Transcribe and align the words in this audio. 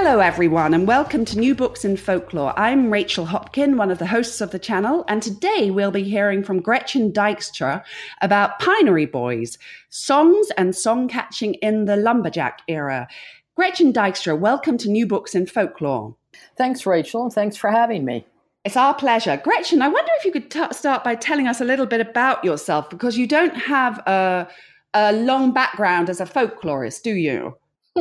Hello, 0.00 0.20
everyone, 0.20 0.74
and 0.74 0.86
welcome 0.86 1.24
to 1.24 1.40
New 1.40 1.56
Books 1.56 1.84
in 1.84 1.96
Folklore. 1.96 2.56
I'm 2.56 2.88
Rachel 2.88 3.26
Hopkin, 3.26 3.76
one 3.76 3.90
of 3.90 3.98
the 3.98 4.06
hosts 4.06 4.40
of 4.40 4.52
the 4.52 4.58
channel, 4.60 5.04
and 5.08 5.20
today 5.20 5.72
we'll 5.72 5.90
be 5.90 6.04
hearing 6.04 6.44
from 6.44 6.62
Gretchen 6.62 7.10
Dykstra 7.10 7.82
about 8.22 8.60
Pinery 8.60 9.10
Boys, 9.10 9.58
songs 9.88 10.52
and 10.56 10.76
song 10.76 11.08
catching 11.08 11.54
in 11.54 11.86
the 11.86 11.96
lumberjack 11.96 12.62
era. 12.68 13.08
Gretchen 13.56 13.92
Dykstra, 13.92 14.38
welcome 14.38 14.78
to 14.78 14.88
New 14.88 15.04
Books 15.04 15.34
in 15.34 15.46
Folklore. 15.46 16.14
Thanks, 16.56 16.86
Rachel, 16.86 17.24
and 17.24 17.32
thanks 17.32 17.56
for 17.56 17.68
having 17.68 18.04
me. 18.04 18.24
It's 18.64 18.76
our 18.76 18.94
pleasure. 18.94 19.36
Gretchen, 19.42 19.82
I 19.82 19.88
wonder 19.88 20.12
if 20.20 20.24
you 20.24 20.30
could 20.30 20.48
t- 20.48 20.62
start 20.70 21.02
by 21.02 21.16
telling 21.16 21.48
us 21.48 21.60
a 21.60 21.64
little 21.64 21.86
bit 21.86 22.00
about 22.00 22.44
yourself 22.44 22.88
because 22.88 23.18
you 23.18 23.26
don't 23.26 23.56
have 23.56 23.98
a, 24.06 24.48
a 24.94 25.12
long 25.12 25.52
background 25.52 26.08
as 26.08 26.20
a 26.20 26.24
folklorist, 26.24 27.02
do 27.02 27.14
you? 27.14 27.56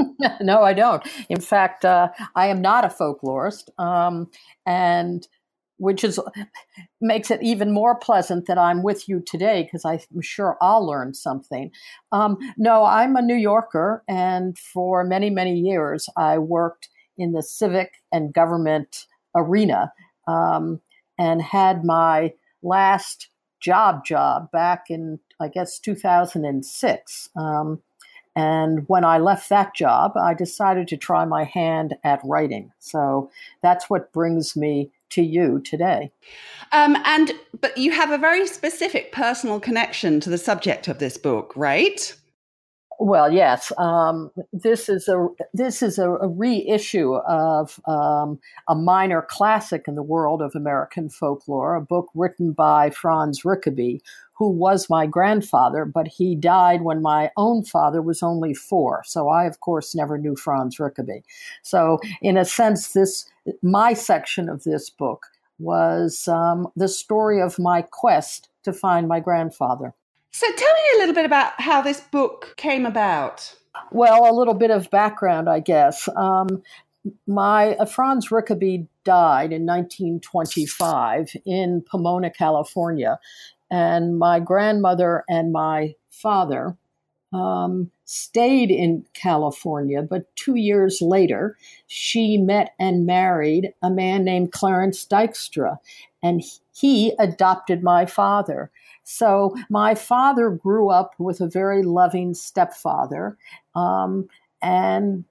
no, 0.41 0.61
I 0.61 0.73
don't. 0.73 1.03
In 1.29 1.41
fact, 1.41 1.85
uh, 1.85 2.09
I 2.35 2.47
am 2.47 2.61
not 2.61 2.85
a 2.85 2.89
folklorist, 2.89 3.69
um, 3.79 4.29
and 4.65 5.27
which 5.77 6.03
is 6.03 6.19
makes 7.01 7.29
it 7.29 7.41
even 7.43 7.71
more 7.71 7.95
pleasant 7.95 8.47
that 8.47 8.57
I'm 8.57 8.81
with 8.83 9.07
you 9.07 9.21
today 9.25 9.63
because 9.63 9.85
I'm 9.85 10.21
sure 10.21 10.57
I'll 10.61 10.85
learn 10.85 11.13
something. 11.13 11.71
Um, 12.11 12.37
no, 12.57 12.83
I'm 12.83 13.15
a 13.15 13.21
New 13.21 13.35
Yorker, 13.35 14.03
and 14.07 14.57
for 14.57 15.03
many 15.03 15.29
many 15.29 15.57
years 15.57 16.09
I 16.17 16.37
worked 16.39 16.89
in 17.17 17.31
the 17.31 17.43
civic 17.43 17.93
and 18.11 18.33
government 18.33 19.05
arena, 19.35 19.91
um, 20.27 20.81
and 21.17 21.41
had 21.41 21.83
my 21.83 22.33
last 22.63 23.29
job 23.59 24.05
job 24.05 24.51
back 24.51 24.85
in 24.89 25.19
I 25.39 25.47
guess 25.49 25.79
2006. 25.79 27.29
Um, 27.35 27.81
and 28.37 28.87
when 28.87 29.03
I 29.03 29.17
left 29.17 29.49
that 29.49 29.73
job, 29.73 30.15
I 30.15 30.35
decided 30.35 30.87
to 30.89 30.97
try 30.97 31.25
my 31.25 31.43
hand 31.43 31.95
at 32.03 32.21
writing. 32.23 32.71
So 32.77 33.31
that's 33.63 33.89
what 33.89 34.13
brings 34.13 34.55
me 34.55 34.91
to 35.09 35.23
you 35.23 35.59
today. 35.61 36.11
Um, 36.71 36.97
and 37.03 37.31
but 37.59 37.75
you 37.79 37.91
have 37.93 38.11
a 38.11 38.17
very 38.19 38.45
specific 38.45 39.11
personal 39.11 39.59
connection 39.59 40.19
to 40.19 40.29
the 40.29 40.37
subject 40.37 40.87
of 40.87 40.99
this 40.99 41.17
book, 41.17 41.51
right? 41.55 42.13
Well, 42.99 43.31
yes. 43.31 43.71
Um, 43.77 44.31
this 44.51 44.89
is 44.89 45.07
a 45.07 45.27
this 45.53 45.83
is 45.83 45.99
a, 45.99 46.09
a 46.09 46.27
reissue 46.27 47.15
of 47.15 47.79
um, 47.87 48.39
a 48.67 48.73
minor 48.73 49.21
classic 49.21 49.87
in 49.87 49.93
the 49.93 50.01
world 50.03 50.41
of 50.41 50.55
American 50.55 51.09
folklore, 51.09 51.75
a 51.75 51.81
book 51.81 52.09
written 52.15 52.53
by 52.53 52.89
Franz 52.89 53.45
Rickaby, 53.45 54.01
who 54.33 54.49
was 54.49 54.89
my 54.89 55.05
grandfather, 55.05 55.85
but 55.85 56.07
he 56.07 56.35
died 56.35 56.81
when 56.81 57.01
my 57.01 57.29
own 57.37 57.63
father 57.63 58.01
was 58.01 58.23
only 58.23 58.55
four. 58.55 59.03
So 59.05 59.29
I, 59.29 59.45
of 59.45 59.59
course, 59.59 59.93
never 59.93 60.17
knew 60.17 60.35
Franz 60.35 60.79
Rickaby. 60.79 61.23
So, 61.61 61.99
in 62.21 62.35
a 62.35 62.45
sense, 62.45 62.93
this 62.93 63.29
my 63.61 63.93
section 63.93 64.49
of 64.49 64.63
this 64.63 64.89
book 64.89 65.27
was 65.59 66.27
um, 66.27 66.67
the 66.75 66.87
story 66.87 67.41
of 67.41 67.59
my 67.59 67.83
quest 67.83 68.49
to 68.63 68.73
find 68.73 69.07
my 69.07 69.19
grandfather. 69.19 69.93
So, 70.39 70.45
tell 70.55 70.71
me 70.71 70.81
a 70.93 70.99
little 70.99 71.15
bit 71.15 71.25
about 71.25 71.59
how 71.59 71.81
this 71.81 71.99
book 71.99 72.53
came 72.57 72.85
about. 72.85 73.55
Well, 73.91 74.31
a 74.31 74.37
little 74.37 74.53
bit 74.53 74.69
of 74.69 74.87
background, 74.91 75.49
I 75.49 75.61
guess. 75.61 76.07
Um, 76.15 76.61
my 77.25 77.75
uh, 77.77 77.85
Franz 77.85 78.27
Rickaby 78.27 78.85
died 79.03 79.51
in 79.51 79.65
1925 79.65 81.37
in 81.47 81.83
Pomona, 81.89 82.29
California, 82.29 83.19
and 83.71 84.19
my 84.19 84.39
grandmother 84.39 85.23
and 85.27 85.51
my 85.51 85.95
father 86.11 86.77
um, 87.33 87.89
stayed 88.05 88.69
in 88.69 89.05
California, 89.15 90.03
but 90.03 90.35
two 90.35 90.55
years 90.55 91.01
later, 91.01 91.57
she 91.87 92.37
met 92.37 92.75
and 92.79 93.07
married 93.07 93.73
a 93.81 93.89
man 93.89 94.23
named 94.23 94.51
Clarence 94.51 95.03
Dykstra, 95.03 95.79
and 96.21 96.43
he 96.75 97.13
adopted 97.17 97.81
my 97.81 98.05
father. 98.05 98.69
So 99.09 99.55
my 99.69 99.95
father 99.95 100.49
grew 100.49 100.89
up 100.89 101.13
with 101.17 101.39
a 101.39 101.47
very 101.47 101.81
loving 101.81 102.33
stepfather, 102.33 103.37
um, 103.73 104.27
and 104.61 105.23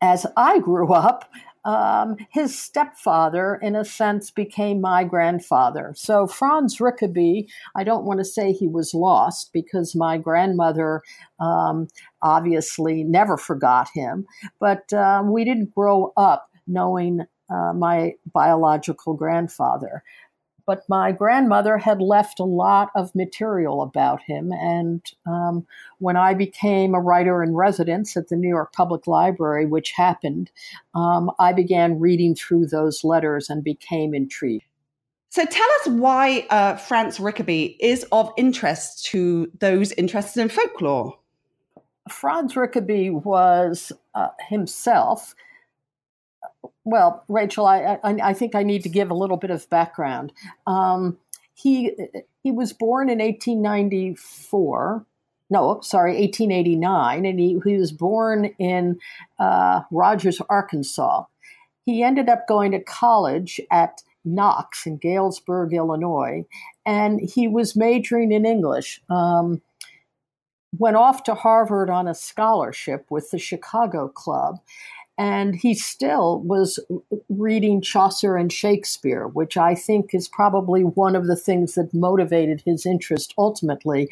as 0.00 0.24
I 0.36 0.60
grew 0.60 0.92
up, 0.92 1.28
um, 1.64 2.16
his 2.30 2.56
stepfather, 2.56 3.56
in 3.60 3.74
a 3.74 3.84
sense, 3.84 4.30
became 4.30 4.80
my 4.80 5.02
grandfather. 5.02 5.92
So 5.96 6.28
Franz 6.28 6.80
Rickaby, 6.80 7.48
I 7.76 7.82
don't 7.82 8.04
want 8.04 8.20
to 8.20 8.24
say 8.24 8.52
he 8.52 8.68
was 8.68 8.94
lost 8.94 9.50
because 9.52 9.96
my 9.96 10.16
grandmother 10.16 11.02
um, 11.40 11.88
obviously 12.22 13.02
never 13.02 13.36
forgot 13.36 13.88
him, 13.92 14.24
but 14.60 14.92
uh, 14.92 15.24
we 15.26 15.44
didn't 15.44 15.74
grow 15.74 16.12
up 16.16 16.48
knowing 16.68 17.22
uh, 17.50 17.72
my 17.72 18.12
biological 18.32 19.14
grandfather 19.14 20.04
but 20.68 20.86
my 20.86 21.10
grandmother 21.12 21.78
had 21.78 22.02
left 22.02 22.38
a 22.38 22.44
lot 22.44 22.90
of 22.94 23.14
material 23.14 23.80
about 23.80 24.22
him. 24.22 24.52
And 24.52 25.02
um, 25.26 25.66
when 25.98 26.14
I 26.14 26.34
became 26.34 26.94
a 26.94 27.00
writer 27.00 27.42
in 27.42 27.54
residence 27.54 28.18
at 28.18 28.28
the 28.28 28.36
New 28.36 28.50
York 28.50 28.74
Public 28.74 29.06
Library, 29.06 29.64
which 29.64 29.92
happened, 29.92 30.50
um, 30.94 31.30
I 31.38 31.54
began 31.54 31.98
reading 31.98 32.34
through 32.34 32.66
those 32.66 33.02
letters 33.02 33.48
and 33.48 33.64
became 33.64 34.12
intrigued. 34.12 34.66
So 35.30 35.46
tell 35.46 35.66
us 35.80 35.88
why 35.88 36.46
uh, 36.50 36.76
Franz 36.76 37.18
Rickaby 37.18 37.78
is 37.80 38.04
of 38.12 38.30
interest 38.36 39.06
to 39.06 39.50
those 39.60 39.92
interested 39.92 40.42
in 40.42 40.50
folklore. 40.50 41.18
Franz 42.10 42.56
Rickaby 42.56 43.08
was 43.08 43.90
uh, 44.14 44.28
himself 44.50 45.34
well, 46.84 47.24
Rachel, 47.28 47.66
I, 47.66 47.98
I, 48.02 48.16
I, 48.22 48.32
think 48.32 48.54
I 48.54 48.62
need 48.62 48.82
to 48.82 48.88
give 48.88 49.10
a 49.10 49.14
little 49.14 49.36
bit 49.36 49.50
of 49.50 49.68
background. 49.68 50.32
Um, 50.66 51.18
he 51.54 51.92
he 52.42 52.50
was 52.50 52.72
born 52.72 53.08
in 53.08 53.18
1894. 53.18 55.04
No, 55.50 55.80
sorry, 55.80 56.12
1889, 56.20 57.24
and 57.24 57.40
he, 57.40 57.58
he 57.64 57.78
was 57.78 57.90
born 57.90 58.46
in 58.58 58.98
uh, 59.38 59.80
Rogers, 59.90 60.40
Arkansas. 60.48 61.24
He 61.86 62.02
ended 62.02 62.28
up 62.28 62.46
going 62.46 62.72
to 62.72 62.80
college 62.80 63.60
at 63.70 64.02
Knox 64.24 64.86
in 64.86 64.98
Galesburg, 64.98 65.72
Illinois, 65.72 66.44
and 66.84 67.20
he 67.20 67.48
was 67.48 67.76
majoring 67.76 68.30
in 68.30 68.44
English. 68.44 69.00
Um, 69.08 69.62
went 70.76 70.96
off 70.96 71.22
to 71.24 71.34
Harvard 71.34 71.88
on 71.88 72.06
a 72.06 72.14
scholarship 72.14 73.06
with 73.10 73.30
the 73.30 73.38
Chicago 73.38 74.08
Club 74.08 74.60
and 75.18 75.56
he 75.56 75.74
still 75.74 76.40
was 76.40 76.78
reading 77.28 77.82
Chaucer 77.82 78.36
and 78.36 78.52
Shakespeare, 78.52 79.26
which 79.26 79.56
I 79.56 79.74
think 79.74 80.14
is 80.14 80.28
probably 80.28 80.82
one 80.82 81.16
of 81.16 81.26
the 81.26 81.34
things 81.34 81.74
that 81.74 81.92
motivated 81.92 82.62
his 82.64 82.86
interest 82.86 83.34
ultimately 83.36 84.08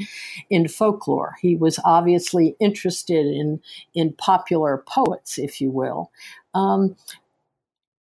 in 0.51 0.67
folklore. 0.67 1.37
He 1.41 1.55
was 1.55 1.79
obviously 1.85 2.57
interested 2.59 3.25
in, 3.25 3.61
in 3.95 4.15
popular 4.15 4.83
poets, 4.85 5.39
if 5.39 5.61
you 5.61 5.71
will. 5.71 6.11
Um, 6.55 6.97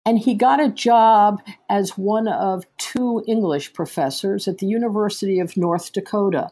and 0.07 0.19
he 0.19 0.35
got 0.35 0.61
a 0.61 0.71
job 0.71 1.43
as 1.69 1.99
one 1.99 2.27
of 2.27 2.65
two 2.79 3.23
English 3.27 3.75
professors 3.75 4.49
at 4.49 4.59
the 4.59 4.67
University 4.67 5.39
of 5.39 5.59
North 5.59 5.93
Dakota. 5.93 6.49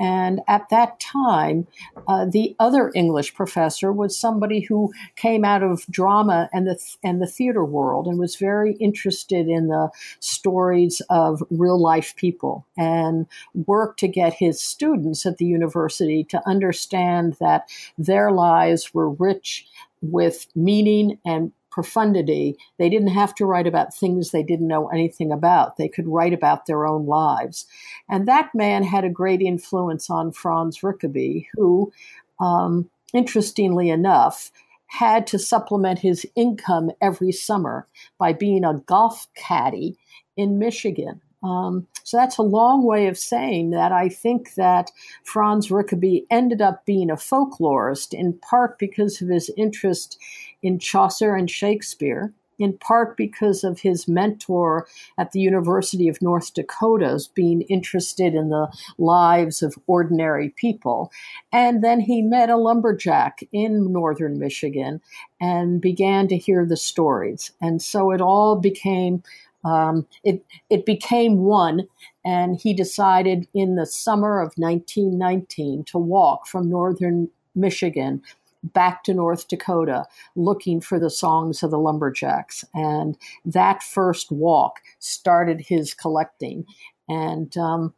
And 0.00 0.40
at 0.48 0.70
that 0.70 0.98
time, 0.98 1.66
uh, 2.08 2.24
the 2.24 2.56
other 2.58 2.90
English 2.94 3.34
professor 3.34 3.92
was 3.92 4.18
somebody 4.18 4.60
who 4.60 4.92
came 5.14 5.44
out 5.44 5.62
of 5.62 5.86
drama 5.90 6.48
and 6.54 6.66
the 6.66 6.78
and 7.02 7.20
the 7.20 7.26
theater 7.26 7.64
world 7.64 8.06
and 8.06 8.18
was 8.18 8.36
very 8.36 8.74
interested 8.74 9.46
in 9.46 9.68
the 9.68 9.90
stories 10.20 11.02
of 11.10 11.42
real 11.50 11.80
life 11.80 12.14
people 12.16 12.66
and 12.78 13.26
worked 13.66 14.00
to 14.00 14.08
get 14.08 14.32
his 14.32 14.60
students 14.60 15.26
at 15.26 15.36
the 15.36 15.46
university 15.46 16.24
to 16.24 16.42
understand 16.48 17.36
that 17.40 17.68
their 17.98 18.32
lives 18.32 18.94
were 18.94 19.10
rich 19.10 19.66
with 20.02 20.46
meaning 20.54 21.18
and 21.24 21.52
profundity. 21.76 22.56
They 22.78 22.88
didn't 22.88 23.08
have 23.08 23.34
to 23.34 23.44
write 23.44 23.66
about 23.66 23.94
things 23.94 24.30
they 24.30 24.42
didn't 24.42 24.66
know 24.66 24.88
anything 24.88 25.30
about. 25.30 25.76
They 25.76 25.88
could 25.88 26.08
write 26.08 26.32
about 26.32 26.64
their 26.64 26.86
own 26.86 27.04
lives. 27.04 27.66
And 28.08 28.26
that 28.26 28.48
man 28.54 28.82
had 28.82 29.04
a 29.04 29.10
great 29.10 29.42
influence 29.42 30.08
on 30.08 30.32
Franz 30.32 30.82
Rickaby, 30.82 31.48
who 31.52 31.92
um, 32.40 32.88
interestingly 33.12 33.90
enough, 33.90 34.50
had 34.86 35.26
to 35.26 35.38
supplement 35.38 35.98
his 35.98 36.26
income 36.34 36.92
every 37.02 37.30
summer 37.30 37.86
by 38.16 38.32
being 38.32 38.64
a 38.64 38.82
golf 38.86 39.26
caddy 39.34 39.98
in 40.34 40.58
Michigan. 40.58 41.20
Um, 41.42 41.86
so 42.04 42.16
that's 42.16 42.38
a 42.38 42.42
long 42.42 42.84
way 42.84 43.06
of 43.06 43.18
saying 43.18 43.70
that 43.70 43.92
I 43.92 44.08
think 44.08 44.54
that 44.54 44.90
Franz 45.24 45.70
Rickaby 45.70 46.24
ended 46.30 46.62
up 46.62 46.86
being 46.86 47.10
a 47.10 47.16
folklorist 47.16 48.14
in 48.14 48.32
part 48.32 48.78
because 48.78 49.20
of 49.20 49.28
his 49.28 49.50
interest 49.56 50.18
in 50.66 50.80
Chaucer 50.80 51.36
and 51.36 51.48
Shakespeare, 51.48 52.32
in 52.58 52.76
part 52.78 53.16
because 53.16 53.62
of 53.62 53.80
his 53.80 54.08
mentor 54.08 54.88
at 55.16 55.30
the 55.30 55.38
University 55.38 56.08
of 56.08 56.20
North 56.20 56.54
Dakota's 56.54 57.28
being 57.28 57.62
interested 57.62 58.34
in 58.34 58.48
the 58.48 58.66
lives 58.98 59.62
of 59.62 59.78
ordinary 59.86 60.48
people. 60.48 61.12
And 61.52 61.84
then 61.84 62.00
he 62.00 62.20
met 62.20 62.50
a 62.50 62.56
lumberjack 62.56 63.46
in 63.52 63.92
northern 63.92 64.40
Michigan 64.40 65.00
and 65.40 65.80
began 65.80 66.26
to 66.28 66.36
hear 66.36 66.66
the 66.66 66.76
stories. 66.76 67.52
And 67.60 67.80
so 67.80 68.10
it 68.10 68.20
all 68.20 68.56
became 68.56 69.22
um, 69.64 70.06
it 70.22 70.44
it 70.70 70.86
became 70.86 71.38
one, 71.38 71.88
and 72.24 72.56
he 72.60 72.72
decided 72.72 73.48
in 73.52 73.74
the 73.74 73.84
summer 73.84 74.40
of 74.40 74.52
1919 74.56 75.82
to 75.84 75.98
walk 75.98 76.46
from 76.46 76.70
northern 76.70 77.28
Michigan 77.56 78.22
back 78.72 79.04
to 79.04 79.14
North 79.14 79.48
Dakota 79.48 80.04
looking 80.34 80.80
for 80.80 80.98
the 80.98 81.10
songs 81.10 81.62
of 81.62 81.70
the 81.70 81.78
lumberjacks. 81.78 82.64
And 82.74 83.16
that 83.44 83.82
first 83.82 84.30
walk 84.30 84.80
started 84.98 85.60
his 85.60 85.94
collecting 85.94 86.64
and 87.08 87.56
um, 87.56 87.94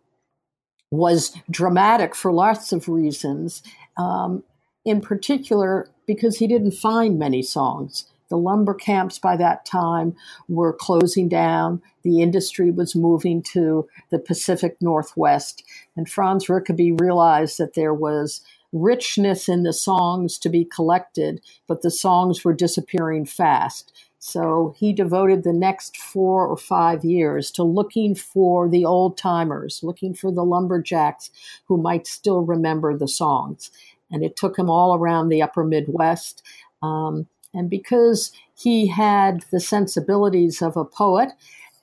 was 0.90 1.34
dramatic 1.50 2.14
for 2.14 2.32
lots 2.32 2.72
of 2.72 2.88
reasons. 2.88 3.62
Um, 3.96 4.42
in 4.84 5.00
particular, 5.02 5.90
because 6.06 6.38
he 6.38 6.46
didn't 6.46 6.72
find 6.72 7.18
many 7.18 7.42
songs. 7.42 8.06
The 8.30 8.38
lumber 8.38 8.74
camps 8.74 9.18
by 9.18 9.36
that 9.36 9.64
time 9.64 10.16
were 10.48 10.72
closing 10.72 11.28
down. 11.28 11.82
The 12.02 12.22
industry 12.22 12.70
was 12.70 12.94
moving 12.94 13.42
to 13.54 13.88
the 14.10 14.18
Pacific 14.18 14.76
Northwest. 14.80 15.62
And 15.96 16.08
Franz 16.08 16.48
Rickaby 16.48 16.92
realized 16.92 17.58
that 17.58 17.74
there 17.74 17.94
was 17.94 18.42
richness 18.72 19.48
in 19.48 19.62
the 19.62 19.72
songs 19.72 20.38
to 20.38 20.48
be 20.48 20.64
collected, 20.64 21.40
but 21.66 21.82
the 21.82 21.90
songs 21.90 22.44
were 22.44 22.54
disappearing 22.54 23.24
fast. 23.24 23.92
So 24.18 24.74
he 24.76 24.92
devoted 24.92 25.44
the 25.44 25.52
next 25.52 25.96
four 25.96 26.46
or 26.46 26.56
five 26.56 27.04
years 27.04 27.50
to 27.52 27.62
looking 27.62 28.14
for 28.14 28.68
the 28.68 28.84
old 28.84 29.16
timers, 29.16 29.80
looking 29.82 30.12
for 30.12 30.32
the 30.32 30.44
lumberjacks 30.44 31.30
who 31.66 31.76
might 31.76 32.06
still 32.06 32.42
remember 32.42 32.96
the 32.96 33.08
songs. 33.08 33.70
And 34.10 34.24
it 34.24 34.36
took 34.36 34.58
him 34.58 34.68
all 34.68 34.96
around 34.96 35.28
the 35.28 35.42
upper 35.42 35.64
Midwest. 35.64 36.42
Um, 36.82 37.28
and 37.54 37.70
because 37.70 38.32
he 38.56 38.88
had 38.88 39.44
the 39.52 39.60
sensibilities 39.60 40.60
of 40.60 40.76
a 40.76 40.84
poet 40.84 41.30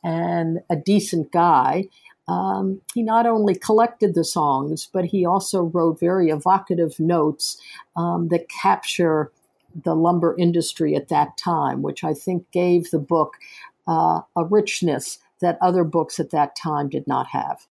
and 0.03 0.59
a 0.69 0.75
decent 0.75 1.31
guy, 1.31 1.85
um, 2.27 2.81
he 2.93 3.03
not 3.03 3.25
only 3.25 3.55
collected 3.55 4.15
the 4.15 4.23
songs, 4.23 4.87
but 4.91 5.05
he 5.05 5.25
also 5.25 5.63
wrote 5.63 5.99
very 5.99 6.29
evocative 6.29 6.99
notes 6.99 7.57
um, 7.95 8.29
that 8.29 8.49
capture 8.49 9.31
the 9.83 9.95
lumber 9.95 10.35
industry 10.37 10.95
at 10.95 11.09
that 11.09 11.37
time, 11.37 11.81
which 11.81 12.03
I 12.03 12.13
think 12.13 12.49
gave 12.51 12.89
the 12.91 12.99
book 12.99 13.33
uh, 13.87 14.21
a 14.35 14.45
richness 14.45 15.19
that 15.41 15.57
other 15.61 15.83
books 15.83 16.19
at 16.19 16.31
that 16.31 16.55
time 16.55 16.89
did 16.89 17.05
not 17.07 17.27
have. 17.27 17.67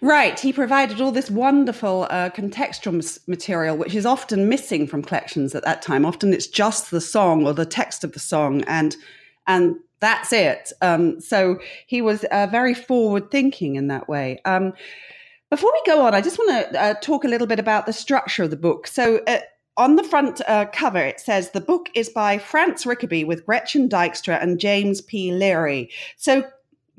Right. 0.00 0.38
He 0.38 0.52
provided 0.52 1.00
all 1.00 1.12
this 1.12 1.30
wonderful 1.30 2.06
uh, 2.10 2.30
contextual 2.30 3.18
material, 3.26 3.76
which 3.76 3.94
is 3.94 4.06
often 4.06 4.48
missing 4.48 4.86
from 4.86 5.02
collections 5.02 5.54
at 5.54 5.64
that 5.64 5.82
time. 5.82 6.04
Often 6.04 6.32
it's 6.32 6.46
just 6.46 6.90
the 6.90 7.00
song 7.00 7.46
or 7.46 7.54
the 7.54 7.66
text 7.66 8.04
of 8.04 8.12
the 8.12 8.18
song, 8.18 8.62
and 8.62 8.96
and 9.46 9.76
that's 10.00 10.32
it. 10.32 10.72
Um, 10.82 11.20
so 11.20 11.58
he 11.86 12.02
was 12.02 12.24
uh, 12.24 12.46
very 12.50 12.74
forward 12.74 13.30
thinking 13.30 13.76
in 13.76 13.88
that 13.88 14.08
way. 14.08 14.40
Um, 14.44 14.72
before 15.50 15.70
we 15.72 15.92
go 15.92 16.02
on, 16.06 16.14
I 16.14 16.20
just 16.20 16.38
want 16.38 16.72
to 16.72 16.80
uh, 16.80 16.94
talk 17.00 17.24
a 17.24 17.28
little 17.28 17.46
bit 17.46 17.58
about 17.58 17.86
the 17.86 17.92
structure 17.92 18.44
of 18.44 18.50
the 18.50 18.56
book. 18.56 18.86
So. 18.86 19.20
Uh, 19.26 19.38
on 19.76 19.96
the 19.96 20.02
front 20.02 20.42
uh, 20.46 20.66
cover, 20.74 20.98
it 20.98 21.20
says 21.20 21.52
the 21.52 21.60
book 21.60 21.88
is 21.94 22.10
by 22.10 22.36
Franz 22.36 22.84
Rickaby 22.84 23.24
with 23.24 23.46
Gretchen 23.46 23.88
Dykstra 23.88 24.42
and 24.42 24.60
James 24.60 25.00
P. 25.00 25.32
Leary. 25.32 25.88
So, 26.18 26.44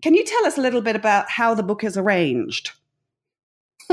can 0.02 0.16
you 0.16 0.24
tell 0.24 0.46
us 0.48 0.58
a 0.58 0.62
little 0.62 0.82
bit 0.82 0.96
about 0.96 1.30
how 1.30 1.54
the 1.54 1.62
book 1.62 1.84
is 1.84 1.96
arranged? 1.96 2.72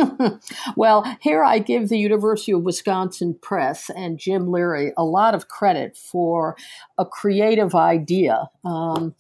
well, 0.77 1.05
here 1.21 1.45
I 1.45 1.59
give 1.59 1.89
the 1.89 1.99
University 1.99 2.53
of 2.53 2.63
Wisconsin 2.63 3.39
Press 3.41 3.91
and 3.91 4.19
Jim 4.19 4.51
Leary 4.51 4.93
a 4.97 5.05
lot 5.05 5.35
of 5.35 5.49
credit 5.49 5.97
for 5.97 6.57
a 6.97 7.05
creative 7.05 7.75
idea. 7.75 8.49
Um, 8.65 9.15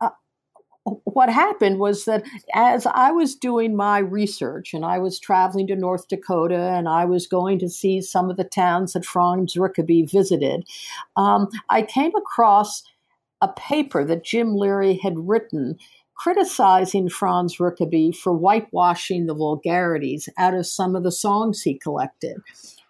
uh, 0.00 0.10
what 0.84 1.28
happened 1.28 1.78
was 1.78 2.04
that 2.04 2.24
as 2.54 2.86
I 2.86 3.10
was 3.10 3.34
doing 3.34 3.76
my 3.76 3.98
research 3.98 4.72
and 4.72 4.84
I 4.84 4.98
was 4.98 5.18
traveling 5.18 5.66
to 5.68 5.76
North 5.76 6.08
Dakota 6.08 6.58
and 6.58 6.88
I 6.88 7.04
was 7.04 7.26
going 7.26 7.58
to 7.60 7.68
see 7.68 8.00
some 8.00 8.30
of 8.30 8.36
the 8.36 8.44
towns 8.44 8.92
that 8.92 9.04
Franz 9.04 9.56
Rickaby 9.56 10.10
visited, 10.10 10.66
um, 11.16 11.48
I 11.68 11.82
came 11.82 12.14
across 12.14 12.82
a 13.42 13.48
paper 13.48 14.04
that 14.04 14.24
Jim 14.24 14.54
Leary 14.56 14.98
had 15.02 15.14
written 15.16 15.76
criticizing 16.16 17.08
Franz 17.08 17.60
Rickaby 17.60 18.12
for 18.12 18.32
whitewashing 18.32 19.26
the 19.26 19.34
vulgarities 19.34 20.28
out 20.36 20.54
of 20.54 20.66
some 20.66 20.96
of 20.96 21.02
the 21.02 21.12
songs 21.12 21.62
he 21.62 21.78
collected. 21.78 22.38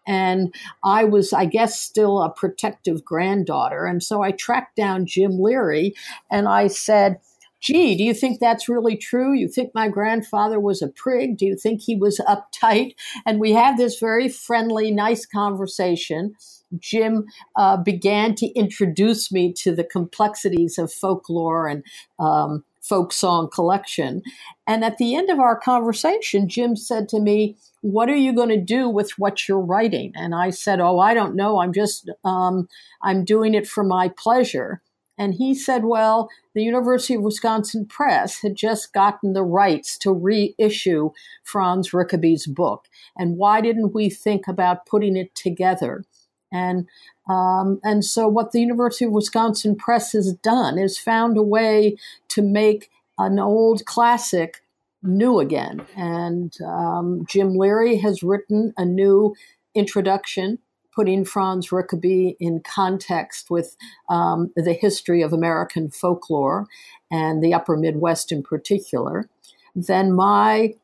And 0.06 0.54
I 0.84 1.04
was, 1.04 1.32
I 1.32 1.46
guess, 1.46 1.80
still 1.80 2.22
a 2.22 2.30
protective 2.30 3.04
granddaughter. 3.04 3.86
And 3.86 4.02
so 4.02 4.22
I 4.22 4.30
tracked 4.30 4.76
down 4.76 5.06
Jim 5.06 5.40
Leary 5.40 5.94
and 6.30 6.46
I 6.46 6.68
said, 6.68 7.18
Gee, 7.60 7.96
do 7.96 8.04
you 8.04 8.14
think 8.14 8.38
that's 8.38 8.68
really 8.68 8.96
true? 8.96 9.32
You 9.32 9.48
think 9.48 9.74
my 9.74 9.88
grandfather 9.88 10.60
was 10.60 10.82
a 10.82 10.88
prig? 10.88 11.36
Do 11.36 11.46
you 11.46 11.56
think 11.56 11.80
he 11.80 11.96
was 11.96 12.20
uptight? 12.28 12.94
And 13.24 13.40
we 13.40 13.52
had 13.52 13.76
this 13.76 13.98
very 13.98 14.28
friendly, 14.28 14.92
nice 14.92 15.26
conversation. 15.26 16.34
Jim 16.78 17.24
uh, 17.56 17.78
began 17.78 18.34
to 18.36 18.46
introduce 18.48 19.32
me 19.32 19.52
to 19.54 19.74
the 19.74 19.84
complexities 19.84 20.78
of 20.78 20.92
folklore 20.92 21.66
and 21.66 21.82
um, 22.18 22.62
folk 22.86 23.12
song 23.12 23.48
collection. 23.52 24.22
And 24.66 24.84
at 24.84 24.98
the 24.98 25.14
end 25.14 25.30
of 25.30 25.38
our 25.38 25.58
conversation, 25.58 26.48
Jim 26.48 26.76
said 26.76 27.08
to 27.10 27.20
me, 27.20 27.56
What 27.80 28.08
are 28.08 28.16
you 28.16 28.32
going 28.32 28.48
to 28.50 28.60
do 28.60 28.88
with 28.88 29.12
what 29.18 29.48
you're 29.48 29.60
writing? 29.60 30.12
And 30.14 30.34
I 30.34 30.50
said, 30.50 30.80
Oh, 30.80 30.98
I 30.98 31.14
don't 31.14 31.36
know. 31.36 31.60
I'm 31.60 31.72
just, 31.72 32.10
um, 32.24 32.68
I'm 33.02 33.24
doing 33.24 33.54
it 33.54 33.66
for 33.66 33.84
my 33.84 34.08
pleasure. 34.08 34.82
And 35.18 35.34
he 35.34 35.54
said, 35.54 35.84
Well, 35.84 36.28
the 36.54 36.62
University 36.62 37.14
of 37.14 37.22
Wisconsin 37.22 37.86
Press 37.86 38.42
had 38.42 38.54
just 38.54 38.92
gotten 38.92 39.32
the 39.32 39.44
rights 39.44 39.96
to 39.98 40.12
reissue 40.12 41.10
Franz 41.44 41.92
Rickaby's 41.92 42.46
book. 42.46 42.86
And 43.16 43.36
why 43.36 43.60
didn't 43.60 43.94
we 43.94 44.10
think 44.10 44.46
about 44.46 44.86
putting 44.86 45.16
it 45.16 45.34
together? 45.34 46.04
And 46.52 46.86
um, 47.28 47.80
and 47.82 48.04
so, 48.04 48.28
what 48.28 48.52
the 48.52 48.60
University 48.60 49.04
of 49.04 49.12
Wisconsin 49.12 49.76
Press 49.76 50.12
has 50.12 50.32
done 50.32 50.78
is 50.78 50.98
found 50.98 51.36
a 51.36 51.42
way 51.42 51.96
to 52.28 52.42
make 52.42 52.90
an 53.18 53.38
old 53.38 53.84
classic 53.84 54.62
new 55.02 55.40
again. 55.40 55.82
And 55.96 56.56
um, 56.62 57.24
Jim 57.28 57.56
Leary 57.56 57.96
has 57.98 58.22
written 58.22 58.72
a 58.76 58.84
new 58.84 59.34
introduction, 59.74 60.58
putting 60.94 61.24
Franz 61.24 61.72
Rickaby 61.72 62.36
in 62.40 62.60
context 62.60 63.50
with 63.50 63.76
um, 64.08 64.52
the 64.56 64.72
history 64.72 65.22
of 65.22 65.32
American 65.32 65.90
folklore 65.90 66.66
and 67.10 67.42
the 67.42 67.54
Upper 67.54 67.76
Midwest 67.76 68.32
in 68.32 68.42
particular. 68.42 69.28
Then 69.74 70.12
my 70.12 70.74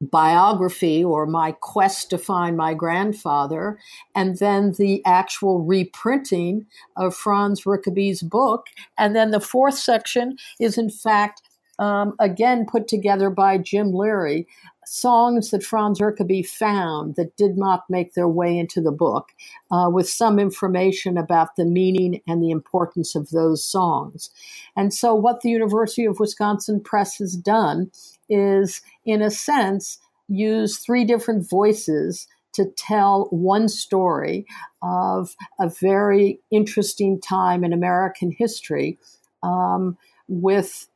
biography 0.00 1.04
or 1.04 1.26
my 1.26 1.52
quest 1.60 2.10
to 2.10 2.18
find 2.18 2.56
my 2.56 2.74
grandfather, 2.74 3.78
and 4.14 4.38
then 4.38 4.72
the 4.72 5.02
actual 5.04 5.60
reprinting 5.60 6.66
of 6.96 7.14
Franz 7.14 7.66
Rickaby's 7.66 8.22
book. 8.22 8.66
And 8.96 9.14
then 9.14 9.30
the 9.30 9.40
fourth 9.40 9.78
section 9.78 10.36
is, 10.58 10.78
in 10.78 10.90
fact, 10.90 11.42
um, 11.78 12.14
again 12.18 12.66
put 12.70 12.88
together 12.88 13.30
by 13.30 13.58
Jim 13.58 13.92
Leary, 13.92 14.46
songs 14.92 15.50
that 15.50 15.62
Franz 15.62 16.00
Rickaby 16.00 16.42
found 16.42 17.14
that 17.14 17.36
did 17.36 17.56
not 17.56 17.88
make 17.88 18.14
their 18.14 18.26
way 18.26 18.58
into 18.58 18.80
the 18.80 18.90
book, 18.90 19.28
uh, 19.70 19.88
with 19.92 20.08
some 20.08 20.40
information 20.40 21.16
about 21.16 21.54
the 21.54 21.64
meaning 21.64 22.20
and 22.26 22.42
the 22.42 22.50
importance 22.50 23.14
of 23.14 23.30
those 23.30 23.64
songs. 23.64 24.30
And 24.76 24.92
so, 24.92 25.14
what 25.14 25.42
the 25.42 25.48
University 25.48 26.04
of 26.06 26.18
Wisconsin 26.18 26.80
Press 26.80 27.18
has 27.18 27.36
done 27.36 27.92
is, 28.28 28.82
in 29.06 29.22
a 29.22 29.30
sense, 29.30 29.98
use 30.28 30.78
three 30.78 31.04
different 31.04 31.48
voices 31.48 32.26
to 32.54 32.64
tell 32.64 33.28
one 33.30 33.68
story 33.68 34.44
of 34.82 35.36
a 35.60 35.68
very 35.68 36.40
interesting 36.50 37.20
time 37.20 37.62
in 37.62 37.72
American 37.72 38.32
history 38.32 38.98
um, 39.44 39.96
with, 40.26 40.88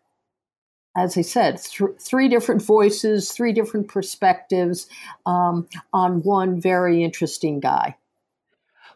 as 0.96 1.18
I 1.18 1.22
said, 1.22 1.60
th- 1.60 1.90
three 1.98 2.28
different 2.28 2.62
voices, 2.62 3.32
three 3.32 3.52
different 3.52 3.88
perspectives 3.88 4.86
um, 5.26 5.68
on 5.92 6.22
one 6.22 6.60
very 6.60 7.02
interesting 7.02 7.60
guy. 7.60 7.96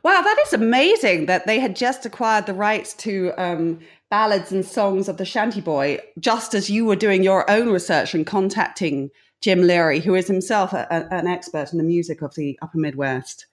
Wow, 0.05 0.23
that 0.23 0.39
is 0.47 0.53
amazing 0.53 1.27
that 1.27 1.47
they 1.47 1.59
had 1.59 1.75
just 1.75 2.07
acquired 2.07 2.47
the 2.47 2.55
rights 2.55 2.95
to 2.95 3.33
um, 3.37 3.81
ballads 4.11 4.53
and 4.53 4.65
songs 4.65 5.09
of 5.09 5.17
the 5.17 5.25
Shanty 5.25 5.61
Boy, 5.61 5.99
just 6.21 6.55
as 6.55 6.71
you 6.71 6.85
were 6.85 6.97
doing 6.97 7.25
your 7.25 7.51
own 7.51 7.71
research 7.71 8.15
and 8.15 8.27
contacting 8.27 9.11
Jim 9.41 9.63
Leary, 9.63 10.01
who 10.01 10.15
is 10.15 10.29
himself 10.29 10.73
a, 10.73 10.87
a, 10.91 11.15
an 11.15 11.27
expert 11.27 11.73
in 11.73 11.79
the 11.79 11.85
music 11.85 12.23
of 12.23 12.35
the 12.37 12.59
Upper 12.63 12.79
Midwest. 12.79 13.47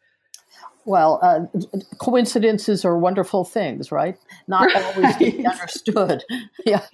Well, 0.86 1.20
uh, 1.24 1.46
coincidences 1.98 2.86
are 2.86 2.98
wonderful 2.98 3.44
things, 3.44 3.92
right? 3.92 4.18
Not 4.48 4.68
right. 4.68 4.84
always 4.84 5.16
to 5.18 5.32
be 5.32 5.46
understood. 5.52 6.24
yeah, 6.66 6.86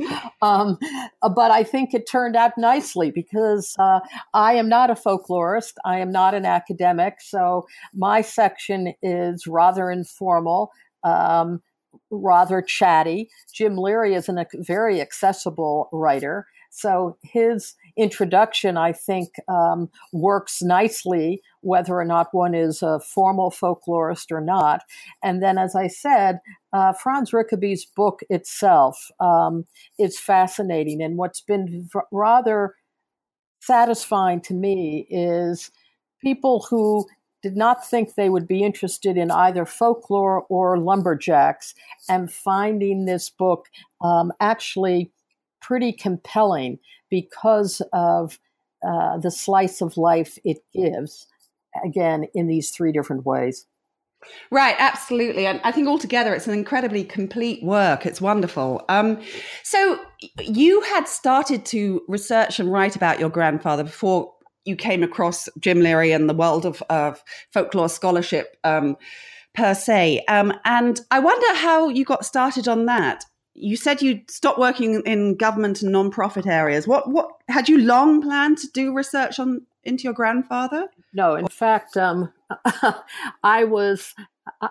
um, 0.41 0.77
but 1.21 1.51
I 1.51 1.63
think 1.63 1.93
it 1.93 2.10
turned 2.10 2.38
out 2.38 2.57
nicely 2.57 3.12
because 3.12 3.75
uh, 3.77 4.00
I 4.33 4.53
am 4.53 4.69
not 4.69 4.89
a 4.89 4.95
folklorist. 4.95 5.74
I 5.83 6.00
am 6.00 6.12
not 6.12 6.33
an 6.33 6.45
academic, 6.45 7.15
so 7.19 7.67
my 7.93 8.21
section 8.21 8.93
is 9.01 9.45
rather 9.45 9.91
informal. 9.91 10.71
Um, 11.03 11.62
rather 12.10 12.62
chatty. 12.62 13.29
Jim 13.53 13.77
Leary 13.77 14.13
is 14.13 14.29
a 14.29 14.45
very 14.55 15.01
accessible 15.01 15.89
writer. 15.91 16.45
So 16.69 17.17
his 17.21 17.75
introduction, 17.98 18.77
I 18.77 18.91
think, 18.91 19.29
um, 19.48 19.89
works 20.13 20.62
nicely, 20.62 21.41
whether 21.62 21.95
or 21.95 22.05
not 22.05 22.33
one 22.33 22.53
is 22.53 22.81
a 22.81 23.00
formal 23.00 23.51
folklorist 23.51 24.31
or 24.31 24.41
not. 24.41 24.83
And 25.24 25.41
then, 25.41 25.57
as 25.57 25.75
I 25.75 25.88
said, 25.88 26.39
uh, 26.74 26.93
Franz 26.93 27.33
Rickaby's 27.33 27.86
book 27.86 28.21
itself 28.29 29.10
um, 29.19 29.65
is 30.00 30.19
fascinating. 30.19 31.01
And 31.01 31.17
what's 31.17 31.41
been 31.41 31.88
v- 31.93 32.00
rather 32.12 32.75
satisfying 33.62 34.41
to 34.41 34.53
me 34.53 35.07
is 35.10 35.71
people 36.21 36.65
who 36.69 37.05
did 37.41 37.57
not 37.57 37.86
think 37.86 38.13
they 38.13 38.29
would 38.29 38.48
be 38.48 38.63
interested 38.63 39.17
in 39.17 39.31
either 39.31 39.65
folklore 39.65 40.45
or 40.50 40.77
lumberjacks 40.77 41.74
and 42.07 42.31
finding 42.31 43.05
this 43.05 43.29
book 43.29 43.67
um, 44.01 44.31
actually 44.39 45.12
pretty 45.62 45.94
compelling 45.94 46.80
because 47.10 47.82
of 47.94 48.39
uh, 48.88 49.18
the 49.18 49.32
slice 49.32 49.82
of 49.82 49.98
life 49.98 50.38
it 50.44 50.58
gives, 50.74 51.27
again, 51.86 52.25
in 52.34 52.48
these 52.48 52.72
three 52.72 52.91
different 52.91 53.25
ways. 53.25 53.68
Right, 54.51 54.75
absolutely. 54.77 55.48
And 55.48 55.60
I 55.63 55.72
think 55.72 55.88
altogether 55.88 56.34
it's 56.34 56.48
an 56.48 56.53
incredibly 56.53 57.03
complete 57.03 57.63
work. 57.63 58.06
It's 58.06 58.22
wonderful. 58.22 58.84
Um, 58.88 59.20
so 59.63 60.00
you 60.39 60.82
had 60.82 61.08
started 61.08 61.65
to 61.68 62.01
research 62.08 62.60
and 62.60 62.72
write 62.72 62.96
about 62.96 63.20
your 63.20 63.30
grandfather 63.30 63.84
before 63.84 64.32
you 64.63 64.75
came 64.75 65.01
across 65.01 65.50
Jim 65.60 65.82
Leary 65.82 66.12
and 66.12 66.30
the 66.30 66.36
world 66.36 66.65
of, 66.65 66.84
of 66.89 67.24
folklore 67.51 67.89
scholarship 67.89 68.58
um, 68.63 68.96
per 69.56 69.74
se. 69.74 70.24
Um, 70.27 70.53
and 70.65 71.01
I 71.10 71.20
wonder 71.20 71.56
how 71.56 71.89
you 71.89 72.06
got 72.06 72.25
started 72.25 72.68
on 72.68 72.86
that 72.86 73.25
you 73.53 73.75
said 73.75 74.01
you 74.01 74.22
stopped 74.29 74.60
working 74.60 75.01
in 75.05 75.36
government 75.36 75.81
and 75.81 75.91
non-profit 75.91 76.48
areas. 76.48 76.88
What 76.88 77.10
what 77.10 77.29
had 77.48 77.67
you 77.67 77.77
long 77.77 78.22
planned 78.22 78.58
to 78.60 78.67
do 78.74 78.96
research 78.96 79.39
on 79.39 79.65
into 79.84 80.03
your 80.03 80.13
grandfather? 80.13 80.88
No, 81.13 81.36
in 81.36 81.48
fact, 81.48 81.98
um, 81.98 82.31
I 83.43 83.65
was 83.65 84.13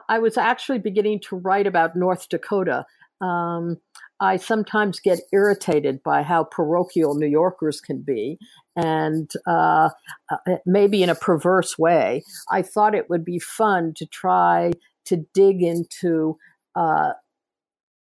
I 0.09 0.19
was 0.19 0.37
actually 0.37 0.79
beginning 0.79 1.21
to 1.29 1.37
write 1.37 1.67
about 1.67 1.97
North 1.97 2.29
Dakota. 2.29 2.87
Um, 3.21 3.79
I 4.19 4.37
sometimes 4.37 5.01
get 5.01 5.21
irritated 5.33 6.03
by 6.03 6.23
how 6.23 6.45
parochial 6.45 7.15
New 7.15 7.27
Yorkers 7.27 7.81
can 7.81 8.03
be, 8.03 8.39
and 8.77 9.31
uh, 9.47 9.91
uh 10.31 10.57
maybe 10.65 11.03
in 11.03 11.11
a 11.11 11.15
perverse 11.15 11.79
way. 11.79 12.23
I 12.51 12.63
thought 12.63 12.95
it 12.95 13.11
would 13.11 13.25
be 13.25 13.39
fun 13.39 13.93
to 13.97 14.07
try 14.07 14.73
to 15.07 15.17
dig 15.35 15.63
into 15.63 16.39
uh, 16.75 17.13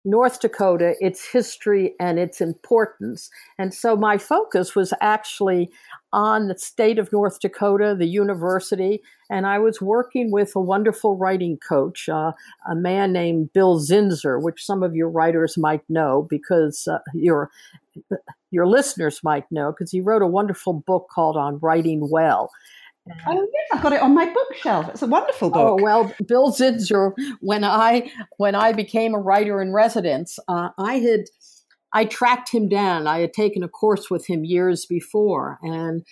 North 0.07 0.41
Dakota, 0.41 0.95
its 1.01 1.27
history 1.27 1.95
and 1.99 2.19
its 2.19 2.41
importance. 2.41 3.29
And 3.59 3.75
so 3.75 3.97
my 3.97 4.17
focus 4.17 4.77
was 4.77 4.95
actually 5.01 5.69
on 6.13 6.47
the 6.47 6.57
state 6.57 6.99
of 6.99 7.13
North 7.13 7.41
Dakota, 7.41 7.95
the 7.99 8.07
university, 8.07 9.03
and 9.29 9.47
I 9.47 9.59
was 9.59 9.83
working 9.83 10.31
with 10.31 10.55
a 10.55 10.61
wonderful 10.61 11.17
writing 11.17 11.59
coach, 11.59 12.09
uh, 12.09 12.33
a 12.71 12.77
man 12.77 13.13
named 13.13 13.53
Bill 13.53 13.81
Zinsser, 13.81 14.41
which 14.41 14.65
some 14.65 14.85
of 14.85 14.95
your 14.95 15.11
writers 15.11 15.59
might 15.59 15.83
know 15.91 16.27
because 16.31 16.87
uh, 16.87 16.99
your 17.13 17.51
your 18.53 18.67
listeners 18.67 19.21
might 19.25 19.51
know 19.51 19.73
because 19.73 19.91
he 19.91 20.01
wrote 20.01 20.23
a 20.23 20.27
wonderful 20.27 20.73
book 20.73 21.09
called 21.13 21.37
On 21.37 21.59
Writing 21.59 22.09
Well. 22.09 22.51
Oh 23.27 23.49
yes, 23.53 23.69
I've 23.73 23.83
got 23.83 23.93
it 23.93 24.03
on 24.03 24.15
my 24.15 24.33
bookshelf. 24.33 24.89
It's 24.89 25.03
a 25.03 25.07
wonderful 25.07 25.51
book. 25.51 25.81
Oh 25.81 25.83
well, 25.83 26.13
Bill 26.27 26.53
Zinsser. 26.53 27.13
When 27.41 27.65
I 27.65 28.11
when 28.39 28.55
I 28.55 28.73
became 28.73 29.15
a 29.15 29.19
writer 29.19 29.63
in 29.63 29.73
residence, 29.73 30.39
uh, 30.49 30.71
I 30.79 30.99
had 30.99 31.25
I 31.93 32.05
tracked 32.05 32.51
him 32.51 32.69
down. 32.69 33.07
I 33.07 33.21
had 33.21 33.33
taken 33.33 33.63
a 33.63 33.69
course 33.69 34.11
with 34.11 34.27
him 34.27 34.45
years 34.45 34.87
before, 34.87 35.59
and 35.63 36.03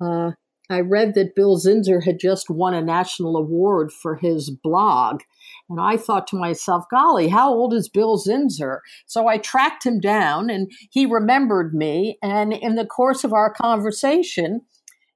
uh, 0.00 0.32
I 0.70 0.80
read 0.80 1.14
that 1.14 1.34
Bill 1.34 1.58
Zinsser 1.58 2.04
had 2.04 2.20
just 2.20 2.48
won 2.48 2.74
a 2.74 2.80
national 2.80 3.36
award 3.36 3.92
for 3.92 4.16
his 4.16 4.50
blog. 4.50 5.22
And 5.68 5.80
I 5.80 5.96
thought 5.96 6.26
to 6.28 6.36
myself, 6.36 6.84
golly, 6.90 7.28
how 7.28 7.52
old 7.52 7.74
is 7.74 7.88
Bill 7.88 8.18
Zinsser? 8.18 8.78
So 9.06 9.26
I 9.26 9.38
tracked 9.38 9.84
him 9.84 9.98
down 9.98 10.48
and 10.48 10.70
he 10.90 11.06
remembered 11.06 11.74
me. 11.74 12.18
And 12.22 12.52
in 12.52 12.76
the 12.76 12.86
course 12.86 13.24
of 13.24 13.32
our 13.32 13.52
conversation, 13.52 14.62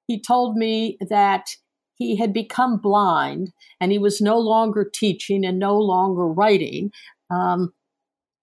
he 0.07 0.21
told 0.21 0.57
me 0.57 0.99
that 1.09 1.49
he 1.95 2.17
had 2.17 2.33
become 2.33 2.79
blind 2.79 3.53
and 3.81 3.93
he 3.93 3.99
was 3.99 4.21
no 4.21 4.39
longer 4.39 4.89
teaching 4.93 5.45
and 5.45 5.59
no 5.59 5.79
longer 5.79 6.27
writing. 6.27 6.91
Um, 7.31 7.73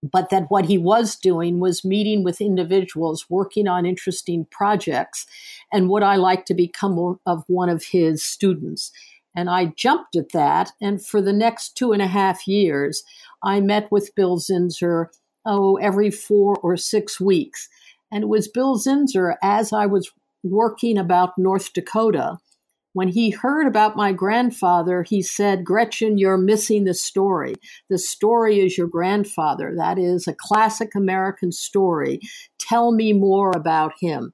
but 0.04 0.30
that 0.32 0.46
what 0.50 0.66
he 0.66 0.78
was 0.78 1.16
doing 1.16 1.60
was 1.60 1.86
meeting 1.86 2.24
with 2.24 2.42
individuals 2.42 3.30
working 3.30 3.68
on 3.68 3.86
interesting 3.86 4.48
projects 4.50 5.28
and 5.72 5.90
would 5.90 6.02
I 6.02 6.16
like 6.16 6.46
to 6.46 6.54
become 6.56 7.20
of 7.26 7.44
one 7.48 7.70
of 7.70 7.84
his 7.84 8.24
students? 8.24 8.92
And 9.36 9.50
I 9.50 9.68
jumped 9.78 10.16
at 10.16 10.32
that. 10.34 10.72
And 10.82 11.06
for 11.06 11.22
the 11.22 11.34
next 11.34 11.78
two 11.78 11.92
and 11.94 12.02
a 12.02 12.08
half 12.08 12.48
years, 12.48 13.04
I 13.44 13.62
met 13.62 13.92
with 13.92 14.16
Bill 14.16 14.40
Zinsser, 14.40 15.08
oh, 15.46 15.78
every 15.78 16.12
four 16.12 16.56
or 16.58 16.76
six 16.78 17.20
weeks. 17.20 17.70
And 18.12 18.24
it 18.24 18.28
was 18.28 18.50
Bill 18.50 18.78
Zinsser, 18.78 19.36
as 19.42 19.72
I 19.72 19.86
was 19.86 20.12
working 20.44 20.98
about 20.98 21.38
North 21.38 21.74
Dakota. 21.74 22.38
When 22.94 23.08
he 23.08 23.30
heard 23.30 23.68
about 23.68 23.96
my 23.96 24.12
grandfather, 24.12 25.04
he 25.04 25.22
said, 25.22 25.64
Gretchen, 25.64 26.18
you're 26.18 26.38
missing 26.38 26.84
the 26.84 26.94
story. 26.94 27.56
The 27.90 27.98
story 27.98 28.60
is 28.60 28.78
your 28.78 28.88
grandfather. 28.88 29.74
That 29.78 29.98
is 29.98 30.28
a 30.28 30.36
classic 30.38 30.94
American 30.94 31.54
story. 31.54 32.20
Tell 32.60 32.92
me 32.92 33.14
more 33.14 33.52
about 33.56 33.94
him. 34.02 34.34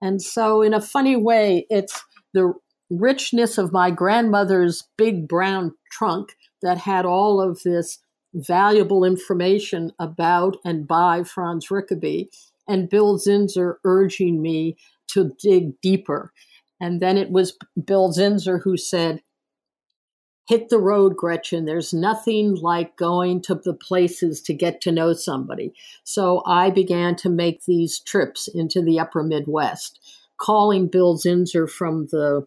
And 0.00 0.22
so, 0.22 0.62
in 0.62 0.72
a 0.72 0.80
funny 0.80 1.16
way, 1.16 1.66
it's 1.68 2.02
the 2.32 2.54
richness 2.90 3.58
of 3.58 3.72
my 3.72 3.90
grandmother's 3.90 4.84
big 4.96 5.28
brown 5.28 5.74
trunk 5.90 6.36
that 6.62 6.78
had 6.78 7.04
all 7.04 7.40
of 7.40 7.62
this 7.62 7.98
valuable 8.34 9.04
information 9.04 9.92
about 9.98 10.56
and 10.64 10.88
by 10.88 11.22
Franz 11.22 11.70
Rickaby, 11.70 12.30
and 12.66 12.88
Bill 12.88 13.18
Zinsser 13.18 13.74
urging 13.84 14.40
me 14.40 14.76
to 15.12 15.32
dig 15.40 15.80
deeper. 15.80 16.32
And 16.80 17.00
then 17.00 17.16
it 17.16 17.30
was 17.30 17.56
Bill 17.84 18.12
Zinsser 18.12 18.60
who 18.62 18.76
said, 18.76 19.22
Hit 20.48 20.68
the 20.70 20.80
road, 20.80 21.16
Gretchen. 21.16 21.64
There's 21.64 21.94
nothing 21.94 22.56
like 22.56 22.96
going 22.96 23.42
to 23.42 23.54
the 23.54 23.74
places 23.74 24.42
to 24.42 24.52
get 24.52 24.80
to 24.80 24.90
know 24.90 25.12
somebody. 25.12 25.72
So 26.02 26.42
I 26.46 26.70
began 26.70 27.14
to 27.16 27.30
make 27.30 27.64
these 27.64 28.00
trips 28.00 28.48
into 28.48 28.82
the 28.82 28.98
upper 28.98 29.22
Midwest, 29.22 30.00
calling 30.38 30.88
Bill 30.88 31.16
Zinsser 31.16 31.70
from 31.70 32.08
the 32.10 32.44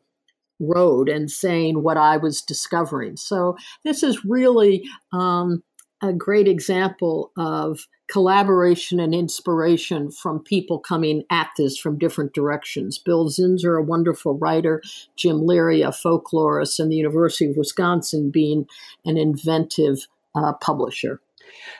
road 0.60 1.08
and 1.08 1.32
saying 1.32 1.84
what 1.84 1.98
I 1.98 2.18
was 2.18 2.42
discovering. 2.42 3.16
So 3.16 3.58
this 3.84 4.04
is 4.04 4.26
really 4.26 4.84
um, 5.14 5.64
a 6.02 6.14
great 6.14 6.48
example 6.48 7.32
of 7.38 7.88
collaboration 8.08 9.00
and 9.00 9.14
inspiration 9.14 10.12
from 10.12 10.44
people 10.44 10.80
coming 10.80 11.24
at 11.32 11.50
this 11.58 11.78
from 11.78 11.98
different 11.98 12.34
directions. 12.34 12.98
Bill 12.98 13.30
Zinsser, 13.30 13.80
a 13.80 13.84
wonderful 13.84 14.38
writer, 14.38 14.82
Jim 15.16 15.46
Leary, 15.46 15.82
a 15.82 15.90
folklorist, 15.90 16.80
and 16.80 16.92
the 16.92 16.96
University 16.96 17.50
of 17.50 17.58
Wisconsin 17.58 18.30
being 18.30 18.68
an 19.06 19.18
inventive 19.18 20.08
uh, 20.36 20.54
publisher. 20.54 21.20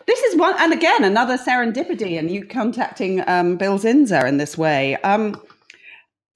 This 0.08 0.20
is 0.22 0.36
one, 0.36 0.56
and 0.60 0.74
again, 0.74 1.04
another 1.04 1.38
serendipity, 1.38 2.18
and 2.18 2.30
you 2.30 2.46
contacting 2.46 3.28
um, 3.28 3.58
Bill 3.58 3.78
Zinsser 3.78 4.28
in 4.28 4.38
this 4.38 4.58
way. 4.58 4.96
Um, 4.98 5.42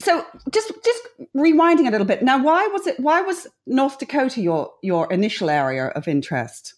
so, 0.01 0.25
just 0.51 0.71
just 0.83 1.03
rewinding 1.35 1.87
a 1.87 1.91
little 1.91 2.07
bit. 2.07 2.23
Now, 2.23 2.41
why 2.41 2.67
was 2.67 2.87
it? 2.87 2.99
Why 2.99 3.21
was 3.21 3.47
North 3.67 3.99
Dakota 3.99 4.41
your 4.41 4.71
your 4.81 5.11
initial 5.11 5.49
area 5.49 5.87
of 5.87 6.07
interest? 6.07 6.75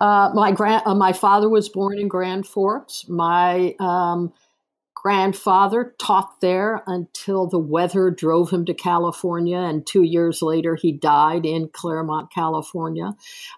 Uh, 0.00 0.30
my 0.34 0.52
grand, 0.52 0.82
uh, 0.84 0.94
my 0.94 1.12
father 1.12 1.48
was 1.48 1.68
born 1.68 1.98
in 1.98 2.08
Grand 2.08 2.46
Forks. 2.46 3.04
My 3.08 3.74
um, 3.78 4.32
grandfather 5.02 5.94
taught 5.98 6.40
there 6.40 6.82
until 6.86 7.48
the 7.48 7.58
weather 7.58 8.10
drove 8.10 8.50
him 8.50 8.64
to 8.64 8.74
California, 8.74 9.58
and 9.58 9.86
two 9.86 10.02
years 10.02 10.42
later 10.42 10.76
he 10.76 10.92
died 10.92 11.44
in 11.44 11.68
Claremont, 11.68 12.32
California. 12.32 13.10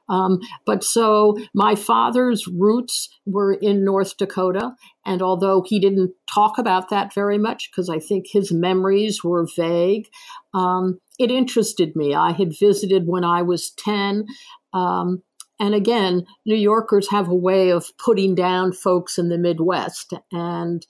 Um, 0.08 0.40
but 0.64 0.82
so 0.82 1.38
my 1.54 1.74
father's 1.74 2.46
roots 2.46 3.10
were 3.26 3.52
in 3.52 3.84
North 3.84 4.16
Dakota, 4.16 4.74
and 5.04 5.20
although 5.20 5.62
he 5.66 5.78
didn't 5.78 6.12
talk 6.32 6.56
about 6.58 6.88
that 6.88 7.14
very 7.14 7.38
much 7.38 7.70
because 7.70 7.90
I 7.90 7.98
think 7.98 8.26
his 8.28 8.50
memories 8.50 9.22
were 9.22 9.46
vague, 9.56 10.08
um, 10.54 10.98
it 11.18 11.30
interested 11.30 11.94
me. 11.94 12.14
I 12.14 12.32
had 12.32 12.58
visited 12.58 13.06
when 13.06 13.24
I 13.24 13.42
was 13.42 13.70
10. 13.70 14.24
Um, 14.72 15.22
and 15.60 15.74
again, 15.74 16.26
New 16.44 16.56
Yorkers 16.56 17.10
have 17.10 17.28
a 17.28 17.34
way 17.34 17.70
of 17.70 17.96
putting 17.98 18.34
down 18.34 18.72
folks 18.72 19.18
in 19.18 19.28
the 19.28 19.38
Midwest. 19.38 20.12
And 20.32 20.84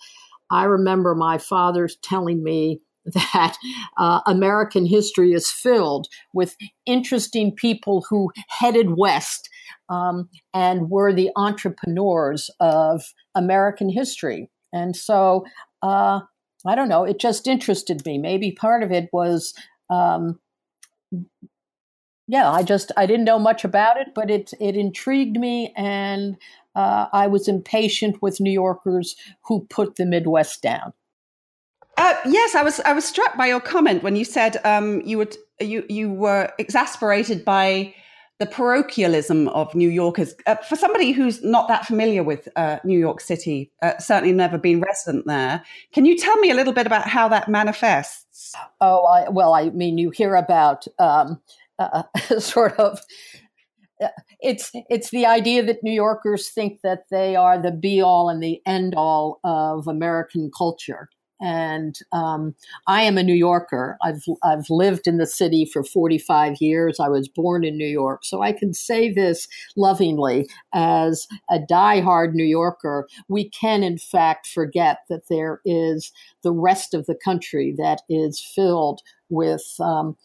I 0.51 0.65
remember 0.65 1.15
my 1.15 1.39
father 1.39 1.89
telling 2.03 2.43
me 2.43 2.81
that 3.15 3.57
uh, 3.99 4.21
American 4.27 4.87
history 4.87 5.33
is 5.33 5.51
filled 5.51 6.09
with 6.33 6.57
interesting 6.87 7.55
people 7.55 8.07
who 8.09 8.31
headed 8.49 8.97
west 8.97 9.51
um, 9.91 10.31
and 10.55 10.89
were 10.89 11.13
the 11.13 11.31
entrepreneurs 11.37 12.51
of 12.61 13.03
American 13.35 13.91
history. 13.91 14.51
And 14.73 14.97
so, 14.97 15.45
uh, 15.83 16.21
I 16.67 16.75
don't 16.75 16.89
know, 16.89 17.05
it 17.05 17.21
just 17.21 17.47
interested 17.47 18.05
me. 18.07 18.17
Maybe 18.17 18.53
part 18.53 18.83
of 18.83 18.91
it 18.91 19.11
was, 19.13 19.53
um, 19.91 20.41
yeah, 22.27 22.51
I 22.51 22.63
just 22.63 22.91
I 22.97 23.07
didn't 23.07 23.25
know 23.25 23.39
much 23.39 23.65
about 23.65 23.97
it, 23.99 24.15
but 24.15 24.31
it 24.31 24.53
it 24.61 24.77
intrigued 24.77 25.37
me, 25.37 25.73
and 25.77 26.37
uh, 26.75 27.07
I 27.13 27.27
was 27.27 27.49
impatient 27.49 28.23
with 28.23 28.41
New 28.41 28.53
Yorkers 28.53 29.17
who 29.43 29.67
put 29.71 29.97
the 29.97 30.07
Midwest 30.07 30.63
down. 30.63 30.93
Uh, 31.97 32.15
yes, 32.27 32.55
I 32.55 32.63
was. 32.63 32.81
I 32.81 32.93
was 32.93 33.05
struck 33.05 33.37
by 33.37 33.47
your 33.47 33.61
comment 33.61 34.03
when 34.03 34.17
you 34.17 34.25
said 34.25 34.57
um, 34.65 35.01
you 35.03 35.19
would 35.19 35.37
you 35.61 35.85
you 35.89 36.11
were 36.11 36.51
exasperated 36.59 37.45
by 37.45 37.95
the 38.41 38.47
parochialism 38.47 39.49
of 39.49 39.75
New 39.75 39.89
Yorkers. 39.89 40.35
Uh, 40.47 40.57
for 40.57 40.77
somebody 40.77 41.13
who's 41.13 41.43
not 41.45 41.69
that 41.69 41.87
familiar 41.87 42.25
with 42.25 42.49
uh, 42.57 42.79
New 42.85 42.99
York 42.99 43.21
City, 43.21 43.71
uh, 43.81 43.97
certainly 43.99 44.35
never 44.35 44.59
been 44.59 44.81
resident 44.81 45.25
there, 45.27 45.63
can 45.93 46.05
you 46.05 46.17
tell 46.17 46.37
me 46.39 46.51
a 46.51 46.55
little 46.55 46.73
bit 46.73 46.87
about 46.87 47.07
how 47.07 47.29
that 47.29 47.49
manifests? 47.49 48.55
Oh, 48.81 49.05
I, 49.05 49.29
well, 49.29 49.55
I 49.55 49.71
mean, 49.71 49.99
you 49.99 50.11
hear 50.11 50.35
about 50.35 50.85
um, 50.99 51.41
uh, 51.79 52.05
sort 52.39 52.79
of 52.79 53.01
it's 54.41 54.71
it's 54.91 55.11
the 55.11 55.27
idea 55.27 55.63
that 55.65 55.83
New 55.83 55.93
Yorkers 55.93 56.51
think 56.51 56.81
that 56.83 57.05
they 57.11 57.37
are 57.37 57.61
the 57.61 57.71
be 57.71 58.01
all 58.01 58.29
and 58.29 58.43
the 58.43 58.61
end 58.67 58.95
all 58.97 59.41
of 59.45 59.87
American 59.87 60.51
culture. 60.57 61.09
And 61.41 61.99
um, 62.13 62.55
I 62.87 63.03
am 63.03 63.19
a 63.19 63.23
New 63.23 63.35
Yorker. 63.35 63.99
I've 64.03 64.25
I've 64.43 64.71
lived 64.71 65.07
in 65.07 65.19
the 65.19 65.27
city 65.27 65.65
for 65.71 65.85
45 65.85 66.57
years. 66.61 67.01
I 67.01 67.09
was 67.09 67.29
born 67.29 67.65
in 67.65 67.77
New 67.77 67.89
York, 67.89 68.25
so 68.25 68.41
I 68.41 68.53
can 68.53 68.73
say 68.73 69.13
this 69.13 69.49
lovingly 69.77 70.49
as 70.73 71.27
a 71.51 71.59
diehard 71.59 72.35
New 72.35 72.45
Yorker. 72.45 73.09
We 73.29 73.51
can, 73.51 73.83
in 73.83 73.99
fact, 73.99 74.47
forget 74.47 74.99
that 75.09 75.29
there 75.29 75.61
is 75.65 76.13
the 76.43 76.53
rest 76.53 76.95
of 76.95 77.07
the 77.07 77.17
country 77.17 77.75
that 77.79 78.03
is 78.09 78.41
filled 78.55 79.01
with 79.29 79.65
um, 79.81 80.17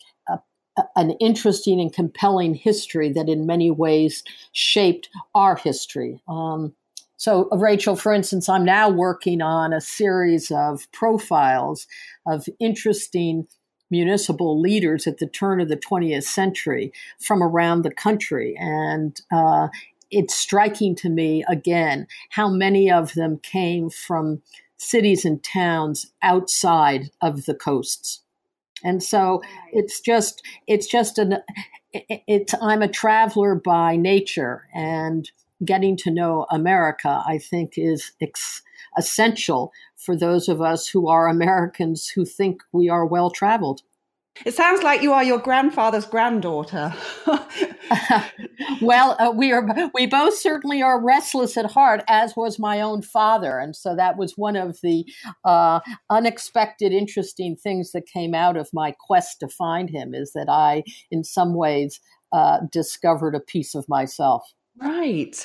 an 0.95 1.11
interesting 1.19 1.79
and 1.79 1.93
compelling 1.93 2.55
history 2.55 3.11
that 3.11 3.29
in 3.29 3.45
many 3.45 3.71
ways 3.71 4.23
shaped 4.51 5.09
our 5.35 5.55
history. 5.55 6.21
Um, 6.27 6.73
so, 7.17 7.49
Rachel, 7.51 7.97
for 7.97 8.13
instance, 8.13 8.47
I'm 8.47 8.63
now 8.63 8.89
working 8.89 9.41
on 9.41 9.73
a 9.73 9.81
series 9.81 10.51
of 10.51 10.89
profiles 10.93 11.85
of 12.25 12.47
interesting 12.59 13.45
municipal 13.91 14.59
leaders 14.59 15.07
at 15.07 15.17
the 15.17 15.27
turn 15.27 15.59
of 15.59 15.67
the 15.67 15.75
20th 15.75 16.23
century 16.23 16.93
from 17.19 17.43
around 17.43 17.81
the 17.81 17.91
country. 17.91 18.55
And 18.57 19.19
uh, 19.31 19.67
it's 20.11 20.35
striking 20.35 20.95
to 20.95 21.09
me, 21.09 21.43
again, 21.49 22.07
how 22.29 22.49
many 22.49 22.89
of 22.89 23.13
them 23.15 23.39
came 23.39 23.89
from 23.89 24.41
cities 24.77 25.25
and 25.25 25.43
towns 25.43 26.11
outside 26.21 27.11
of 27.21 27.45
the 27.45 27.53
coasts. 27.53 28.21
And 28.83 29.03
so 29.03 29.41
it's 29.71 29.99
just 29.99 30.43
it's 30.67 30.87
just 30.87 31.17
an 31.17 31.37
it's 31.93 32.53
I'm 32.61 32.81
a 32.81 32.87
traveler 32.87 33.55
by 33.55 33.95
nature 33.95 34.67
and 34.73 35.29
getting 35.65 35.97
to 35.97 36.11
know 36.11 36.45
America 36.51 37.23
I 37.25 37.37
think 37.37 37.73
is 37.77 38.11
ex- 38.21 38.61
essential 38.97 39.71
for 39.97 40.15
those 40.15 40.47
of 40.47 40.61
us 40.61 40.87
who 40.87 41.07
are 41.09 41.27
Americans 41.27 42.07
who 42.07 42.25
think 42.25 42.61
we 42.71 42.89
are 42.89 43.05
well 43.05 43.29
traveled. 43.29 43.81
It 44.45 44.53
sounds 44.53 44.83
like 44.83 45.01
you 45.01 45.11
are 45.11 45.23
your 45.23 45.39
grandfather's 45.39 46.05
granddaughter. 46.05 46.93
well, 48.81 49.17
uh, 49.19 49.31
we 49.35 49.51
are 49.51 49.67
we 49.93 50.07
both 50.07 50.37
certainly 50.37 50.81
are 50.81 51.03
restless 51.03 51.57
at 51.57 51.65
heart, 51.71 52.03
as 52.07 52.35
was 52.37 52.57
my 52.57 52.79
own 52.79 53.01
father, 53.01 53.59
and 53.59 53.75
so 53.75 53.95
that 53.95 54.17
was 54.17 54.37
one 54.37 54.55
of 54.55 54.79
the 54.81 55.05
uh, 55.43 55.81
unexpected, 56.09 56.93
interesting 56.93 57.57
things 57.57 57.91
that 57.91 58.07
came 58.07 58.33
out 58.33 58.55
of 58.55 58.69
my 58.71 58.95
quest 59.07 59.41
to 59.41 59.49
find 59.49 59.89
him. 59.89 60.13
Is 60.13 60.31
that 60.33 60.47
I, 60.47 60.83
in 61.11 61.25
some 61.25 61.53
ways, 61.53 61.99
uh, 62.31 62.59
discovered 62.71 63.35
a 63.35 63.41
piece 63.41 63.75
of 63.75 63.89
myself. 63.89 64.43
Right. 64.81 65.35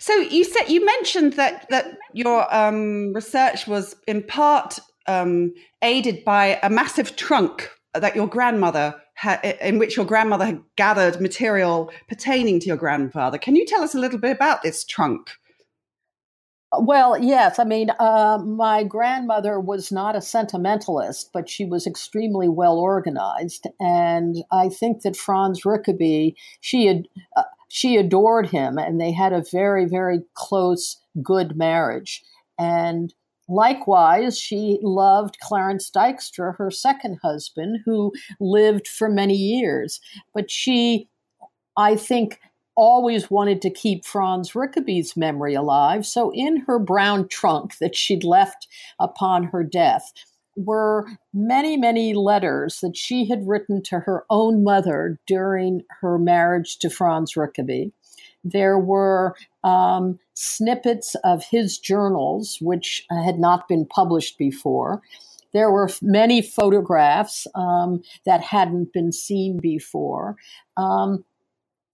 So 0.00 0.12
you 0.14 0.42
said 0.42 0.68
you 0.68 0.84
mentioned 0.84 1.34
that 1.34 1.68
that 1.70 1.96
your 2.14 2.52
um, 2.52 3.12
research 3.12 3.68
was 3.68 3.94
in 4.08 4.24
part 4.24 4.80
um, 5.06 5.52
aided 5.82 6.24
by 6.24 6.58
a 6.64 6.70
massive 6.70 7.14
trunk 7.14 7.70
that 7.94 8.14
your 8.16 8.26
grandmother 8.26 8.94
had, 9.14 9.40
in 9.60 9.78
which 9.78 9.96
your 9.96 10.06
grandmother 10.06 10.46
had 10.46 10.62
gathered 10.76 11.20
material 11.20 11.90
pertaining 12.08 12.60
to 12.60 12.66
your 12.66 12.76
grandfather. 12.76 13.38
Can 13.38 13.56
you 13.56 13.66
tell 13.66 13.82
us 13.82 13.94
a 13.94 13.98
little 13.98 14.18
bit 14.18 14.32
about 14.32 14.62
this 14.62 14.84
trunk? 14.84 15.30
Well, 16.78 17.20
yes. 17.20 17.58
I 17.58 17.64
mean, 17.64 17.90
uh, 17.98 18.38
my 18.44 18.84
grandmother 18.84 19.58
was 19.58 19.90
not 19.90 20.14
a 20.14 20.20
sentimentalist, 20.20 21.32
but 21.32 21.48
she 21.48 21.64
was 21.64 21.84
extremely 21.84 22.48
well 22.48 22.78
organized, 22.78 23.66
and 23.80 24.44
I 24.52 24.68
think 24.68 25.02
that 25.02 25.16
Franz 25.16 25.64
Rickaby, 25.64 26.36
she 26.60 26.86
had. 26.86 27.08
Uh, 27.36 27.42
she 27.72 27.96
adored 27.96 28.48
him, 28.48 28.78
and 28.78 29.00
they 29.00 29.12
had 29.12 29.32
a 29.32 29.44
very, 29.48 29.84
very 29.84 30.22
close, 30.34 30.96
good 31.22 31.56
marriage. 31.56 32.24
And 32.58 33.14
Likewise, 33.50 34.38
she 34.38 34.78
loved 34.80 35.40
Clarence 35.40 35.90
Dykstra, 35.90 36.56
her 36.56 36.70
second 36.70 37.18
husband, 37.20 37.80
who 37.84 38.12
lived 38.38 38.86
for 38.86 39.08
many 39.08 39.34
years. 39.34 40.00
But 40.32 40.52
she, 40.52 41.08
I 41.76 41.96
think, 41.96 42.38
always 42.76 43.28
wanted 43.28 43.60
to 43.62 43.70
keep 43.70 44.04
Franz 44.04 44.54
Rickaby's 44.54 45.16
memory 45.16 45.54
alive. 45.54 46.06
So, 46.06 46.30
in 46.32 46.58
her 46.58 46.78
brown 46.78 47.26
trunk 47.26 47.78
that 47.78 47.96
she'd 47.96 48.22
left 48.22 48.68
upon 49.00 49.44
her 49.44 49.64
death 49.64 50.12
were 50.56 51.06
many, 51.34 51.76
many 51.76 52.14
letters 52.14 52.80
that 52.80 52.96
she 52.96 53.28
had 53.28 53.48
written 53.48 53.82
to 53.82 54.00
her 54.00 54.24
own 54.30 54.62
mother 54.62 55.18
during 55.26 55.82
her 56.00 56.18
marriage 56.18 56.78
to 56.78 56.90
Franz 56.90 57.36
Rickaby. 57.36 57.92
There 58.44 58.78
were 58.78 59.34
um, 59.64 60.18
snippets 60.40 61.14
of 61.16 61.44
his 61.44 61.78
journals, 61.78 62.58
which 62.60 63.04
had 63.10 63.38
not 63.38 63.68
been 63.68 63.84
published 63.84 64.38
before. 64.38 65.02
There 65.52 65.70
were 65.70 65.90
many 66.00 66.40
photographs 66.42 67.46
um, 67.54 68.02
that 68.24 68.40
hadn't 68.40 68.92
been 68.92 69.12
seen 69.12 69.58
before. 69.58 70.36
Um, 70.76 71.24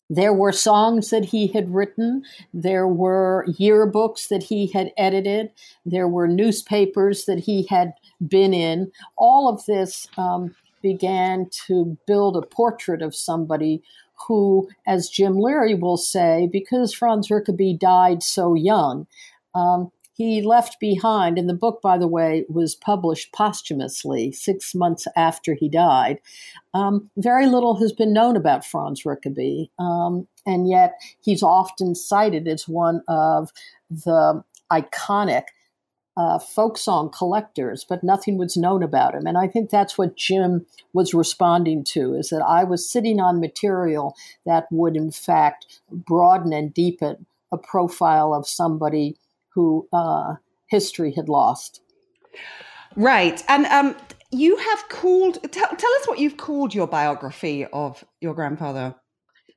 there 0.08 0.32
were 0.32 0.52
songs 0.52 1.10
that 1.10 1.24
he 1.24 1.48
had 1.48 1.74
written. 1.74 2.22
There 2.54 2.86
were 2.86 3.44
yearbooks 3.48 4.28
that 4.28 4.44
he 4.44 4.68
had 4.68 4.92
edited. 4.96 5.50
There 5.84 6.06
were 6.06 6.28
newspapers 6.28 7.24
that 7.24 7.40
he 7.40 7.66
had 7.68 7.94
been 8.28 8.54
in. 8.54 8.92
All 9.16 9.48
of 9.48 9.66
this 9.66 10.06
um, 10.16 10.54
began 10.82 11.50
to 11.66 11.98
build 12.06 12.36
a 12.36 12.46
portrait 12.46 13.02
of 13.02 13.16
somebody 13.16 13.82
who, 14.26 14.68
as 14.86 15.08
Jim 15.08 15.38
Leary 15.38 15.74
will 15.74 15.96
say, 15.96 16.48
because 16.50 16.92
Franz 16.92 17.30
Rickaby 17.30 17.78
died 17.78 18.22
so 18.22 18.54
young, 18.54 19.06
um, 19.54 19.90
he 20.16 20.40
left 20.40 20.80
behind, 20.80 21.38
and 21.38 21.46
the 21.46 21.54
book, 21.54 21.82
by 21.82 21.98
the 21.98 22.08
way, 22.08 22.46
was 22.48 22.74
published 22.74 23.34
posthumously 23.34 24.32
six 24.32 24.74
months 24.74 25.06
after 25.14 25.52
he 25.52 25.68
died. 25.68 26.20
Um, 26.72 27.10
very 27.18 27.46
little 27.46 27.76
has 27.80 27.92
been 27.92 28.14
known 28.14 28.34
about 28.34 28.64
Franz 28.64 29.04
Rickaby, 29.04 29.70
um, 29.78 30.26
and 30.46 30.70
yet 30.70 30.94
he's 31.20 31.42
often 31.42 31.94
cited 31.94 32.48
as 32.48 32.66
one 32.66 33.02
of 33.08 33.52
the 33.90 34.42
iconic 34.72 35.44
uh, 36.16 36.38
folk 36.38 36.78
song 36.78 37.10
collectors, 37.10 37.84
but 37.86 38.02
nothing 38.02 38.38
was 38.38 38.56
known 38.56 38.82
about 38.82 39.14
him. 39.14 39.26
And 39.26 39.36
I 39.36 39.48
think 39.48 39.70
that's 39.70 39.98
what 39.98 40.16
Jim 40.16 40.64
was 40.92 41.12
responding 41.12 41.84
to 41.84 42.14
is 42.14 42.30
that 42.30 42.42
I 42.42 42.64
was 42.64 42.90
sitting 42.90 43.20
on 43.20 43.40
material 43.40 44.16
that 44.46 44.66
would, 44.70 44.96
in 44.96 45.10
fact, 45.10 45.80
broaden 45.90 46.52
and 46.52 46.72
deepen 46.72 47.26
a 47.52 47.58
profile 47.58 48.32
of 48.32 48.48
somebody 48.48 49.16
who 49.50 49.88
uh, 49.92 50.34
history 50.68 51.12
had 51.12 51.28
lost. 51.28 51.80
Right. 52.96 53.42
And 53.48 53.66
um, 53.66 53.96
you 54.30 54.56
have 54.56 54.88
called, 54.88 55.34
tell, 55.52 55.68
tell 55.68 55.94
us 55.94 56.08
what 56.08 56.18
you've 56.18 56.38
called 56.38 56.74
your 56.74 56.86
biography 56.86 57.66
of 57.66 58.04
your 58.20 58.34
grandfather. 58.34 58.94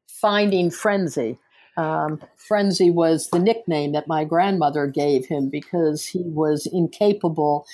Finding 0.08 0.72
Frenzy. 0.72 1.38
Um, 1.80 2.20
Frenzy 2.36 2.92
was 2.92 3.30
the 3.30 3.40
nickname 3.40 3.94
that 3.94 4.08
my 4.08 4.26
grandmother 4.26 4.86
gave 4.86 5.26
him 5.28 5.50
because 5.50 6.06
he 6.06 6.24
was 6.26 6.68
incapable 6.74 7.66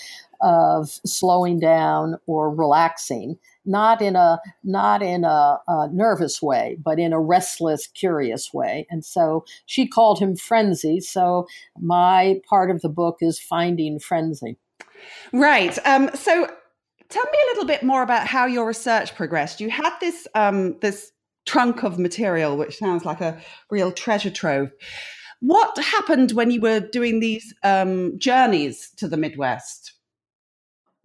of 0.41 0.89
slowing 1.06 1.60
down 1.60 2.18
or 2.28 2.54
relaxing. 2.54 3.39
Not 3.65 4.04
in 4.04 4.15
a 4.15 4.39
not 4.63 5.02
in 5.02 5.24
a, 5.24 5.60
a, 5.68 5.89
nervous 5.91 6.39
way 6.39 6.78
but 6.84 7.00
in 7.00 7.13
a 7.13 7.20
restless 7.20 7.88
curious 7.88 8.54
way. 8.54 8.86
And 8.91 9.04
so 9.04 9.44
she 9.65 9.88
called 9.88 10.20
him 10.20 10.36
frenzy. 10.36 11.00
So 11.00 11.48
my 11.80 12.41
part 12.48 12.70
of 12.70 12.82
the 12.82 12.89
book 12.89 13.18
is 13.22 13.39
finding 13.39 13.98
frenzy. 13.98 14.58
Right. 15.34 15.80
Um, 15.84 16.12
so 16.13 16.48
tell 17.10 17.24
me 17.24 17.38
a 17.44 17.50
little 17.50 17.65
bit 17.65 17.82
more 17.82 18.04
about 18.04 18.28
how 18.28 18.46
your 18.46 18.68
research 18.68 19.15
progressed. 19.15 19.60
You 19.60 19.72
had 19.72 19.98
this 20.00 20.28
um, 20.36 20.78
this 20.82 21.12
trunk 21.45 21.84
of 21.84 21.99
material 21.99 22.58
which 22.58 22.77
sounds 22.77 23.05
like 23.05 23.21
a 23.21 23.39
real 23.69 23.91
treasure 23.91 24.31
trove 24.31 24.71
what 25.41 25.77
happened 25.77 26.31
when 26.31 26.49
you 26.49 26.62
were 26.62 26.79
doing 26.79 27.19
these 27.19 27.53
um, 27.63 28.17
journeys 28.17 28.91
to 28.97 29.08
the 29.08 29.17
midwest 29.17 29.95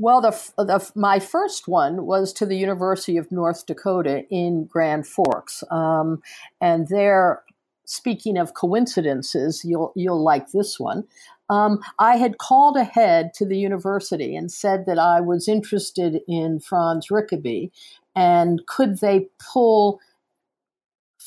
well, 0.00 0.22
the, 0.22 0.30
the, 0.56 0.90
my 0.94 1.18
first 1.18 1.68
one 1.68 2.06
was 2.06 2.32
to 2.32 2.46
the 2.46 2.56
University 2.56 3.18
of 3.18 3.30
North 3.30 3.66
Dakota 3.66 4.24
in 4.30 4.64
Grand 4.64 5.06
Forks, 5.06 5.62
um, 5.70 6.22
and 6.58 6.88
there, 6.88 7.42
speaking 7.84 8.38
of 8.38 8.54
coincidences, 8.54 9.62
you'll 9.62 9.92
you'll 9.94 10.24
like 10.24 10.52
this 10.52 10.80
one. 10.80 11.04
Um, 11.50 11.80
I 11.98 12.16
had 12.16 12.38
called 12.38 12.78
ahead 12.78 13.34
to 13.34 13.44
the 13.44 13.58
university 13.58 14.34
and 14.34 14.50
said 14.50 14.86
that 14.86 14.98
I 14.98 15.20
was 15.20 15.48
interested 15.48 16.22
in 16.26 16.60
Franz 16.60 17.10
Rickaby, 17.10 17.70
and 18.16 18.66
could 18.66 19.00
they 19.00 19.28
pull 19.52 20.00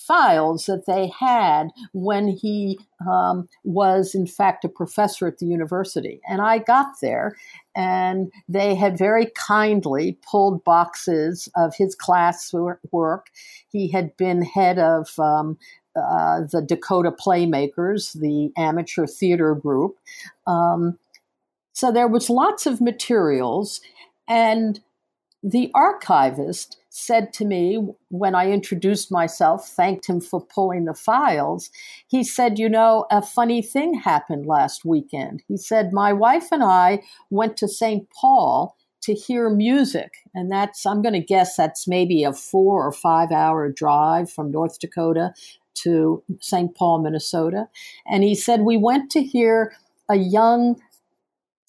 files 0.07 0.65
that 0.65 0.85
they 0.85 1.11
had 1.19 1.69
when 1.93 2.27
he 2.27 2.79
um, 3.09 3.47
was, 3.63 4.13
in 4.13 4.27
fact, 4.27 4.65
a 4.65 4.69
professor 4.69 5.27
at 5.27 5.37
the 5.37 5.45
university. 5.45 6.19
And 6.27 6.41
I 6.41 6.57
got 6.57 6.87
there, 7.01 7.35
and 7.75 8.31
they 8.47 8.75
had 8.75 8.97
very 8.97 9.27
kindly 9.35 10.17
pulled 10.29 10.63
boxes 10.63 11.49
of 11.55 11.75
his 11.75 11.95
class 11.95 12.53
work. 12.91 13.27
He 13.69 13.89
had 13.89 14.15
been 14.17 14.41
head 14.41 14.79
of 14.79 15.17
um, 15.19 15.57
uh, 15.95 16.41
the 16.51 16.61
Dakota 16.61 17.11
Playmakers, 17.11 18.19
the 18.19 18.51
amateur 18.57 19.05
theater 19.05 19.55
group. 19.55 19.97
Um, 20.47 20.97
so 21.73 21.91
there 21.91 22.07
was 22.07 22.29
lots 22.29 22.65
of 22.65 22.81
materials, 22.81 23.81
and 24.27 24.79
the 25.41 25.71
archivist 25.73 26.77
said 26.95 27.33
to 27.33 27.43
me 27.43 27.83
when 28.09 28.35
I 28.35 28.51
introduced 28.51 29.11
myself, 29.11 29.67
thanked 29.67 30.07
him 30.07 30.21
for 30.21 30.39
pulling 30.39 30.85
the 30.85 30.93
files. 30.93 31.71
He 32.07 32.23
said, 32.23 32.59
You 32.59 32.69
know, 32.69 33.07
a 33.09 33.21
funny 33.21 33.63
thing 33.63 33.95
happened 33.95 34.45
last 34.45 34.85
weekend. 34.85 35.41
He 35.47 35.57
said, 35.57 35.91
My 35.91 36.13
wife 36.13 36.49
and 36.51 36.63
I 36.63 37.01
went 37.31 37.57
to 37.57 37.67
St. 37.67 38.07
Paul 38.11 38.75
to 39.01 39.15
hear 39.15 39.49
music. 39.49 40.17
And 40.35 40.51
that's, 40.51 40.85
I'm 40.85 41.01
going 41.01 41.19
to 41.19 41.19
guess 41.19 41.55
that's 41.57 41.87
maybe 41.87 42.23
a 42.23 42.31
four 42.31 42.85
or 42.85 42.91
five 42.91 43.31
hour 43.31 43.69
drive 43.69 44.31
from 44.31 44.51
North 44.51 44.79
Dakota 44.79 45.33
to 45.75 46.23
St. 46.41 46.75
Paul, 46.75 46.99
Minnesota. 46.99 47.67
And 48.05 48.23
he 48.23 48.35
said, 48.35 48.61
We 48.61 48.77
went 48.77 49.09
to 49.11 49.23
hear 49.23 49.75
a 50.09 50.15
young 50.15 50.79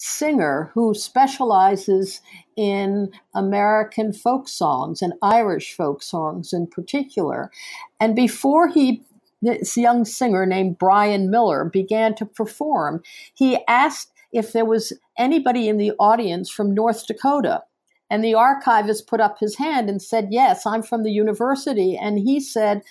singer 0.05 0.71
who 0.73 0.93
specializes 0.93 2.21
in 2.55 3.11
American 3.33 4.13
folk 4.13 4.47
songs 4.47 5.01
and 5.01 5.13
Irish 5.21 5.73
folk 5.73 6.03
songs 6.03 6.53
in 6.53 6.67
particular. 6.67 7.51
And 7.99 8.15
before 8.15 8.67
he 8.67 9.03
this 9.41 9.77
young 9.77 10.05
singer 10.05 10.45
named 10.45 10.77
Brian 10.77 11.29
Miller 11.29 11.65
began 11.65 12.15
to 12.15 12.25
perform, 12.25 13.03
he 13.33 13.59
asked 13.67 14.11
if 14.31 14.53
there 14.53 14.65
was 14.65 14.93
anybody 15.17 15.67
in 15.67 15.77
the 15.77 15.91
audience 15.99 16.49
from 16.49 16.73
North 16.73 17.05
Dakota. 17.05 17.63
And 18.09 18.23
the 18.23 18.35
archivist 18.35 19.07
put 19.07 19.19
up 19.19 19.39
his 19.39 19.57
hand 19.57 19.89
and 19.89 20.01
said, 20.01 20.27
Yes, 20.29 20.65
I'm 20.65 20.83
from 20.83 21.03
the 21.03 21.11
university. 21.11 21.97
And 21.97 22.19
he 22.19 22.39
said, 22.39 22.83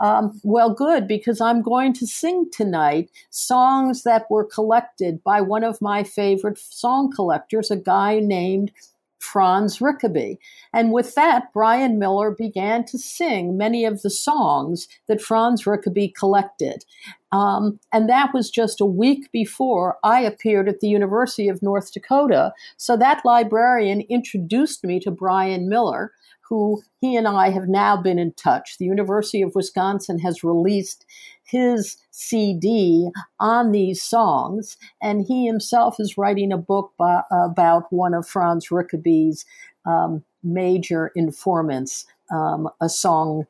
um, 0.00 0.40
well, 0.42 0.72
good, 0.72 1.06
because 1.06 1.40
I'm 1.40 1.62
going 1.62 1.92
to 1.94 2.06
sing 2.06 2.50
tonight 2.50 3.10
songs 3.30 4.02
that 4.04 4.30
were 4.30 4.44
collected 4.44 5.22
by 5.22 5.40
one 5.40 5.64
of 5.64 5.80
my 5.82 6.02
favorite 6.02 6.58
song 6.58 7.12
collectors, 7.14 7.70
a 7.70 7.76
guy 7.76 8.18
named 8.18 8.72
Franz 9.20 9.80
Rickaby. 9.80 10.38
And 10.72 10.92
with 10.92 11.14
that, 11.14 11.52
Brian 11.52 11.98
Miller 11.98 12.30
began 12.30 12.84
to 12.86 12.98
sing 12.98 13.56
many 13.56 13.84
of 13.84 14.00
the 14.00 14.10
songs 14.10 14.88
that 15.08 15.20
Franz 15.20 15.66
Rickaby 15.66 16.14
collected. 16.18 16.84
Um, 17.30 17.78
and 17.92 18.08
that 18.08 18.32
was 18.32 18.50
just 18.50 18.80
a 18.80 18.86
week 18.86 19.30
before 19.30 19.98
I 20.02 20.20
appeared 20.20 20.68
at 20.68 20.80
the 20.80 20.88
University 20.88 21.48
of 21.48 21.62
North 21.62 21.92
Dakota. 21.92 22.52
So 22.78 22.96
that 22.96 23.24
librarian 23.24 24.00
introduced 24.08 24.82
me 24.82 24.98
to 25.00 25.10
Brian 25.10 25.68
Miller 25.68 26.12
who 26.50 26.82
he 27.00 27.16
and 27.16 27.28
I 27.28 27.50
have 27.50 27.68
now 27.68 27.96
been 27.96 28.18
in 28.18 28.32
touch. 28.32 28.76
The 28.76 28.84
University 28.84 29.40
of 29.40 29.54
Wisconsin 29.54 30.18
has 30.18 30.44
released 30.44 31.06
his 31.44 31.96
CD 32.10 33.08
on 33.38 33.70
these 33.70 34.02
songs, 34.02 34.76
and 35.00 35.24
he 35.24 35.46
himself 35.46 35.98
is 36.00 36.18
writing 36.18 36.52
a 36.52 36.58
book 36.58 36.92
by, 36.98 37.22
about 37.30 37.90
one 37.92 38.14
of 38.14 38.28
Franz 38.28 38.70
Rickaby's 38.70 39.46
um, 39.86 40.24
major 40.42 41.12
informants, 41.14 42.04
um, 42.32 42.68
a 42.80 42.88
song 42.88 43.46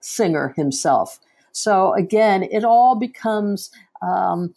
singer 0.00 0.52
himself. 0.56 1.20
So 1.52 1.94
again, 1.94 2.42
it 2.42 2.64
all 2.64 2.96
becomes 2.96 3.70
um, 4.02 4.52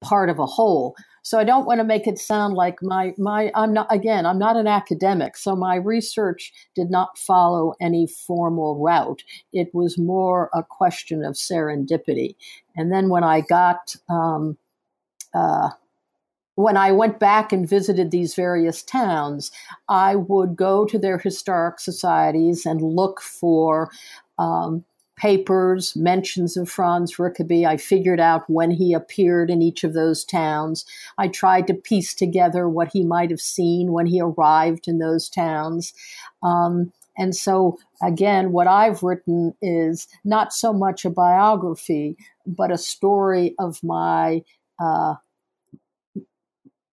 part 0.00 0.28
of 0.28 0.38
a 0.40 0.46
whole. 0.46 0.96
So 1.22 1.38
I 1.38 1.44
don't 1.44 1.66
want 1.66 1.78
to 1.78 1.84
make 1.84 2.06
it 2.06 2.18
sound 2.18 2.54
like 2.54 2.82
my 2.82 3.14
my 3.16 3.50
I'm 3.54 3.72
not 3.72 3.86
again 3.90 4.26
I'm 4.26 4.38
not 4.38 4.56
an 4.56 4.66
academic, 4.66 5.36
so 5.36 5.54
my 5.54 5.76
research 5.76 6.52
did 6.74 6.90
not 6.90 7.16
follow 7.16 7.74
any 7.80 8.06
formal 8.06 8.78
route. 8.78 9.22
It 9.52 9.72
was 9.72 9.96
more 9.96 10.50
a 10.52 10.62
question 10.62 11.24
of 11.24 11.34
serendipity. 11.34 12.34
And 12.76 12.92
then 12.92 13.08
when 13.08 13.24
I 13.24 13.40
got 13.40 13.94
um, 14.08 14.58
uh, 15.32 15.70
when 16.56 16.76
I 16.76 16.92
went 16.92 17.18
back 17.18 17.52
and 17.52 17.68
visited 17.68 18.10
these 18.10 18.34
various 18.34 18.82
towns, 18.82 19.50
I 19.88 20.16
would 20.16 20.56
go 20.56 20.84
to 20.84 20.98
their 20.98 21.18
historic 21.18 21.80
societies 21.80 22.66
and 22.66 22.82
look 22.82 23.22
for 23.22 23.90
um, 24.38 24.84
papers, 25.22 25.94
mentions 25.94 26.56
of 26.56 26.68
Franz 26.68 27.16
Rickaby. 27.16 27.64
I 27.64 27.76
figured 27.76 28.18
out 28.18 28.42
when 28.50 28.72
he 28.72 28.92
appeared 28.92 29.50
in 29.50 29.62
each 29.62 29.84
of 29.84 29.92
those 29.92 30.24
towns. 30.24 30.84
I 31.16 31.28
tried 31.28 31.68
to 31.68 31.74
piece 31.74 32.12
together 32.12 32.68
what 32.68 32.88
he 32.92 33.04
might 33.04 33.30
have 33.30 33.40
seen 33.40 33.92
when 33.92 34.06
he 34.06 34.20
arrived 34.20 34.88
in 34.88 34.98
those 34.98 35.28
towns. 35.28 35.94
Um, 36.42 36.92
and 37.16 37.36
so, 37.36 37.78
again, 38.02 38.50
what 38.50 38.66
I've 38.66 39.04
written 39.04 39.54
is 39.62 40.08
not 40.24 40.52
so 40.52 40.72
much 40.72 41.04
a 41.04 41.10
biography, 41.10 42.16
but 42.44 42.72
a 42.72 42.78
story 42.78 43.54
of 43.60 43.80
my 43.84 44.42
uh, 44.80 45.14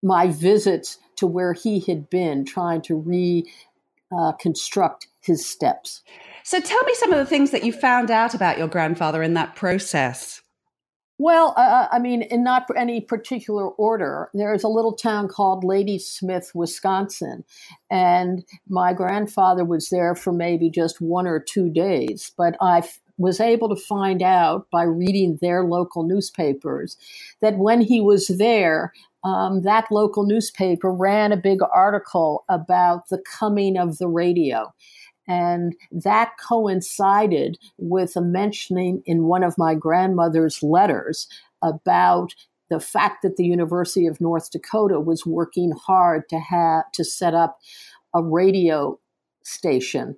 my 0.04 0.28
visits 0.28 1.00
to 1.16 1.26
where 1.26 1.54
he 1.54 1.80
had 1.80 2.12
been, 2.12 2.46
trying 2.46 2.84
to 2.84 2.96
reconstruct 4.12 5.06
uh, 5.06 5.08
his 5.20 5.44
steps. 5.48 6.04
So 6.44 6.60
tell 6.60 6.84
me 6.84 6.94
some 6.96 7.12
of 7.12 7.18
the 7.18 7.26
things 7.26 7.52
that 7.52 7.64
you 7.64 7.72
found 7.72 8.12
out 8.12 8.34
about 8.34 8.58
your 8.58 8.68
grandfather 8.68 9.22
in 9.24 9.34
that 9.36 9.56
process. 9.56 10.42
Well, 11.22 11.54
uh, 11.58 11.60
uh, 11.60 11.88
I 11.92 12.00
mean, 12.00 12.22
in 12.22 12.46
not 12.46 12.66
any 12.78 13.02
particular 13.02 13.68
order, 13.68 14.30
there's 14.34 14.64
a 14.64 14.70
little 14.70 14.94
town 14.94 15.28
called 15.28 15.66
Ladysmith, 15.66 16.52
Wisconsin. 16.56 17.44
And 17.92 18.46
my 18.70 18.94
grandfather 18.94 19.66
was 19.66 19.90
there 19.90 20.16
for 20.16 20.32
maybe 20.32 20.70
just 20.70 21.02
one 21.02 21.28
or 21.28 21.42
two 21.42 21.70
days. 21.70 22.32
But 22.38 22.56
I 22.62 22.84
was 23.18 23.42
able 23.42 23.68
to 23.68 23.76
find 23.76 24.24
out 24.24 24.68
by 24.72 24.84
reading 24.84 25.38
their 25.42 25.66
local 25.66 26.04
newspapers 26.04 26.96
that 27.42 27.58
when 27.58 27.82
he 27.82 28.00
was 28.00 28.28
there, 28.28 28.94
um, 29.26 29.64
that 29.64 29.92
local 29.92 30.26
newspaper 30.26 30.90
ran 30.90 31.34
a 31.34 31.38
big 31.38 31.60
article 31.74 32.46
about 32.48 33.10
the 33.10 33.22
coming 33.38 33.78
of 33.78 33.98
the 33.98 34.08
radio. 34.08 34.74
And 35.30 35.76
that 35.92 36.32
coincided 36.46 37.60
with 37.78 38.16
a 38.16 38.22
mentioning 38.22 39.04
in 39.06 39.26
one 39.26 39.44
of 39.44 39.58
my 39.60 39.76
grandmother's 39.76 40.64
letters 40.64 41.28
about 41.62 42.34
the 42.70 42.80
fact 42.80 43.22
that 43.22 43.38
the 43.38 43.46
University 43.46 44.08
of 44.08 44.20
North 44.20 44.52
Dakota 44.52 45.00
was 45.00 45.28
working 45.28 45.72
hard 45.72 46.28
to 46.30 46.40
have 46.40 46.92
to 46.94 47.04
set 47.04 47.36
up 47.36 47.60
a 48.16 48.24
radio 48.24 49.00
station. 49.44 50.18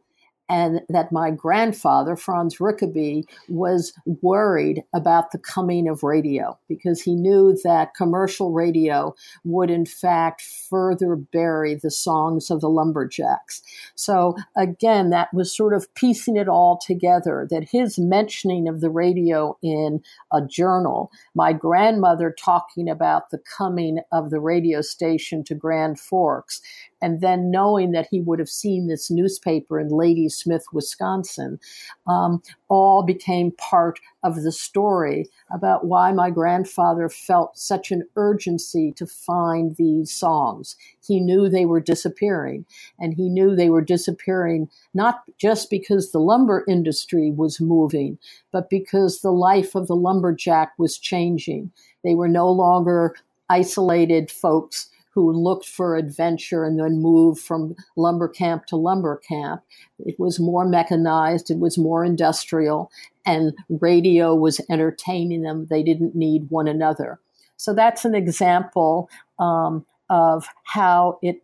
And 0.52 0.82
that 0.90 1.14
my 1.14 1.32
grandfather, 1.32 2.18
Franz 2.18 2.60
Rickaby, 2.60 3.24
was 3.48 3.94
worried 4.22 4.84
about 4.94 5.32
the 5.32 5.38
coming 5.38 5.88
of 5.88 6.04
radio 6.04 6.60
because 6.68 7.02
he 7.02 7.16
knew 7.16 7.58
that 7.64 7.96
commercial 7.96 8.52
radio 8.52 9.16
would, 9.46 9.72
in 9.72 9.86
fact, 9.86 10.42
further 10.42 11.16
bury 11.16 11.76
the 11.76 11.90
songs 11.90 12.52
of 12.52 12.60
the 12.60 12.70
lumberjacks. 12.70 13.62
So, 13.96 14.36
again, 14.58 15.10
that 15.12 15.34
was 15.34 15.56
sort 15.56 15.74
of 15.74 15.94
piecing 15.96 16.36
it 16.36 16.50
all 16.50 16.78
together 16.86 17.48
that 17.50 17.70
his 17.70 17.98
mentioning 17.98 18.68
of 18.68 18.82
the 18.82 18.90
radio 18.90 19.58
in 19.64 20.02
a 20.34 20.42
journal, 20.46 21.12
my 21.34 21.54
grandmother 21.54 22.36
talking 22.38 22.90
about 22.90 23.30
the 23.30 23.40
coming 23.58 24.00
of 24.12 24.32
the 24.32 24.42
radio 24.42 24.82
station 24.82 25.46
to 25.46 25.56
Grand 25.56 25.98
Forks, 25.98 26.60
and 27.02 27.22
then 27.22 27.50
knowing 27.50 27.92
that 27.92 28.08
he 28.10 28.22
would 28.22 28.40
have 28.40 28.50
seen 28.50 28.88
this 28.88 29.10
newspaper 29.10 29.80
in 29.80 29.90
Ladysmith, 29.90 30.66
Wisconsin, 30.72 31.60
um, 32.08 32.42
all 32.70 33.04
became 33.04 33.52
part 33.54 34.00
of 34.24 34.44
the 34.44 34.52
story 34.52 35.26
about 35.52 35.86
why 35.86 36.12
my 36.12 36.30
grandfather 36.30 37.10
felt 37.10 37.58
such 37.58 37.92
an 37.92 38.04
urgency 38.16 38.92
to 38.96 39.08
find 39.08 39.76
these 39.76 40.12
songs. 40.12 40.76
He 41.06 41.20
knew 41.20 41.50
they 41.50 41.66
were 41.66 41.82
disappearing, 41.82 42.66
and 43.00 43.14
he 43.14 43.30
knew 43.30 43.56
they 43.56 43.70
were 43.70 43.82
disappearing 43.82 44.70
not 44.94 45.24
just 45.38 45.70
because 45.70 46.12
the 46.12 46.20
lumber 46.20 46.64
industry 46.68 47.32
was 47.32 47.60
moving, 47.60 48.18
but 48.52 48.70
because 48.70 49.22
the 49.22 49.32
life 49.32 49.76
of 49.76 49.88
the 49.88 49.96
lumberjack 49.96 50.74
was 50.78 50.98
changing. 50.98 51.72
They 52.04 52.16
were 52.16 52.28
no 52.28 52.52
longer 52.52 53.16
isolated 53.50 54.32
folks 54.32 54.88
who 55.14 55.32
looked 55.32 55.66
for 55.66 55.96
adventure 55.96 56.64
and 56.64 56.80
then 56.80 57.02
moved 57.02 57.42
from 57.42 57.76
lumber 57.96 58.28
camp 58.28 58.66
to 58.68 58.76
lumber 58.76 59.18
camp. 59.18 59.62
It 60.00 60.20
was 60.20 60.40
more 60.40 60.66
mechanized, 60.66 61.52
it 61.52 61.60
was 61.60 61.78
more 61.78 62.04
industrial, 62.04 62.92
and 63.26 63.54
radio 63.70 64.34
was 64.34 64.62
entertaining 64.70 65.44
them. 65.44 65.68
They 65.70 65.84
didn't 65.84 66.16
need 66.16 66.50
one 66.50 66.68
another. 66.68 67.20
So 67.58 67.74
that's 67.74 68.06
an 68.06 68.16
example 68.16 69.10
um, 69.38 69.86
of 70.10 70.48
how 70.64 71.20
it 71.22 71.42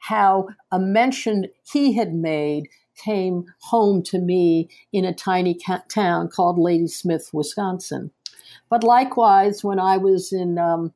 how 0.00 0.48
a 0.72 0.78
mention 0.78 1.46
he 1.72 1.92
had 1.92 2.14
made 2.14 2.68
came 2.96 3.44
home 3.60 4.02
to 4.02 4.18
me 4.18 4.68
in 4.92 5.04
a 5.04 5.14
tiny 5.14 5.54
ca- 5.54 5.82
town 5.88 6.28
called 6.28 6.58
Ladysmith, 6.58 7.30
Wisconsin. 7.32 8.10
But 8.68 8.84
likewise, 8.84 9.62
when 9.64 9.78
I 9.78 9.96
was 9.96 10.32
in 10.32 10.58
um, 10.58 10.92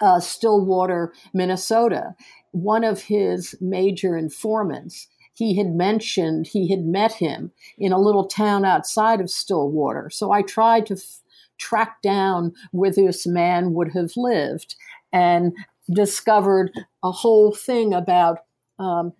uh, 0.00 0.20
Stillwater, 0.20 1.12
Minnesota, 1.34 2.14
one 2.52 2.84
of 2.84 3.02
his 3.02 3.54
major 3.60 4.16
informants. 4.16 5.08
He 5.34 5.56
had 5.56 5.68
mentioned 5.74 6.46
he 6.46 6.68
had 6.68 6.84
met 6.84 7.12
him 7.12 7.52
in 7.78 7.92
a 7.92 8.00
little 8.00 8.26
town 8.26 8.64
outside 8.64 9.20
of 9.20 9.30
Stillwater. 9.30 10.10
So 10.10 10.32
I 10.32 10.42
tried 10.42 10.86
to 10.86 10.94
f- 10.94 11.22
track 11.58 12.02
down 12.02 12.52
where 12.72 12.90
this 12.90 13.26
man 13.26 13.72
would 13.74 13.92
have 13.92 14.12
lived 14.16 14.74
and 15.12 15.52
discovered 15.92 16.72
a 17.02 17.10
whole 17.10 17.54
thing 17.54 17.94
about 17.94 18.40
um, 18.78 19.12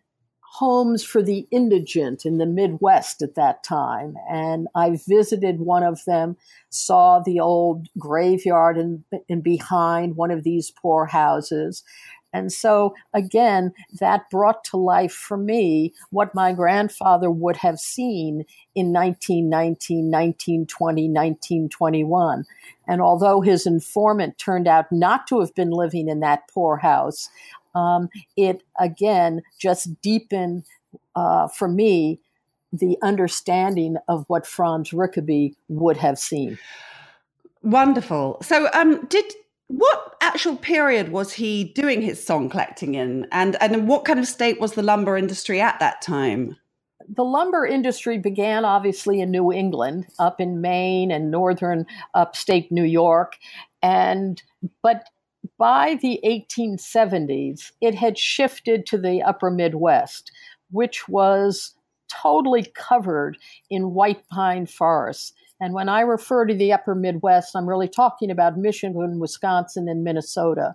homes 0.53 1.05
for 1.05 1.23
the 1.23 1.47
indigent 1.53 2.27
in 2.27 2.39
the 2.39 2.47
Midwest 2.47 3.23
at 3.23 3.37
that 3.37 3.63
time. 3.63 4.17
And 4.29 4.67
I 4.75 4.99
visited 5.09 5.61
one 5.61 5.85
of 5.85 6.05
them, 6.07 6.37
saw 6.71 7.21
the 7.21 7.39
old 7.39 7.87
graveyard 7.97 8.77
and 8.77 9.05
in, 9.13 9.21
in 9.29 9.41
behind 9.43 10.17
one 10.17 10.33
of 10.33 10.43
these 10.43 10.73
poor 10.73 11.07
houses. 11.07 11.85
And 12.33 12.53
so, 12.53 12.95
again, 13.15 13.73
that 13.99 14.31
brought 14.31 14.63
to 14.65 14.77
life 14.77 15.13
for 15.13 15.37
me 15.37 15.93
what 16.11 16.35
my 16.35 16.53
grandfather 16.53 17.31
would 17.31 17.57
have 17.59 17.79
seen 17.79 18.45
in 18.75 18.93
1919, 18.93 20.11
1920, 20.11 21.09
1921. 21.09 22.45
And 22.87 23.01
although 23.01 23.41
his 23.41 23.67
informant 23.67 24.39
turned 24.39 24.69
out 24.69 24.91
not 24.93 25.27
to 25.29 25.41
have 25.41 25.55
been 25.55 25.71
living 25.71 26.09
in 26.09 26.21
that 26.21 26.49
poor 26.53 26.77
house, 26.77 27.29
um, 27.75 28.09
it 28.37 28.63
again 28.79 29.43
just 29.61 30.01
deepened 30.03 30.65
uh, 31.15 31.49
for 31.49 31.69
me 31.69 32.21
the 32.73 32.97
understanding 33.03 33.97
of 34.09 34.25
what 34.29 34.47
Franz 34.47 34.93
Rickaby 34.93 35.55
would 35.69 35.97
have 35.97 36.19
seen. 36.19 36.59
Wonderful. 37.63 38.39
So, 38.43 38.69
um, 38.73 39.05
did 39.07 39.25
what 39.67 40.17
actual 40.21 40.57
period 40.57 41.11
was 41.11 41.33
he 41.33 41.65
doing 41.65 42.01
his 42.01 42.25
song 42.25 42.49
collecting 42.49 42.95
in, 42.95 43.27
and 43.33 43.57
and 43.61 43.89
what 43.89 44.05
kind 44.05 44.19
of 44.19 44.27
state 44.27 44.61
was 44.61 44.75
the 44.75 44.83
lumber 44.83 45.17
industry 45.17 45.61
at 45.61 45.79
that 45.81 46.01
time? 46.03 46.57
the 47.15 47.25
lumber 47.25 47.67
industry 47.67 48.19
began 48.19 48.65
obviously 48.65 49.21
in 49.21 49.31
New 49.31 49.53
England, 49.53 50.07
up 50.19 50.41
in 50.41 50.61
Maine 50.61 51.11
and 51.11 51.31
northern 51.31 51.87
upstate 52.15 52.71
New 52.71 52.85
York, 52.85 53.37
and 53.83 54.43
but 54.83 55.09
by 55.59 55.99
the 56.01 56.21
1870s, 56.25 57.73
it 57.81 57.95
had 57.95 58.19
shifted 58.19 58.87
to 58.87 58.99
the 58.99 59.23
upper 59.23 59.51
Midwest, 59.51 60.31
which 60.71 61.09
was 61.09 61.75
totally 62.11 62.67
covered 62.75 63.39
in 63.71 63.95
white 63.95 64.27
pine 64.29 64.67
forests. 64.67 65.33
And 65.61 65.75
when 65.75 65.89
I 65.89 66.01
refer 66.01 66.47
to 66.47 66.55
the 66.55 66.73
upper 66.73 66.95
Midwest, 66.95 67.55
I'm 67.55 67.69
really 67.69 67.89
talking 67.89 68.31
about 68.31 68.57
Michigan, 68.57 69.19
Wisconsin, 69.19 69.89
and 69.89 70.03
Minnesota. 70.03 70.75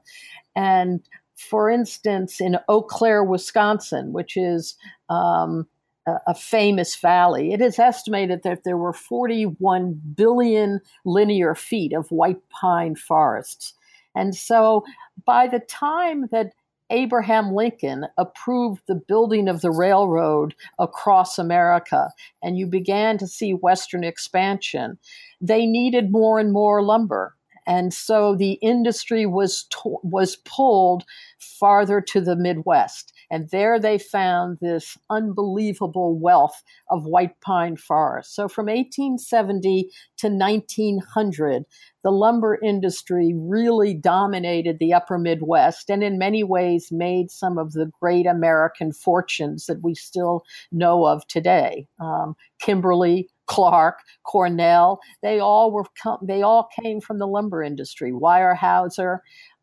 And 0.56 1.02
for 1.36 1.70
instance, 1.70 2.40
in 2.40 2.58
Eau 2.70 2.82
Claire, 2.82 3.24
Wisconsin, 3.24 4.14
which 4.14 4.38
is 4.38 4.76
um, 5.10 5.68
a, 6.08 6.18
a 6.28 6.36
famous 6.36 6.96
valley, 6.96 7.52
it 7.52 7.62
is 7.62 7.80
estimated 7.80 8.44
that 8.44 8.64
there 8.64 8.78
were 8.78 8.94
41 8.94 10.00
billion 10.16 10.80
linear 11.04 11.56
feet 11.56 11.94
of 11.94 12.10
white 12.12 12.48
pine 12.50 12.96
forests. 12.96 13.74
And 14.16 14.36
so 14.36 14.84
by 15.26 15.48
the 15.48 15.60
time 15.60 16.28
that 16.32 16.54
Abraham 16.90 17.54
Lincoln 17.54 18.06
approved 18.18 18.84
the 18.88 18.96
building 18.96 19.48
of 19.48 19.62
the 19.62 19.72
railroad 19.72 20.56
across 20.78 21.40
America, 21.40 22.12
and 22.44 22.58
you 22.58 22.68
began 22.68 23.18
to 23.18 23.28
see 23.28 23.54
Western 23.54 24.04
expansion, 24.04 24.98
they 25.42 25.66
needed 25.66 26.12
more 26.12 26.40
and 26.40 26.52
more 26.52 26.84
lumber. 26.84 27.36
And 27.68 27.94
so 27.94 28.36
the 28.36 28.54
industry 28.62 29.26
was, 29.26 29.66
to- 29.66 30.00
was 30.04 30.38
pulled 30.38 31.04
farther 31.40 32.02
to 32.02 32.22
the 32.22 32.36
Midwest. 32.36 33.14
And 33.32 33.50
there 33.50 33.80
they 33.80 33.98
found 33.98 34.60
this 34.62 34.98
unbelievable 35.10 36.18
wealth 36.18 36.64
of 36.90 37.06
white 37.06 37.40
pine 37.42 37.78
forest. 37.78 38.36
So 38.36 38.48
from 38.48 38.68
1870 38.68 39.90
to 40.18 40.30
1900, 40.30 41.66
the 42.04 42.12
lumber 42.12 42.60
industry 42.62 43.34
really 43.36 43.96
dominated 43.96 44.78
the 44.80 44.94
upper 44.94 45.18
Midwest 45.18 45.90
and 45.90 46.04
in 46.04 46.20
many 46.20 46.44
ways 46.44 46.90
made 46.92 47.32
some 47.32 47.58
of 47.58 47.74
the 47.74 47.92
great 48.00 48.28
American 48.28 48.94
fortunes 48.94 49.66
that 49.66 49.82
we 49.82 49.96
still 49.96 50.44
know 50.72 51.06
of 51.06 51.26
today. 51.28 51.88
Um, 52.00 52.36
Kimberly, 52.60 53.30
Clark, 53.48 54.00
Cornell, 54.24 55.00
they 55.22 55.40
all 55.40 55.72
were 55.72 55.86
they 56.22 56.42
all 56.42 56.70
came 56.82 57.02
from 57.02 57.20
the 57.20 57.28
lumber 57.28 57.62
industry. 57.62 58.12
Weyerhaeuser, 58.12 59.20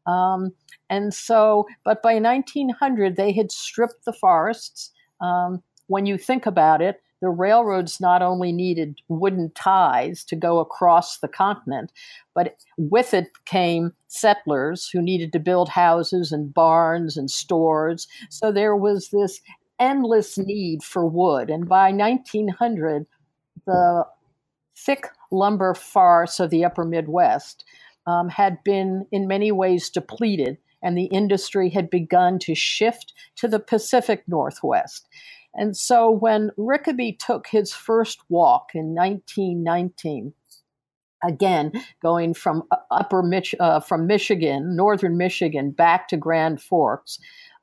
um, 0.07 0.53
and 0.91 1.15
so, 1.15 1.67
but 1.85 2.03
by 2.03 2.19
1900, 2.19 3.17
they 3.17 3.33
had 3.33 3.51
stripped 3.51 4.05
the 4.05 4.13
forests. 4.13 4.91
Um, 5.21 5.63
when 5.87 6.07
you 6.07 6.19
think 6.19 6.47
about 6.47 6.83
it, 6.83 7.01
the 7.23 7.29
railroads 7.29 8.01
not 8.01 8.21
only 8.21 8.51
needed 8.51 9.01
wooden 9.09 9.53
ties 9.55 10.25
to 10.25 10.35
go 10.35 10.59
across 10.59 11.19
the 11.19 11.29
continent, 11.29 11.93
but 12.35 12.57
with 12.77 13.15
it 13.15 13.29
came 13.45 13.93
settlers 14.09 14.89
who 14.89 15.01
needed 15.01 15.33
to 15.33 15.39
build 15.39 15.69
houses 15.69 16.33
and 16.33 16.53
barns 16.53 17.17
and 17.17 17.31
stores. 17.31 18.09
So 18.29 18.51
there 18.51 18.75
was 18.75 19.11
this 19.11 19.41
endless 19.79 20.37
need 20.37 20.83
for 20.83 21.07
wood. 21.07 21.49
And 21.49 21.69
by 21.69 21.93
1900, 21.93 23.07
the 23.67 24.07
thick 24.77 25.09
lumber 25.31 25.75
forests 25.75 26.41
of 26.41 26.51
the 26.51 26.65
upper 26.65 26.85
Midwest 26.85 27.65
um, 28.07 28.29
had 28.29 28.63
been 28.65 29.07
in 29.13 29.29
many 29.29 29.53
ways 29.53 29.91
depleted, 29.91 30.59
and 30.83 30.97
the 30.97 31.07
industry 31.07 31.71
had 31.71 31.91
begun 31.91 32.39
to 32.41 32.55
shift 32.55 33.13
to 33.37 33.49
the 33.49 33.61
Pacific 33.61 34.25
Northwest. 34.27 35.09
And 35.55 35.77
so 35.77 36.11
when 36.11 36.51
Rickaby 36.57 37.13
took 37.13 37.47
his 37.47 37.73
first 37.73 38.21
walk 38.29 38.71
in 38.75 38.95
1919, 38.95 40.33
again 41.23 41.73
going 42.03 42.35
from 42.35 42.65
upper 42.91 43.23
Mich- 43.23 43.55
uh, 43.61 43.81
from 43.81 44.07
Michigan, 44.07 44.75
northern 44.75 45.17
Michigan, 45.17 45.71
back 45.71 46.09
to 46.09 46.17
Grand 46.17 46.61
Forks, 46.61 47.19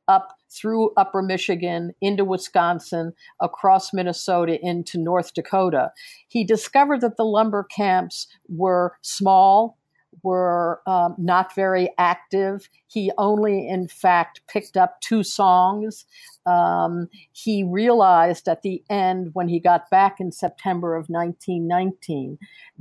up 0.07 0.38
through 0.49 0.91
upper 0.97 1.21
Michigan 1.21 1.93
into 2.01 2.25
Wisconsin, 2.25 3.13
across 3.39 3.93
Minnesota 3.93 4.59
into 4.62 4.97
North 4.97 5.33
Dakota, 5.33 5.91
he 6.27 6.43
discovered 6.43 7.01
that 7.01 7.17
the 7.17 7.25
lumber 7.25 7.63
camps 7.63 8.27
were 8.47 8.95
small, 9.01 9.77
were 10.23 10.81
um, 10.88 11.15
not 11.17 11.55
very 11.55 11.89
active. 11.97 12.69
He 12.88 13.12
only, 13.17 13.67
in 13.67 13.88
fact, 13.88 14.41
picked 14.47 14.75
up 14.75 14.99
two 15.01 15.23
songs. 15.23 16.05
Um, 16.45 17.07
he 17.31 17.63
realized 17.63 18.47
at 18.47 18.62
the 18.62 18.83
end, 18.89 19.29
when 19.33 19.47
he 19.47 19.59
got 19.59 19.89
back 19.89 20.19
in 20.19 20.31
September 20.31 20.95
of 20.95 21.07
1919, 21.07 22.38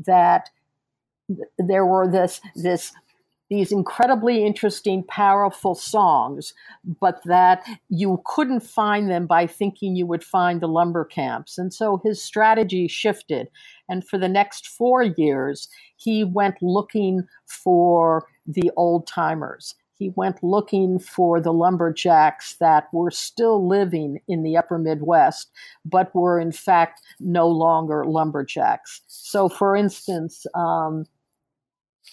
that 0.07 0.51
there 1.59 1.85
were 1.85 2.11
this 2.11 2.41
this 2.55 2.93
these 3.51 3.73
incredibly 3.73 4.45
interesting, 4.45 5.03
powerful 5.05 5.75
songs, 5.75 6.53
but 7.01 7.21
that 7.25 7.65
you 7.89 8.23
couldn't 8.27 8.61
find 8.61 9.11
them 9.11 9.27
by 9.27 9.47
thinking 9.47 9.97
you 9.97 10.07
would 10.07 10.25
find 10.25 10.61
the 10.61 10.69
lumber 10.69 11.05
camps. 11.05 11.57
And 11.59 11.73
so 11.73 12.01
his 12.05 12.23
strategy 12.23 12.89
shifted. 12.89 13.49
And 13.89 14.07
for 14.07 14.19
the 14.19 14.29
next 14.29 14.67
four 14.67 15.03
years, 15.03 15.69
he 15.97 16.25
went 16.25 16.57
looking 16.61 17.27
for 17.47 18.27
the 18.47 18.71
old 18.77 19.07
timers. 19.07 19.75
He 19.99 20.11
went 20.15 20.45
looking 20.45 21.01
for 21.01 21.41
the 21.41 21.53
lumberjacks 21.53 22.55
that 22.61 22.85
were 22.93 23.11
still 23.11 23.67
living 23.67 24.21
in 24.29 24.45
the 24.45 24.57
upper 24.57 24.79
Midwest, 24.79 25.51
but 25.85 26.15
were 26.15 26.39
in 26.39 26.53
fact 26.53 27.01
no 27.19 27.49
longer 27.49 28.05
lumberjacks. 28.05 29.03
So, 29.09 29.49
for 29.49 29.75
instance, 29.75 30.47
um, 30.55 31.05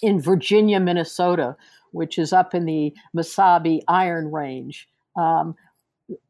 in 0.01 0.19
Virginia, 0.19 0.79
Minnesota, 0.79 1.55
which 1.91 2.17
is 2.17 2.34
up 2.34 2.53
in 2.53 2.65
the 2.65 2.93
Mesabi 3.15 3.81
Iron 3.88 4.31
Range. 4.31 4.88
Um, 5.15 5.55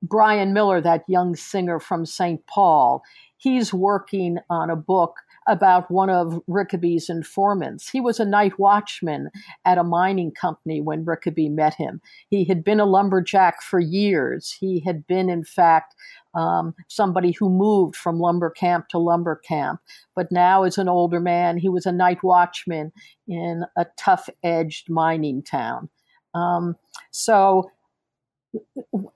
Brian 0.01 0.53
Miller, 0.53 0.79
that 0.81 1.03
young 1.07 1.35
singer 1.35 1.79
from 1.79 2.05
St. 2.05 2.45
Paul, 2.47 3.03
he's 3.37 3.73
working 3.73 4.37
on 4.49 4.69
a 4.69 4.75
book 4.75 5.17
about 5.47 5.91
one 5.91 6.09
of 6.09 6.41
Rickaby's 6.47 7.09
informants. 7.09 7.89
He 7.89 8.01
was 8.01 8.19
a 8.19 8.25
night 8.25 8.57
watchman 8.57 9.29
at 9.63 9.77
a 9.77 9.83
mining 9.83 10.31
company 10.31 10.81
when 10.81 11.05
Rickaby 11.05 11.49
met 11.49 11.75
him. 11.75 12.01
He 12.29 12.45
had 12.45 12.63
been 12.63 12.79
a 12.79 12.85
lumberjack 12.85 13.61
for 13.61 13.79
years. 13.79 14.55
He 14.59 14.79
had 14.79 15.05
been, 15.05 15.29
in 15.29 15.43
fact, 15.43 15.95
um, 16.33 16.73
somebody 16.87 17.31
who 17.31 17.49
moved 17.49 17.95
from 17.95 18.19
lumber 18.19 18.49
camp 18.49 18.89
to 18.89 18.97
lumber 18.97 19.35
camp. 19.35 19.79
But 20.15 20.31
now, 20.31 20.63
as 20.63 20.77
an 20.77 20.89
older 20.89 21.19
man, 21.19 21.57
he 21.57 21.69
was 21.69 21.85
a 21.85 21.91
night 21.91 22.23
watchman 22.23 22.91
in 23.27 23.63
a 23.77 23.85
tough 23.97 24.29
edged 24.43 24.89
mining 24.89 25.43
town. 25.43 25.89
Um, 26.33 26.75
so, 27.11 27.71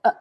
uh, 0.04 0.12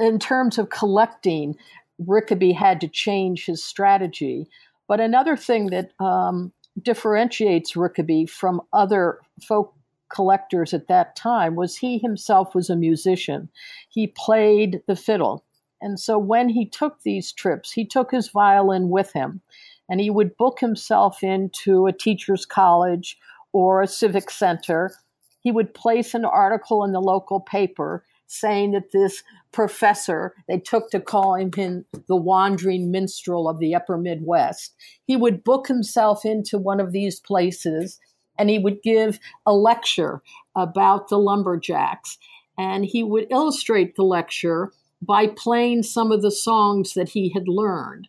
in 0.00 0.18
terms 0.18 0.58
of 0.58 0.70
collecting, 0.70 1.56
Rickaby 1.98 2.52
had 2.52 2.80
to 2.80 2.88
change 2.88 3.46
his 3.46 3.62
strategy. 3.62 4.48
But 4.88 5.00
another 5.00 5.36
thing 5.36 5.66
that 5.66 5.92
um, 6.00 6.52
differentiates 6.82 7.76
Rickaby 7.76 8.26
from 8.26 8.62
other 8.72 9.20
folk 9.46 9.74
collectors 10.10 10.72
at 10.72 10.88
that 10.88 11.14
time 11.14 11.54
was 11.54 11.76
he 11.76 11.98
himself 11.98 12.54
was 12.54 12.70
a 12.70 12.76
musician. 12.76 13.50
He 13.90 14.06
played 14.06 14.80
the 14.86 14.96
fiddle. 14.96 15.44
And 15.80 16.00
so 16.00 16.18
when 16.18 16.48
he 16.48 16.66
took 16.66 17.02
these 17.02 17.30
trips, 17.32 17.70
he 17.70 17.84
took 17.84 18.10
his 18.10 18.30
violin 18.30 18.88
with 18.88 19.12
him 19.12 19.42
and 19.88 20.00
he 20.00 20.10
would 20.10 20.36
book 20.36 20.60
himself 20.60 21.22
into 21.22 21.86
a 21.86 21.92
teacher's 21.92 22.44
college 22.44 23.18
or 23.52 23.80
a 23.80 23.86
civic 23.86 24.30
center. 24.30 24.92
He 25.40 25.52
would 25.52 25.74
place 25.74 26.14
an 26.14 26.24
article 26.24 26.84
in 26.84 26.92
the 26.92 27.00
local 27.00 27.40
paper 27.40 28.04
saying 28.26 28.72
that 28.72 28.92
this 28.92 29.22
professor, 29.52 30.34
they 30.46 30.58
took 30.58 30.90
to 30.90 31.00
calling 31.00 31.52
him 31.52 31.84
the 32.06 32.16
wandering 32.16 32.90
minstrel 32.90 33.48
of 33.48 33.58
the 33.58 33.74
upper 33.74 33.96
Midwest, 33.96 34.74
he 35.06 35.16
would 35.16 35.44
book 35.44 35.66
himself 35.68 36.24
into 36.24 36.58
one 36.58 36.80
of 36.80 36.92
these 36.92 37.20
places 37.20 37.98
and 38.38 38.48
he 38.48 38.58
would 38.58 38.82
give 38.82 39.18
a 39.46 39.52
lecture 39.52 40.22
about 40.54 41.08
the 41.08 41.18
lumberjacks. 41.18 42.18
And 42.56 42.84
he 42.84 43.02
would 43.02 43.26
illustrate 43.30 43.96
the 43.96 44.04
lecture 44.04 44.72
by 45.02 45.26
playing 45.28 45.82
some 45.82 46.10
of 46.10 46.22
the 46.22 46.30
songs 46.30 46.94
that 46.94 47.10
he 47.10 47.30
had 47.30 47.48
learned. 47.48 48.08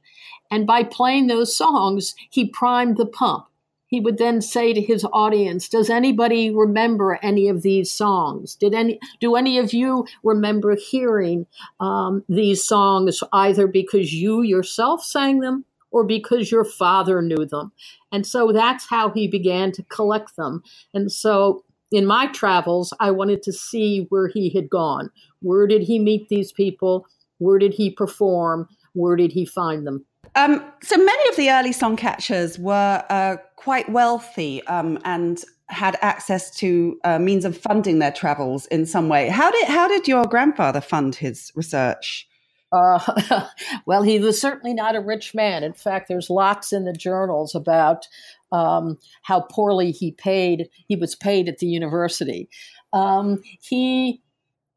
And 0.52 0.66
by 0.66 0.84
playing 0.84 1.28
those 1.28 1.56
songs, 1.56 2.16
he 2.30 2.50
primed 2.50 2.98
the 2.98 3.06
pump 3.06 3.46
he 3.90 4.00
would 4.00 4.18
then 4.18 4.40
say 4.42 4.72
to 4.72 4.82
his 4.82 5.06
audience, 5.12 5.68
"Does 5.68 5.90
anybody 5.90 6.50
remember 6.50 7.20
any 7.22 7.50
of 7.50 7.64
these 7.64 7.92
songs? 7.92 8.56
Did 8.56 8.74
any 8.74 9.00
do 9.20 9.36
any 9.36 9.58
of 9.58 9.74
you 9.74 10.06
remember 10.24 10.76
hearing 10.76 11.48
um, 11.80 12.24
these 12.30 12.64
songs 12.64 13.22
either 13.34 13.68
because 13.68 14.14
you 14.14 14.42
yourself 14.44 15.04
sang 15.04 15.40
them 15.40 15.66
or 15.92 16.04
because 16.04 16.52
your 16.52 16.64
father 16.64 17.22
knew 17.22 17.46
them?" 17.46 17.72
And 18.12 18.26
so 18.26 18.52
that's 18.52 18.88
how 18.90 19.10
he 19.10 19.28
began 19.28 19.72
to 19.74 19.84
collect 19.84 20.36
them. 20.36 20.64
And 20.94 21.12
so 21.12 21.64
in 21.92 22.06
my 22.06 22.28
travels, 22.28 22.94
I 23.00 23.12
wanted 23.12 23.42
to 23.44 23.52
see 23.52 24.06
where 24.10 24.28
he 24.28 24.50
had 24.50 24.70
gone. 24.70 25.10
Where 25.42 25.66
did 25.66 25.82
he 25.82 25.98
meet 26.00 26.30
these 26.30 26.52
people? 26.52 27.08
Where 27.40 27.58
did 27.58 27.74
he 27.74 27.90
perform? 27.90 28.68
Where 28.94 29.16
did 29.16 29.32
he 29.32 29.46
find 29.46 29.88
them? 29.88 30.06
Um, 30.36 30.64
so 30.84 30.96
many 30.98 31.30
of 31.30 31.36
the 31.36 31.50
early 31.50 31.72
song 31.72 31.96
catchers 31.96 32.60
were 32.60 33.04
uh, 33.10 33.38
quite 33.60 33.90
wealthy 33.90 34.66
um, 34.68 34.98
and 35.04 35.44
had 35.68 35.98
access 36.02 36.50
to 36.50 36.98
uh, 37.04 37.20
means 37.20 37.44
of 37.44 37.58
funding 37.58 38.00
their 38.00 38.12
travels 38.12 38.66
in 38.68 38.86
some 38.86 39.10
way. 39.10 39.28
How 39.28 39.52
did 39.52 39.68
how 39.68 39.88
did 39.88 40.08
your 40.08 40.24
grandfather 40.24 40.80
fund 40.80 41.14
his 41.16 41.52
research? 41.56 42.26
Uh, 42.72 43.46
well, 43.86 44.02
he 44.02 44.18
was 44.18 44.40
certainly 44.40 44.74
not 44.74 44.96
a 44.96 45.02
rich 45.02 45.36
man. 45.36 45.64
In 45.64 45.74
fact, 45.74 46.08
there's 46.08 46.30
lots 46.30 46.72
in 46.72 46.86
the 46.86 46.94
journals 46.94 47.54
about 47.54 48.08
um, 48.54 48.98
how 49.24 49.42
poorly 49.42 49.92
he 49.92 50.14
paid. 50.14 50.70
He 50.88 50.96
was 50.96 51.16
paid 51.16 51.50
at 51.50 51.58
the 51.58 51.68
university. 51.68 52.48
Um, 52.94 53.44
he 53.62 54.22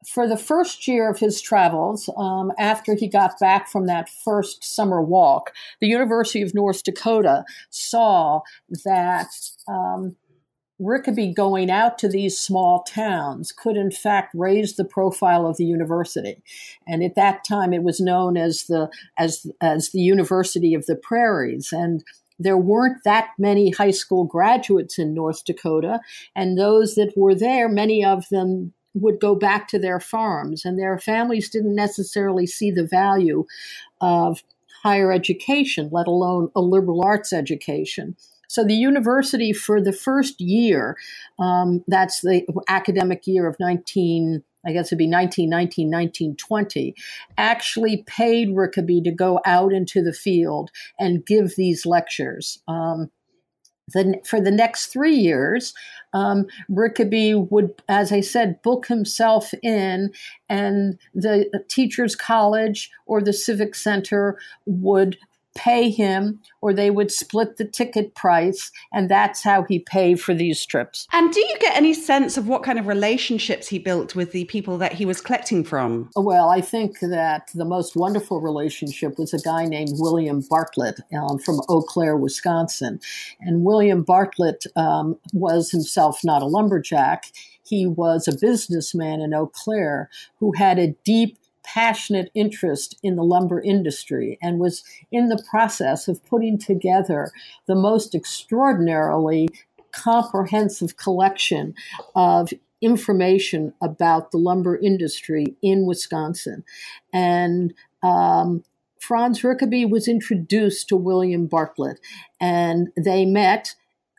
for 0.05 0.27
the 0.27 0.37
first 0.37 0.87
year 0.87 1.09
of 1.09 1.19
his 1.19 1.41
travels, 1.41 2.09
um, 2.17 2.51
after 2.57 2.95
he 2.95 3.07
got 3.07 3.39
back 3.39 3.69
from 3.69 3.87
that 3.87 4.09
first 4.09 4.63
summer 4.63 5.01
walk, 5.01 5.51
the 5.79 5.87
University 5.87 6.41
of 6.41 6.53
North 6.53 6.83
Dakota 6.83 7.45
saw 7.69 8.41
that 8.83 9.29
um, 9.67 10.15
Rickaby 10.79 11.33
going 11.33 11.69
out 11.69 11.97
to 11.99 12.07
these 12.07 12.37
small 12.37 12.83
towns 12.83 13.51
could, 13.51 13.77
in 13.77 13.91
fact, 13.91 14.33
raise 14.33 14.75
the 14.75 14.85
profile 14.85 15.45
of 15.45 15.57
the 15.57 15.65
university. 15.65 16.41
And 16.87 17.03
at 17.03 17.15
that 17.15 17.43
time, 17.43 17.73
it 17.73 17.83
was 17.83 18.01
known 18.01 18.37
as 18.37 18.63
the 18.63 18.89
as 19.17 19.45
as 19.61 19.91
the 19.91 20.01
University 20.01 20.73
of 20.73 20.85
the 20.85 20.95
Prairies, 20.95 21.71
and 21.71 22.03
there 22.39 22.57
weren't 22.57 23.03
that 23.05 23.29
many 23.37 23.69
high 23.69 23.91
school 23.91 24.25
graduates 24.25 24.97
in 24.97 25.13
North 25.13 25.45
Dakota, 25.45 25.99
and 26.35 26.57
those 26.57 26.95
that 26.95 27.13
were 27.15 27.35
there, 27.35 27.69
many 27.69 28.03
of 28.03 28.27
them 28.29 28.73
would 28.93 29.19
go 29.19 29.35
back 29.35 29.67
to 29.69 29.79
their 29.79 29.99
farms, 29.99 30.65
and 30.65 30.77
their 30.77 30.99
families 30.99 31.49
didn't 31.49 31.75
necessarily 31.75 32.45
see 32.45 32.71
the 32.71 32.85
value 32.85 33.45
of 34.01 34.43
higher 34.83 35.11
education, 35.11 35.89
let 35.91 36.07
alone 36.07 36.49
a 36.55 36.61
liberal 36.61 37.03
arts 37.03 37.31
education. 37.33 38.15
So 38.47 38.63
the 38.63 38.75
university, 38.75 39.51
for 39.51 39.81
the 39.81 39.93
first 39.93 40.39
year, 40.39 40.97
um, 41.39 41.83
that's 41.87 42.21
the 42.21 42.45
academic 42.67 43.25
year 43.25 43.47
of 43.47 43.55
19, 43.59 44.43
I 44.65 44.73
guess 44.73 44.89
it'd 44.89 44.99
be 44.99 45.09
1919, 45.09 45.89
1920, 45.89 46.93
actually 47.37 48.03
paid 48.05 48.49
Rickaby 48.55 49.01
to 49.05 49.11
go 49.11 49.39
out 49.45 49.73
into 49.73 50.03
the 50.03 50.13
field 50.13 50.69
and 50.99 51.25
give 51.25 51.55
these 51.55 51.85
lectures. 51.85 52.59
Um, 52.67 53.09
the, 53.91 54.19
for 54.25 54.39
the 54.39 54.51
next 54.51 54.87
three 54.87 55.15
years, 55.15 55.73
um, 56.13 56.45
Rickaby 56.69 57.33
would, 57.49 57.81
as 57.89 58.11
I 58.11 58.21
said, 58.21 58.61
book 58.61 58.87
himself 58.87 59.53
in, 59.61 60.11
and 60.49 60.97
the 61.13 61.63
teachers' 61.67 62.15
college 62.15 62.91
or 63.05 63.21
the 63.21 63.33
civic 63.33 63.75
center 63.75 64.37
would 64.65 65.17
pay 65.55 65.89
him 65.89 66.39
or 66.61 66.73
they 66.73 66.89
would 66.89 67.11
split 67.11 67.57
the 67.57 67.65
ticket 67.65 68.15
price 68.15 68.71
and 68.91 69.09
that's 69.09 69.43
how 69.43 69.63
he 69.63 69.79
paid 69.79 70.19
for 70.19 70.33
these 70.33 70.65
trips. 70.65 71.07
And 71.11 71.31
do 71.31 71.39
you 71.39 71.57
get 71.59 71.75
any 71.75 71.93
sense 71.93 72.37
of 72.37 72.47
what 72.47 72.63
kind 72.63 72.79
of 72.79 72.87
relationships 72.87 73.67
he 73.67 73.79
built 73.79 74.15
with 74.15 74.31
the 74.31 74.45
people 74.45 74.77
that 74.77 74.93
he 74.93 75.05
was 75.05 75.21
collecting 75.21 75.63
from? 75.63 76.09
Well 76.15 76.49
i 76.49 76.61
think 76.61 76.99
that 76.99 77.49
the 77.53 77.65
most 77.65 77.95
wonderful 77.95 78.41
relationship 78.41 79.17
was 79.17 79.33
a 79.33 79.39
guy 79.39 79.65
named 79.65 79.91
william 79.93 80.41
bartlett 80.49 80.99
um, 81.15 81.37
from 81.39 81.61
eau 81.69 81.81
claire 81.81 82.17
wisconsin. 82.17 82.99
And 83.39 83.63
william 83.63 84.03
bartlett 84.03 84.65
um, 84.75 85.17
was 85.33 85.71
himself 85.71 86.21
not 86.23 86.41
a 86.41 86.45
lumberjack. 86.45 87.25
He 87.65 87.87
was 87.87 88.27
a 88.27 88.37
businessman 88.37 89.21
in 89.21 89.33
eau 89.33 89.47
claire 89.47 90.09
who 90.39 90.53
had 90.53 90.79
a 90.79 90.95
deep 91.03 91.37
passionate 91.63 92.29
interest 92.33 92.97
in 93.03 93.15
the 93.15 93.23
lumber 93.23 93.61
industry 93.61 94.37
and 94.41 94.59
was 94.59 94.83
in 95.11 95.29
the 95.29 95.43
process 95.49 96.07
of 96.07 96.23
putting 96.25 96.57
together 96.57 97.31
the 97.67 97.75
most 97.75 98.13
extraordinarily 98.13 99.47
comprehensive 99.91 100.97
collection 100.97 101.73
of 102.15 102.49
information 102.81 103.73
about 103.81 104.31
the 104.31 104.37
lumber 104.37 104.77
industry 104.77 105.55
in 105.61 105.85
Wisconsin. 105.85 106.63
And 107.13 107.73
um, 108.01 108.63
Franz 108.99 109.43
Rickaby 109.43 109.85
was 109.85 110.07
introduced 110.07 110.89
to 110.89 110.97
William 110.97 111.47
Bartlett, 111.47 111.99
and 112.39 112.89
they 112.97 113.25
met 113.25 113.75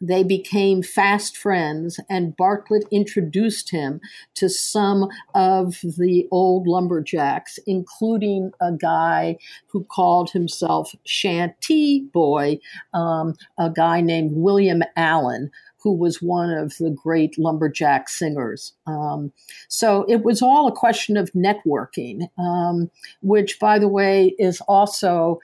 they 0.07 0.22
became 0.22 0.82
fast 0.82 1.36
friends, 1.36 1.98
and 2.11 2.36
Bartlett 2.36 2.84
introduced 2.90 3.70
him 3.70 4.00
to 4.34 4.48
some 4.48 5.09
of 5.34 5.80
the 5.82 6.28
old 6.30 6.66
lumberjacks, 6.66 7.59
including 7.66 8.52
a 8.61 8.72
guy 8.72 9.38
who 9.68 9.84
called 9.84 10.30
himself 10.30 10.94
Shanty 11.05 12.00
Boy, 12.12 12.59
um, 12.92 13.34
a 13.59 13.70
guy 13.70 14.00
named 14.00 14.32
William 14.34 14.82
Allen, 14.96 15.50
who 15.78 15.92
was 15.92 16.22
one 16.22 16.50
of 16.50 16.76
the 16.78 16.90
great 16.90 17.38
lumberjack 17.38 18.09
singers. 18.09 18.72
Um, 18.86 19.32
so 19.68 20.05
it 20.09 20.24
was 20.24 20.40
all 20.40 20.66
a 20.66 20.72
question 20.72 21.16
of 21.16 21.30
networking, 21.32 22.28
um, 22.38 22.90
which, 23.20 23.59
by 23.61 23.78
the 23.78 23.88
way, 23.88 24.34
is 24.38 24.61
also 24.62 25.40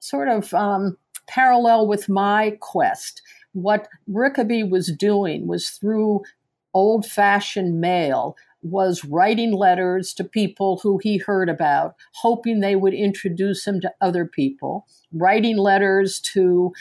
sort 0.00 0.28
of 0.28 0.52
um, 0.54 0.96
parallel 1.28 1.86
with 1.86 2.08
my 2.08 2.56
quest. 2.60 3.22
What 3.52 3.88
Rickaby 4.06 4.62
was 4.62 4.92
doing 4.92 5.46
was 5.46 5.70
through 5.70 6.22
old 6.74 7.06
fashioned 7.06 7.80
mail 7.80 8.36
was 8.62 9.04
writing 9.04 9.52
letters 9.52 10.14
to 10.14 10.24
people 10.24 10.78
who 10.82 10.98
he 10.98 11.18
heard 11.18 11.48
about, 11.48 11.96
hoping 12.14 12.60
they 12.60 12.76
would 12.76 12.94
introduce 12.94 13.66
him 13.66 13.80
to 13.80 13.92
other 14.00 14.24
people, 14.24 14.86
writing 15.12 15.56
letters 15.56 16.20
to 16.20 16.72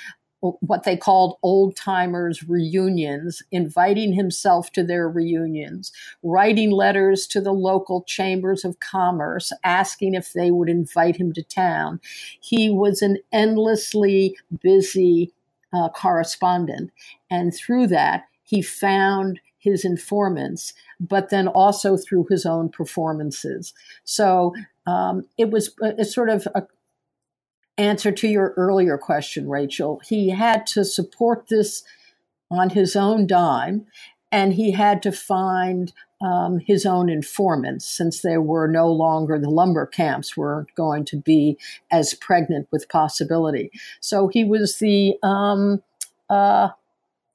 what 0.41 0.83
they 0.83 0.97
called 0.97 1.37
old 1.43 1.75
timers 1.75 2.43
reunions, 2.43 3.43
inviting 3.51 4.13
himself 4.13 4.71
to 4.71 4.83
their 4.83 5.07
reunions, 5.07 5.91
writing 6.23 6.71
letters 6.71 7.27
to 7.27 7.39
the 7.41 7.53
local 7.53 8.03
chambers 8.03 8.65
of 8.65 8.79
commerce, 8.79 9.51
asking 9.63 10.15
if 10.15 10.33
they 10.33 10.49
would 10.49 10.69
invite 10.69 11.15
him 11.15 11.31
to 11.33 11.43
town. 11.43 11.99
He 12.39 12.71
was 12.71 13.03
an 13.03 13.17
endlessly 13.31 14.35
busy 14.61 15.31
uh, 15.73 15.89
correspondent. 15.89 16.91
And 17.29 17.53
through 17.53 17.87
that, 17.87 18.25
he 18.43 18.61
found 18.61 19.39
his 19.57 19.85
informants, 19.85 20.73
but 20.99 21.29
then 21.29 21.47
also 21.47 21.95
through 21.95 22.27
his 22.29 22.45
own 22.45 22.69
performances. 22.69 23.73
So 24.03 24.53
um, 24.85 25.25
it 25.37 25.51
was 25.51 25.73
a, 25.81 26.01
a 26.01 26.05
sort 26.05 26.29
of 26.29 26.47
a, 26.55 26.63
answer 27.77 28.11
to 28.11 28.27
your 28.27 28.53
earlier 28.57 28.97
question, 28.97 29.49
Rachel. 29.49 30.01
He 30.05 30.29
had 30.29 30.65
to 30.67 30.83
support 30.83 31.47
this 31.47 31.83
on 32.49 32.71
his 32.71 32.95
own 32.95 33.27
dime, 33.27 33.85
and 34.31 34.53
he 34.53 34.71
had 34.71 35.01
to 35.03 35.11
find 35.11 35.93
um, 36.21 36.59
his 36.59 36.85
own 36.85 37.09
informants 37.09 37.85
since 37.85 38.21
there 38.21 38.41
were 38.41 38.67
no 38.67 38.91
longer 38.91 39.39
the 39.39 39.49
lumber 39.49 39.85
camps 39.85 40.37
were 40.37 40.65
going 40.75 41.03
to 41.05 41.17
be 41.17 41.57
as 41.91 42.13
pregnant 42.13 42.67
with 42.71 42.89
possibility. 42.89 43.71
So 43.99 44.27
he 44.27 44.43
was 44.43 44.77
the 44.77 45.15
um, 45.23 45.81
uh, 46.29 46.69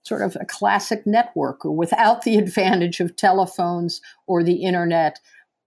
sort 0.05 0.22
of 0.22 0.37
a 0.41 0.45
classic 0.45 1.05
networker 1.05 1.74
without 1.74 2.22
the 2.22 2.39
advantage 2.39 3.01
of 3.01 3.16
telephones 3.16 4.01
or 4.26 4.43
the 4.43 4.62
internet 4.62 5.18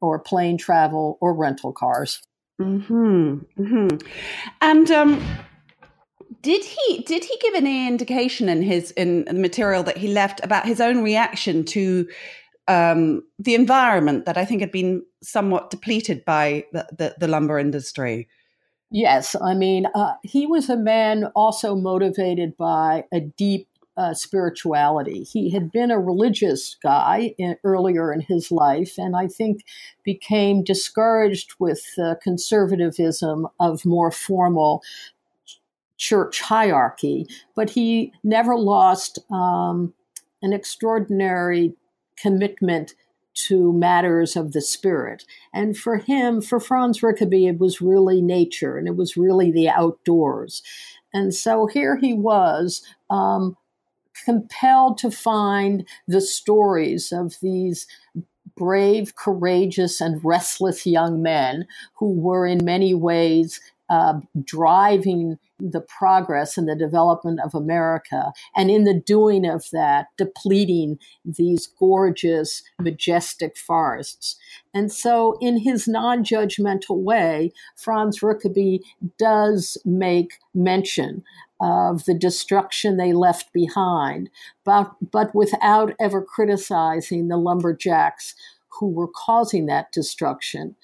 or 0.01 0.17
plane 0.17 0.57
travel 0.57 1.17
or 1.19 1.33
rental 1.33 1.73
cars. 1.73 2.21
Hmm. 2.57 3.35
Hmm. 3.55 3.87
And 4.61 4.91
um, 4.91 5.25
did 6.41 6.63
he 6.63 7.03
did 7.03 7.23
he 7.23 7.37
give 7.41 7.55
any 7.55 7.87
indication 7.87 8.49
in 8.49 8.61
his 8.61 8.91
in 8.91 9.25
the 9.25 9.33
material 9.33 9.83
that 9.83 9.97
he 9.97 10.09
left 10.09 10.43
about 10.43 10.65
his 10.65 10.81
own 10.81 11.01
reaction 11.01 11.63
to 11.65 12.07
um, 12.69 13.23
the 13.39 13.55
environment 13.55 14.25
that 14.25 14.37
I 14.37 14.45
think 14.45 14.61
had 14.61 14.71
been 14.71 15.03
somewhat 15.21 15.71
depleted 15.71 16.23
by 16.23 16.63
the, 16.71 16.87
the, 16.97 17.15
the 17.19 17.27
lumber 17.27 17.57
industry? 17.57 18.29
Yes, 18.91 19.35
I 19.41 19.55
mean, 19.55 19.87
uh, 19.95 20.13
he 20.23 20.45
was 20.45 20.69
a 20.69 20.77
man 20.77 21.25
also 21.35 21.75
motivated 21.75 22.55
by 22.57 23.05
a 23.11 23.19
deep 23.19 23.67
uh, 23.97 24.13
spirituality. 24.13 25.23
He 25.23 25.49
had 25.49 25.71
been 25.71 25.91
a 25.91 25.99
religious 25.99 26.77
guy 26.81 27.33
in, 27.37 27.57
earlier 27.63 28.13
in 28.13 28.21
his 28.21 28.51
life, 28.51 28.97
and 28.97 29.15
I 29.15 29.27
think 29.27 29.65
became 30.03 30.63
discouraged 30.63 31.55
with 31.59 31.83
uh, 32.01 32.15
conservatism 32.23 33.47
of 33.59 33.83
more 33.83 34.11
formal 34.11 34.83
church 35.97 36.39
hierarchy. 36.39 37.27
But 37.55 37.71
he 37.71 38.13
never 38.23 38.55
lost 38.55 39.19
um, 39.31 39.93
an 40.41 40.53
extraordinary 40.53 41.73
commitment 42.21 42.93
to 43.33 43.71
matters 43.71 44.35
of 44.35 44.51
the 44.51 44.61
spirit. 44.61 45.23
And 45.53 45.77
for 45.77 45.97
him, 45.97 46.41
for 46.41 46.59
Franz 46.59 47.01
Rickaby, 47.01 47.47
it 47.47 47.59
was 47.59 47.81
really 47.81 48.21
nature 48.21 48.77
and 48.77 48.87
it 48.87 48.95
was 48.95 49.15
really 49.15 49.51
the 49.51 49.69
outdoors. 49.69 50.61
And 51.13 51.33
so 51.33 51.67
here 51.67 51.97
he 51.97 52.13
was, 52.13 52.83
um, 53.09 53.55
compelled 54.25 54.97
to 54.97 55.11
find 55.11 55.87
the 56.07 56.21
stories 56.21 57.11
of 57.11 57.35
these 57.41 57.87
brave, 58.57 59.15
courageous, 59.15 60.01
and 60.01 60.23
restless 60.23 60.85
young 60.85 61.21
men 61.21 61.65
who 61.95 62.11
were 62.11 62.45
in 62.45 62.65
many 62.65 62.93
ways 62.93 63.61
uh, 63.89 64.19
driving 64.43 65.37
the 65.59 65.81
progress 65.81 66.57
and 66.57 66.67
the 66.67 66.75
development 66.75 67.39
of 67.43 67.53
America, 67.53 68.31
and 68.55 68.71
in 68.71 68.85
the 68.85 68.93
doing 68.93 69.45
of 69.45 69.65
that, 69.71 70.07
depleting 70.17 70.97
these 71.25 71.67
gorgeous, 71.67 72.63
majestic 72.79 73.57
forests. 73.57 74.37
And 74.73 74.91
so, 74.91 75.37
in 75.41 75.57
his 75.57 75.87
non 75.87 76.23
judgmental 76.23 76.97
way, 76.97 77.51
Franz 77.75 78.21
Rickaby 78.21 78.81
does 79.17 79.77
make 79.85 80.33
mention 80.53 81.23
of 81.61 82.05
the 82.05 82.13
destruction 82.13 82.95
they 82.95 83.11
left 83.11 83.51
behind, 83.51 84.29
but, 84.63 84.91
but 85.11 85.35
without 85.35 85.93
ever 85.99 86.21
criticizing 86.21 87.27
the 87.27 87.35
lumberjacks 87.37 88.33
who 88.71 88.89
were 88.89 89.07
causing 89.07 89.65
that 89.65 89.91
destruction. 89.91 90.75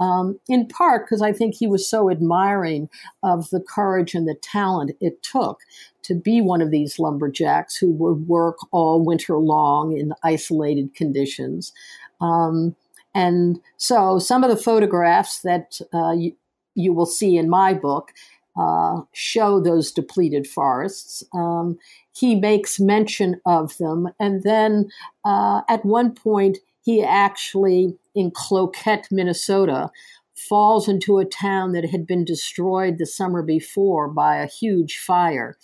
Um, 0.00 0.38
in 0.48 0.66
part 0.66 1.04
because 1.04 1.22
I 1.22 1.32
think 1.32 1.54
he 1.54 1.66
was 1.66 1.88
so 1.88 2.10
admiring 2.10 2.88
of 3.22 3.50
the 3.50 3.60
courage 3.60 4.14
and 4.14 4.26
the 4.26 4.34
talent 4.34 4.92
it 5.00 5.22
took 5.22 5.60
to 6.02 6.14
be 6.14 6.40
one 6.40 6.60
of 6.60 6.70
these 6.70 6.98
lumberjacks 6.98 7.76
who 7.76 7.92
would 7.92 8.26
work 8.26 8.56
all 8.72 9.04
winter 9.04 9.38
long 9.38 9.96
in 9.96 10.12
isolated 10.22 10.94
conditions. 10.94 11.72
Um, 12.20 12.74
and 13.14 13.60
so 13.76 14.18
some 14.18 14.42
of 14.42 14.50
the 14.50 14.56
photographs 14.56 15.40
that 15.42 15.80
uh, 15.92 16.12
you, 16.12 16.36
you 16.74 16.92
will 16.92 17.06
see 17.06 17.36
in 17.36 17.48
my 17.48 17.72
book 17.72 18.12
uh, 18.56 19.00
show 19.12 19.60
those 19.60 19.92
depleted 19.92 20.46
forests. 20.46 21.22
Um, 21.32 21.78
he 22.12 22.34
makes 22.34 22.78
mention 22.78 23.40
of 23.46 23.76
them. 23.78 24.08
And 24.20 24.42
then 24.42 24.88
uh, 25.24 25.62
at 25.68 25.84
one 25.84 26.14
point, 26.14 26.58
he 26.84 27.02
actually, 27.02 27.96
in 28.14 28.30
Cloquet, 28.30 29.04
Minnesota, 29.10 29.90
falls 30.36 30.86
into 30.86 31.18
a 31.18 31.24
town 31.24 31.72
that 31.72 31.90
had 31.90 32.06
been 32.06 32.24
destroyed 32.24 32.98
the 32.98 33.06
summer 33.06 33.42
before 33.42 34.06
by 34.06 34.36
a 34.36 34.46
huge 34.46 34.98
fire. 34.98 35.56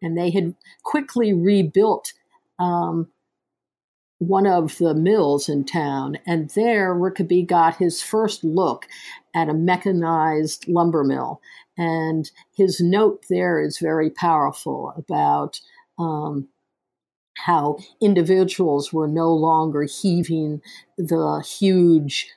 And 0.00 0.16
they 0.16 0.30
had 0.30 0.54
quickly 0.82 1.34
rebuilt 1.34 2.14
um, 2.58 3.08
one 4.18 4.46
of 4.46 4.78
the 4.78 4.94
mills 4.94 5.48
in 5.48 5.64
town. 5.64 6.16
And 6.26 6.48
there, 6.50 6.94
Rickaby 6.94 7.42
got 7.42 7.76
his 7.76 8.00
first 8.00 8.42
look 8.42 8.86
at 9.34 9.50
a 9.50 9.54
mechanized 9.54 10.66
lumber 10.68 11.04
mill. 11.04 11.42
And 11.76 12.30
his 12.56 12.80
note 12.80 13.26
there 13.28 13.60
is 13.60 13.78
very 13.78 14.08
powerful 14.08 14.94
about 14.96 15.60
um, 15.98 16.48
how 17.34 17.78
individuals 18.00 18.92
were 18.92 19.08
no 19.08 19.32
longer 19.32 19.84
heaving 19.84 20.60
the 20.96 21.44
huge 21.46 22.28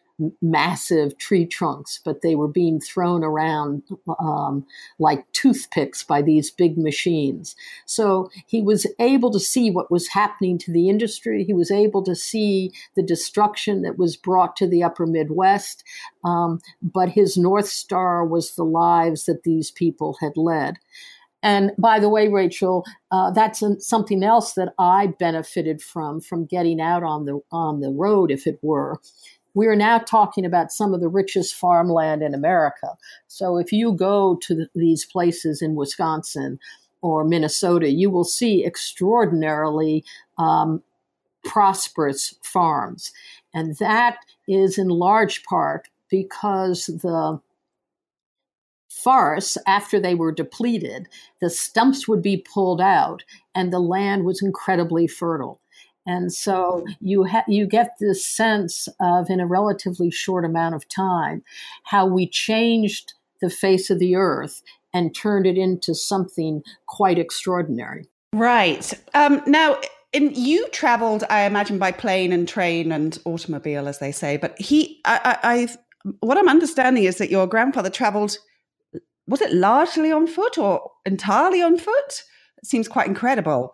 massive 0.42 1.18
tree 1.18 1.46
trunks, 1.46 2.00
but 2.04 2.22
they 2.22 2.36
were 2.36 2.48
being 2.48 2.80
thrown 2.80 3.24
around 3.24 3.84
um, 4.20 4.66
like 4.98 5.30
toothpicks 5.34 6.04
by 6.04 6.22
these 6.22 6.50
big 6.50 6.78
machines. 6.78 7.56
So 7.86 8.30
he 8.46 8.62
was 8.62 8.88
able 9.00 9.32
to 9.32 9.40
see 9.40 9.70
what 9.70 9.92
was 9.92 10.08
happening 10.08 10.58
to 10.60 10.72
the 10.72 10.90
industry. 10.90 11.44
He 11.44 11.54
was 11.54 11.72
able 11.72 12.02
to 12.04 12.16
see 12.16 12.72
the 12.96 13.04
destruction 13.04 13.82
that 13.82 13.98
was 13.98 14.16
brought 14.16 14.56
to 14.58 14.68
the 14.68 14.84
upper 14.84 15.06
Midwest. 15.06 15.84
Um, 16.24 16.62
but 16.82 17.10
his 17.10 17.38
North 17.38 17.68
Star 17.68 18.26
was 18.26 18.56
the 18.56 18.64
lives 18.64 19.26
that 19.26 19.44
these 19.44 19.70
people 19.72 20.18
had 20.22 20.38
led. 20.38 20.78
And 21.46 21.72
by 21.78 22.00
the 22.00 22.10
way, 22.10 22.28
Rachel, 22.28 22.84
uh, 23.12 23.32
that's 23.32 23.64
something 23.80 24.24
else 24.24 24.54
that 24.54 24.74
I 24.80 25.08
benefited 25.20 25.82
from 25.82 26.20
from 26.20 26.46
getting 26.46 26.82
out 26.82 27.04
on 27.04 27.26
the 27.26 27.40
on 27.52 27.80
the 27.80 27.92
road, 27.92 28.32
if 28.32 28.46
it 28.48 28.60
were 28.62 29.00
we 29.56 29.68
are 29.68 29.76
now 29.76 29.98
talking 29.98 30.46
about 30.46 30.72
some 30.72 30.94
of 30.94 31.02
the 31.02 31.08
richest 31.08 31.56
farmland 31.56 32.22
in 32.22 32.36
America. 32.36 32.90
So 33.28 33.58
if 33.58 33.72
you 33.72 33.94
go 33.94 34.38
to 34.44 34.54
the, 34.54 34.70
these 34.76 35.06
places 35.06 35.62
in 35.62 35.76
Wisconsin 35.76 36.60
or 37.02 37.24
Minnesota, 37.24 37.90
you 37.90 38.10
will 38.10 38.26
see 38.26 38.66
extraordinarily 38.66 40.04
um, 40.38 40.84
prosperous 41.46 42.36
farms. 42.44 43.12
And 43.54 43.78
that 43.78 44.18
is 44.48 44.78
in 44.78 44.90
large 44.90 45.44
part 45.44 45.88
because 46.10 46.88
the 46.88 47.40
forests, 49.04 49.58
after 49.68 50.00
they 50.00 50.16
were 50.16 50.32
depleted, 50.32 51.08
the 51.42 51.50
stumps 51.50 52.08
would 52.08 52.22
be 52.22 52.38
pulled 52.38 52.82
out 52.82 53.24
and 53.54 53.72
the 53.72 53.80
land 53.80 54.26
was 54.26 54.42
incredibly 54.42 55.08
fertile. 55.08 55.62
And 56.08 56.32
so 56.32 56.86
you 57.02 57.26
ha- 57.26 57.46
you 57.48 57.66
get 57.66 57.96
this 58.00 58.26
sense 58.26 58.88
of 59.00 59.30
in 59.30 59.40
a 59.40 59.48
relatively 59.48 60.12
short 60.12 60.46
amount 60.46 60.76
of 60.76 60.88
time 60.88 61.44
how 61.84 62.06
we 62.06 62.28
changed 62.28 63.14
the 63.42 63.50
face 63.50 63.90
of 63.90 64.00
the 64.00 64.16
earth 64.16 64.62
and 64.94 65.14
turned 65.14 65.46
it 65.46 65.58
into 65.58 65.94
something 65.94 66.64
quite 66.88 67.18
extraordinary. 67.18 68.08
Right. 68.34 68.94
Um, 69.14 69.42
now, 69.46 69.80
in, 70.14 70.34
you 70.36 70.68
traveled, 70.70 71.24
I 71.30 71.42
imagine, 71.42 71.80
by 71.80 71.92
plane 71.92 72.32
and 72.32 72.48
train 72.48 72.92
and 72.92 73.18
automobile, 73.26 73.88
as 73.88 74.00
they 74.00 74.12
say. 74.12 74.38
But 74.38 74.60
he, 74.60 75.02
I, 75.06 75.38
I, 75.44 75.54
I 75.54 75.68
what 76.20 76.38
I'm 76.38 76.48
understanding 76.48 77.04
is 77.04 77.18
that 77.18 77.32
your 77.32 77.48
grandfather 77.48 77.90
traveled. 77.90 78.38
Was 79.28 79.42
it 79.42 79.54
largely 79.54 80.12
on 80.12 80.28
foot 80.28 80.58
or 80.58 80.92
entirely 81.06 81.62
on 81.62 81.78
foot? 81.78 82.24
It 82.58 82.66
seems 82.66 82.88
quite 82.88 83.08
incredible. 83.08 83.72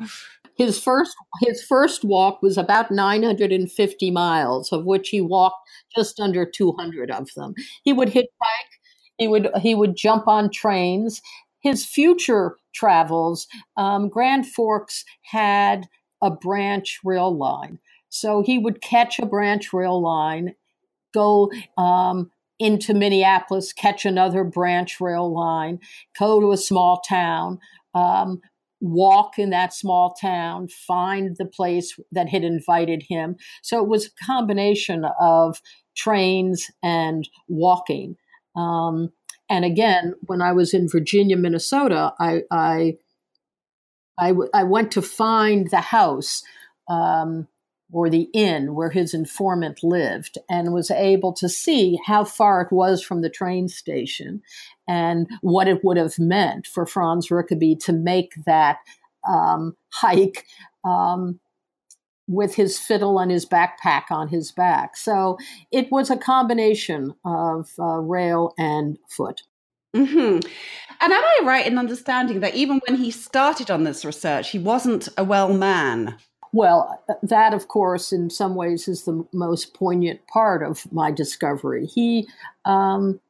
His 0.56 0.80
first 0.80 1.16
his 1.41 1.64
first 1.64 2.04
walk 2.04 2.41
was 2.41 2.58
about 2.58 2.91
950 2.91 4.12
miles, 4.12 4.72
of 4.72 4.86
which 4.86 5.10
he 5.10 5.22
walked 5.22 5.68
just 5.95 6.20
under 6.20 6.45
200 6.45 7.10
of 7.12 7.34
them. 7.36 7.54
He 7.84 7.93
would 7.93 8.10
hitchhike, 8.10 8.72
he 9.18 9.28
would 9.28 9.49
he 9.62 9.76
would 9.76 9.95
jump 9.95 10.28
on 10.28 10.49
trains. 10.52 11.22
His 11.62 11.86
future 11.86 12.58
travels, 12.74 13.47
um, 13.78 14.10
Grand 14.10 14.47
Forks 14.47 15.06
had 15.24 15.88
a 16.22 16.32
branch 16.32 16.99
rail 17.04 17.36
line, 17.36 17.80
so 18.10 18.41
he 18.41 18.58
would 18.58 18.82
catch 18.82 19.20
a 19.20 19.26
branch 19.26 19.74
rail 19.74 20.02
line, 20.02 20.56
go 21.14 21.52
um, 21.78 22.32
into 22.62 22.93
Minneapolis, 22.93 23.74
catch 23.74 24.05
another 24.05 24.43
branch 24.43 25.01
rail 25.01 25.34
line, 25.34 25.80
go 26.18 26.39
to 26.39 26.51
a 26.51 26.57
small 26.57 27.01
town, 27.01 27.59
um, 27.95 28.39
walk 28.80 29.39
in 29.39 29.49
that 29.49 29.74
small 29.74 30.14
town, 30.14 30.68
find 30.68 31.36
the 31.38 31.45
place 31.45 31.99
that 32.12 32.30
had 32.30 32.43
invited 32.43 33.03
him. 33.09 33.36
So 33.64 33.82
it 33.82 33.89
was 33.89 34.05
a 34.05 34.26
combination 34.26 35.05
of 35.20 35.59
trains 35.95 36.68
and 36.84 37.28
walking. 37.47 38.16
Um, 38.55 39.12
and 39.49 39.66
again, 39.66 40.14
when 40.22 40.41
I 40.41 40.51
was 40.51 40.74
in 40.74 40.88
Virginia, 40.88 41.38
Minnesota, 41.38 42.14
I, 42.20 42.43
I, 42.51 42.97
I, 44.20 44.30
w- 44.30 44.49
I 44.53 44.64
went 44.64 44.91
to 44.91 45.01
find 45.01 45.70
the 45.70 45.82
house 45.82 46.43
um, 46.88 47.47
or 47.92 48.10
the 48.10 48.30
inn 48.34 48.74
where 48.74 48.89
his 48.89 49.14
informant 49.14 49.84
lived 49.84 50.38
and 50.50 50.74
was 50.74 50.89
able 50.92 51.34
to 51.34 51.50
see 51.50 52.00
how 52.06 52.24
far 52.24 52.62
it 52.62 52.72
was 52.72 53.04
from 53.04 53.22
the 53.22 53.30
train 53.30 53.68
station 53.68 54.42
and 54.88 55.28
what 55.42 55.68
it 55.68 55.84
would 55.84 55.98
have 55.98 56.18
meant 56.18 56.66
for 56.66 56.86
Franz 56.86 57.30
Rickaby 57.30 57.76
to 57.76 57.94
make 57.94 58.34
that 58.46 58.78
um, 59.28 59.76
hike 59.89 60.46
um, 60.84 61.39
with 62.28 62.56
his 62.56 62.80
fiddle 62.80 63.20
and 63.20 63.32
his 63.32 63.46
backpack 63.46 64.04
on 64.10 64.30
his 64.30 64.52
back. 64.52 64.96
So 64.96 65.38
it 65.72 65.92
was 65.92 66.10
a 66.10 66.18
combination 66.18 67.14
of 67.26 67.70
uh, 67.78 67.98
rail 67.98 68.54
and 68.58 68.98
foot. 69.10 69.42
Mm-hmm. 69.96 70.48
And 71.02 71.14
am 71.14 71.24
I 71.24 71.39
right 71.44 71.68
in 71.68 71.78
understanding 71.78 72.39
that 72.39 72.56
even 72.56 72.80
when 72.88 72.98
he 72.98 73.12
started 73.12 73.70
on 73.70 73.84
this 73.84 74.06
research, 74.06 74.52
he 74.52 74.60
wasn't 74.60 75.10
a 75.18 75.24
well 75.24 75.54
man? 75.54 76.16
Well, 76.54 77.02
that, 77.24 77.54
of 77.54 77.68
course, 77.68 78.12
in 78.12 78.30
some 78.30 78.56
ways 78.56 78.88
is 78.88 79.04
the 79.06 79.26
most 79.32 79.74
poignant 79.74 80.28
part 80.28 80.64
of 80.64 80.91
my 80.91 81.10
discovery. 81.12 81.86
He, 81.86 82.28
um, 82.66 83.22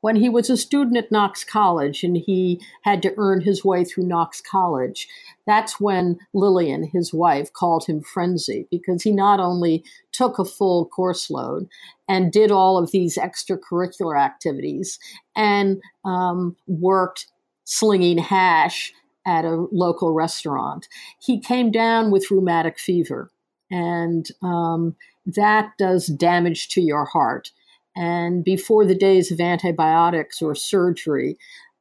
when 0.00 0.16
he 0.16 0.28
was 0.28 0.50
a 0.50 0.56
student 0.56 0.96
at 0.96 1.12
Knox 1.12 1.44
College 1.44 2.02
and 2.02 2.16
he 2.16 2.60
had 2.82 3.02
to 3.02 3.14
earn 3.18 3.42
his 3.42 3.64
way 3.64 3.84
through 3.84 4.06
Knox 4.06 4.40
College, 4.40 5.06
that's 5.46 5.78
when 5.78 6.18
Lillian, 6.32 6.84
his 6.84 7.12
wife, 7.12 7.52
called 7.52 7.84
him 7.86 8.00
frenzy 8.00 8.66
because 8.70 9.02
he 9.02 9.12
not 9.12 9.38
only 9.38 9.84
took 10.10 10.38
a 10.38 10.44
full 10.44 10.86
course 10.86 11.30
load 11.30 11.68
and 12.08 12.32
did 12.32 12.50
all 12.50 12.78
of 12.78 12.90
these 12.90 13.16
extracurricular 13.16 14.18
activities 14.18 14.98
and 15.36 15.80
um, 16.04 16.56
worked 16.66 17.26
slinging 17.64 18.18
hash 18.18 18.92
at 19.26 19.44
a 19.44 19.66
local 19.72 20.12
restaurant. 20.12 20.88
He 21.20 21.40
came 21.40 21.70
down 21.70 22.10
with 22.10 22.30
rheumatic 22.30 22.78
fever, 22.78 23.30
and 23.70 24.26
um, 24.42 24.96
that 25.26 25.72
does 25.78 26.06
damage 26.06 26.68
to 26.70 26.80
your 26.80 27.04
heart. 27.04 27.50
And 27.94 28.42
before 28.44 28.86
the 28.86 28.94
days 28.94 29.30
of 29.30 29.40
antibiotics 29.40 30.40
or 30.40 30.54
surgery, 30.54 31.36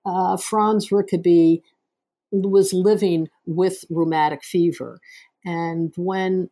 uh, 0.06 0.36
Franz 0.38 0.92
Rickaby 0.92 1.64
was 2.32 2.74
living 2.74 3.30
with 3.46 3.86
rheumatic 3.90 4.44
fever. 4.44 5.00
And 5.46 5.94
when 5.96 6.50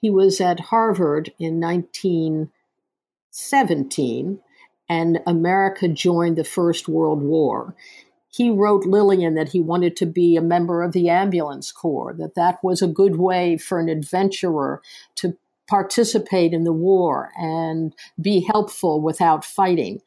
he 0.00 0.10
was 0.10 0.40
at 0.40 0.60
Harvard 0.60 1.32
in 1.38 1.60
1917, 1.60 4.40
and 4.88 5.20
America 5.26 5.88
joined 5.88 6.36
the 6.36 6.44
First 6.44 6.88
World 6.88 7.22
War, 7.22 7.74
he 8.32 8.50
wrote 8.50 8.86
Lillian 8.86 9.34
that 9.34 9.50
he 9.50 9.60
wanted 9.60 9.94
to 9.96 10.06
be 10.06 10.36
a 10.36 10.42
member 10.42 10.82
of 10.82 10.92
the 10.92 11.10
ambulance 11.10 11.70
corps, 11.70 12.14
that 12.18 12.34
that 12.34 12.64
was 12.64 12.80
a 12.80 12.86
good 12.86 13.16
way 13.16 13.58
for 13.58 13.78
an 13.78 13.90
adventurer 13.90 14.80
to 15.16 15.36
participate 15.68 16.54
in 16.54 16.64
the 16.64 16.72
war 16.72 17.30
and 17.36 17.94
be 18.20 18.40
helpful 18.40 19.02
without 19.02 19.44
fighting. 19.44 20.00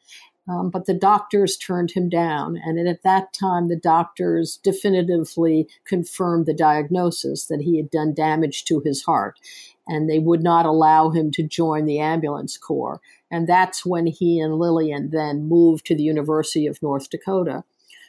Um, 0.48 0.70
but 0.72 0.86
the 0.86 0.94
doctors 0.94 1.56
turned 1.56 1.92
him 1.92 2.10
down. 2.10 2.60
And 2.64 2.88
at 2.88 3.04
that 3.04 3.32
time, 3.32 3.68
the 3.68 3.76
doctors 3.76 4.58
definitively 4.58 5.68
confirmed 5.86 6.46
the 6.48 6.54
diagnosis 6.54 7.46
that 7.46 7.62
he 7.62 7.78
had 7.78 7.92
done 7.92 8.14
damage 8.14 8.66
to 8.66 8.82
his 8.84 9.04
heart. 9.04 9.40
And 9.88 10.10
they 10.10 10.20
would 10.20 10.42
not 10.42 10.66
allow 10.66 11.12
him 11.12 11.30
to 11.32 11.44
join 11.44 11.86
the 11.86 12.00
ambulance 12.00 12.58
corps. 12.58 13.02
And 13.30 13.48
that's 13.48 13.86
when 13.86 14.08
he 14.08 14.40
and 14.40 14.58
Lillian 14.58 15.12
then 15.12 15.48
moved 15.48 15.86
to 15.88 15.96
the 15.96 16.04
University 16.04 16.66
of 16.66 16.82
North 16.82 17.10
Dakota 17.10 17.64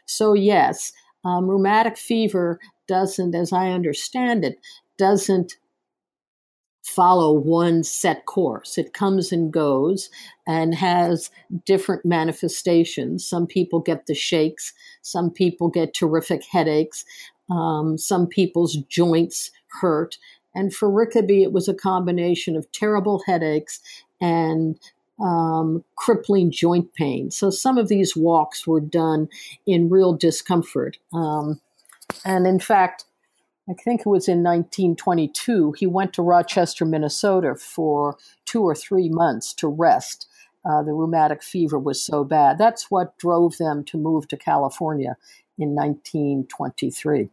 so, 0.07 0.35
yes, 0.35 0.93
um, 1.25 1.49
rheumatic 1.49 1.97
fever 1.97 2.61
doesn't, 2.87 3.35
as 3.35 3.53
I 3.53 3.71
understand 3.71 4.45
it, 4.45 4.59
doesn't 4.97 5.55
follow 6.85 7.33
one 7.33 7.83
set 7.83 8.27
course. 8.27 8.79
It 8.79 8.95
comes 8.95 9.33
and 9.33 9.53
goes 9.53 10.09
and 10.47 10.73
has 10.75 11.31
different 11.65 12.05
manifestations. 12.05 13.27
Some 13.27 13.47
people 13.47 13.81
get 13.81 14.07
the 14.07 14.15
shakes, 14.15 14.73
some 15.03 15.31
people 15.31 15.69
get 15.69 15.95
terrific 15.95 16.45
headaches, 16.45 17.05
um, 17.51 17.99
some 17.99 18.29
people's 18.29 18.77
joints 18.89 19.51
hurt. 19.81 20.17
And 20.55 20.73
for 20.73 20.89
Rickaby, 20.89 21.43
it 21.43 21.53
was 21.53 21.69
a 21.69 21.75
combination 21.75 22.57
of 22.57 22.71
terrible 22.71 23.23
headaches 23.27 23.81
and 24.21 24.79
um, 25.21 25.83
crippling 25.97 26.51
joint 26.51 26.93
pain. 26.95 27.31
So 27.31 27.51
some 27.51 27.79
of 27.79 27.89
these 27.89 28.17
walks 28.17 28.67
were 28.67 28.81
done 28.81 29.29
in 29.67 29.89
real 29.89 30.13
discomfort. 30.13 30.99
Um, 31.13 31.61
and 32.25 32.47
in 32.47 32.61
fact, 32.61 33.05
I 33.69 33.73
think 33.73 34.03
it 34.03 34.09
was 34.09 34.29
in 34.29 34.45
1922, 34.45 35.75
he 35.77 35.87
went 35.87 36.13
to 36.15 36.23
Rochester, 36.23 36.85
Minnesota 36.85 37.57
for 37.57 38.17
two 38.45 38.63
or 38.63 38.75
three 38.75 39.09
months 39.09 39.53
to 39.55 39.67
rest. 39.67 40.29
Uh, 40.65 40.83
the 40.83 40.93
rheumatic 40.93 41.43
fever 41.43 41.79
was 41.79 42.05
so 42.05 42.25
bad. 42.25 42.59
That's 42.59 42.91
what 42.91 43.19
drove 43.19 43.57
them 43.59 43.85
to 43.85 43.97
move 43.97 44.29
to 44.29 44.37
California 44.37 45.17
in 45.59 45.75
1923. 45.75 47.29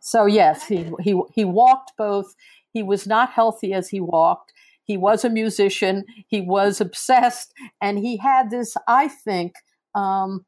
So, 0.00 0.26
yes, 0.26 0.66
he, 0.66 0.92
he, 1.00 1.20
he 1.32 1.44
walked 1.44 1.92
both. 1.96 2.36
He 2.72 2.82
was 2.82 3.06
not 3.06 3.30
healthy 3.30 3.72
as 3.72 3.88
he 3.88 4.00
walked. 4.00 4.52
He 4.86 4.96
was 4.96 5.24
a 5.24 5.30
musician. 5.30 6.04
He 6.28 6.40
was 6.40 6.80
obsessed, 6.80 7.52
and 7.80 7.98
he 7.98 8.16
had 8.16 8.50
this. 8.50 8.74
I 8.88 9.08
think. 9.08 9.54
Um, 9.94 10.46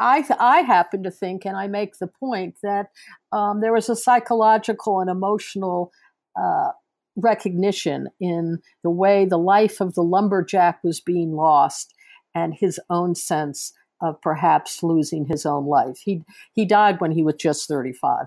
I 0.00 0.24
I 0.38 0.60
happen 0.60 1.02
to 1.02 1.10
think, 1.10 1.44
and 1.44 1.56
I 1.56 1.66
make 1.66 1.98
the 1.98 2.06
point 2.06 2.56
that 2.62 2.86
um, 3.32 3.60
there 3.60 3.72
was 3.72 3.88
a 3.88 3.96
psychological 3.96 5.00
and 5.00 5.10
emotional 5.10 5.92
uh, 6.40 6.70
recognition 7.16 8.08
in 8.20 8.60
the 8.84 8.90
way 8.90 9.24
the 9.24 9.38
life 9.38 9.80
of 9.80 9.94
the 9.94 10.02
lumberjack 10.02 10.82
was 10.84 11.00
being 11.00 11.32
lost, 11.32 11.94
and 12.34 12.54
his 12.54 12.78
own 12.88 13.14
sense 13.14 13.72
of 14.00 14.20
perhaps 14.22 14.82
losing 14.84 15.26
his 15.26 15.44
own 15.44 15.66
life. 15.66 15.98
He 16.04 16.22
he 16.52 16.64
died 16.64 17.00
when 17.00 17.10
he 17.10 17.24
was 17.24 17.34
just 17.34 17.66
thirty 17.66 17.92
five. 17.92 18.26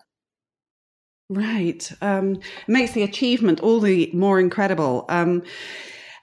Right. 1.32 1.90
Um, 2.02 2.42
makes 2.68 2.92
the 2.92 3.04
achievement 3.04 3.62
all 3.62 3.80
the 3.80 4.12
more 4.14 4.38
incredible. 4.38 5.06
Um, 5.08 5.44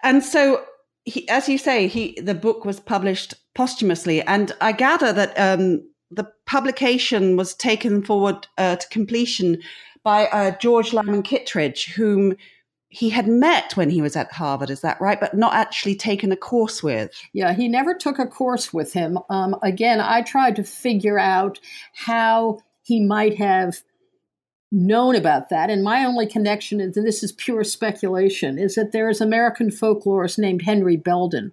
and 0.03 0.23
so, 0.23 0.65
he, 1.07 1.27
as 1.31 1.49
you 1.49 1.57
say, 1.57 1.87
he 1.87 2.21
the 2.21 2.35
book 2.35 2.67
was 2.67 2.79
published 2.79 3.33
posthumously, 3.55 4.21
and 4.21 4.53
I 4.61 4.73
gather 4.73 5.15
that 5.15 5.33
um, 5.41 5.83
the 6.11 6.31
publication 6.45 7.39
was 7.39 7.55
taken 7.55 8.03
forward 8.03 8.47
uh, 8.59 8.77
to 8.77 8.89
completion 8.89 9.63
by 10.05 10.27
uh, 10.27 10.51
George 10.59 10.93
Lyman 10.93 11.23
Kittredge, 11.23 11.87
whom 11.95 12.37
he 12.91 13.09
had 13.09 13.27
met 13.27 13.79
when 13.79 13.89
he 13.89 14.03
was 14.03 14.15
at 14.15 14.31
Harvard, 14.33 14.69
is 14.69 14.83
that 14.83 15.01
right? 15.01 15.19
But 15.19 15.35
not 15.35 15.55
actually 15.55 15.95
taken 15.95 16.33
a 16.33 16.37
course 16.37 16.83
with. 16.83 17.11
Yeah, 17.33 17.55
he 17.55 17.67
never 17.67 17.95
took 17.95 18.19
a 18.19 18.27
course 18.27 18.75
with 18.75 18.93
him. 18.93 19.19
Um, 19.31 19.57
again, 19.63 20.01
I 20.01 20.21
tried 20.21 20.57
to 20.57 20.65
figure 20.65 21.19
out 21.19 21.59
how 21.95 22.61
he 22.83 23.01
might 23.01 23.37
have 23.39 23.83
known 24.71 25.15
about 25.15 25.49
that. 25.49 25.71
And 25.71 25.83
my 25.83 26.05
only 26.05 26.27
connection 26.27 26.81
and 26.81 26.93
this 26.95 27.23
is 27.23 27.33
pure 27.33 27.65
speculation, 27.65 28.59
is 28.59 28.75
that 28.75 28.93
there 28.93 29.09
is 29.09 29.21
American 29.21 29.71
folklorist 29.71 30.39
named 30.39 30.63
Henry 30.63 30.97
Belden 30.97 31.53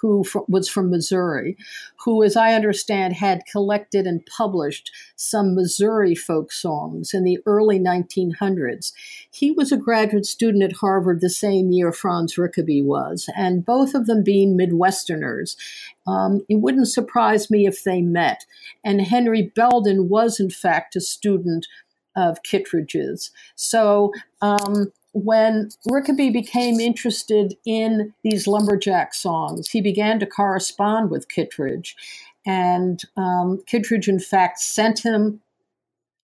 who 0.00 0.24
was 0.48 0.68
from 0.68 0.90
Missouri, 0.90 1.56
who, 2.04 2.22
as 2.22 2.34
I 2.34 2.54
understand, 2.54 3.14
had 3.14 3.44
collected 3.50 4.06
and 4.06 4.24
published 4.24 4.90
some 5.16 5.54
Missouri 5.54 6.14
folk 6.14 6.52
songs 6.52 7.12
in 7.12 7.22
the 7.22 7.38
early 7.44 7.78
1900s. 7.78 8.92
He 9.30 9.50
was 9.50 9.70
a 9.70 9.76
graduate 9.76 10.24
student 10.24 10.62
at 10.64 10.78
Harvard 10.78 11.20
the 11.20 11.28
same 11.28 11.70
year 11.70 11.92
Franz 11.92 12.38
Rickaby 12.38 12.82
was, 12.82 13.28
and 13.36 13.64
both 13.64 13.94
of 13.94 14.06
them 14.06 14.22
being 14.22 14.56
Midwesterners. 14.56 15.56
Um, 16.06 16.46
it 16.48 16.56
wouldn't 16.56 16.88
surprise 16.88 17.50
me 17.50 17.66
if 17.66 17.84
they 17.84 18.00
met. 18.00 18.46
And 18.82 19.02
Henry 19.02 19.52
Belden 19.54 20.08
was, 20.08 20.40
in 20.40 20.48
fact, 20.48 20.96
a 20.96 21.00
student 21.00 21.66
of 22.16 22.42
Kittredge's. 22.42 23.30
So, 23.56 24.12
um, 24.42 24.92
when 25.12 25.70
Rickaby 25.90 26.30
became 26.30 26.78
interested 26.78 27.54
in 27.66 28.14
these 28.22 28.46
lumberjack 28.46 29.12
songs, 29.12 29.70
he 29.70 29.80
began 29.80 30.20
to 30.20 30.26
correspond 30.26 31.10
with 31.10 31.28
Kittredge. 31.28 31.96
And 32.46 33.02
um, 33.16 33.60
Kittredge, 33.66 34.08
in 34.08 34.20
fact, 34.20 34.60
sent 34.60 35.04
him 35.04 35.40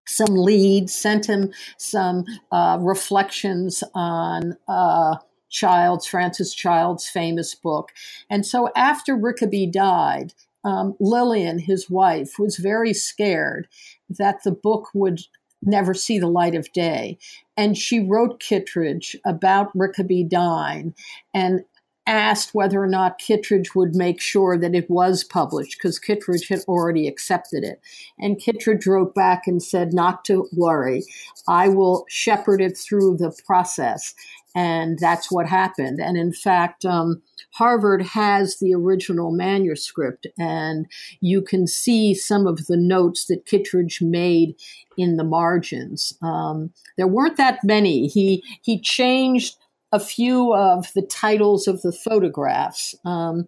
some 0.07 0.35
leads, 0.35 0.93
sent 0.93 1.27
him 1.27 1.51
some 1.77 2.25
uh, 2.51 2.77
reflections 2.79 3.83
on 3.95 4.55
uh, 4.67 5.15
Childs, 5.49 6.05
Francis 6.05 6.53
Child's 6.53 7.07
famous 7.07 7.55
book. 7.55 7.91
And 8.29 8.45
so 8.45 8.69
after 8.75 9.15
Rickaby 9.15 9.67
died, 9.67 10.33
um, 10.63 10.95
Lillian, 10.99 11.59
his 11.59 11.89
wife, 11.89 12.37
was 12.39 12.57
very 12.57 12.93
scared 12.93 13.67
that 14.09 14.43
the 14.43 14.51
book 14.51 14.89
would 14.93 15.21
never 15.65 15.93
see 15.93 16.19
the 16.19 16.27
light 16.27 16.55
of 16.55 16.71
day. 16.73 17.17
And 17.57 17.77
she 17.77 17.99
wrote 17.99 18.39
Kittredge 18.39 19.15
about 19.25 19.75
Rickaby 19.75 20.23
dying 20.23 20.93
and 21.33 21.63
asked 22.07 22.53
whether 22.53 22.81
or 22.81 22.87
not 22.87 23.17
Kittredge 23.17 23.73
would 23.73 23.95
make 23.95 24.21
sure 24.21 24.57
that 24.57 24.75
it 24.75 24.89
was 24.89 25.23
published 25.23 25.77
because 25.77 25.99
Kittredge 25.99 26.47
had 26.47 26.59
already 26.67 27.07
accepted 27.07 27.63
it. 27.63 27.81
And 28.19 28.39
Kittredge 28.39 28.85
wrote 28.85 29.15
back 29.15 29.47
and 29.47 29.61
said, 29.61 29.93
Not 29.93 30.23
to 30.25 30.47
worry, 30.55 31.03
I 31.47 31.67
will 31.69 32.05
shepherd 32.07 32.61
it 32.61 32.77
through 32.77 33.17
the 33.17 33.35
process. 33.45 34.13
And 34.55 34.97
that's 34.99 35.29
what 35.29 35.47
happened. 35.47 35.99
And 35.99 36.17
in 36.17 36.31
fact, 36.31 36.85
um, 36.85 37.21
Harvard 37.51 38.01
has 38.01 38.57
the 38.59 38.73
original 38.73 39.31
manuscript, 39.31 40.27
and 40.39 40.87
you 41.19 41.41
can 41.41 41.67
see 41.67 42.13
some 42.13 42.47
of 42.47 42.65
the 42.67 42.77
notes 42.77 43.25
that 43.25 43.45
Kittredge 43.45 44.01
made 44.01 44.55
in 44.97 45.17
the 45.17 45.25
margins. 45.25 46.13
Um, 46.21 46.71
there 46.97 47.07
weren't 47.07 47.37
that 47.37 47.59
many. 47.63 48.07
He 48.07 48.43
he 48.61 48.79
changed 48.79 49.57
a 49.91 49.99
few 49.99 50.53
of 50.53 50.91
the 50.95 51.01
titles 51.01 51.67
of 51.67 51.81
the 51.81 51.91
photographs, 51.91 52.95
um, 53.03 53.47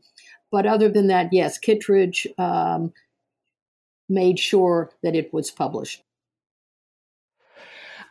but 0.51 0.65
other 0.65 0.89
than 0.89 1.07
that, 1.07 1.29
yes, 1.31 1.57
Kittredge 1.57 2.27
um, 2.37 2.93
made 4.09 4.39
sure 4.39 4.91
that 5.03 5.15
it 5.15 5.33
was 5.33 5.51
published. 5.51 6.03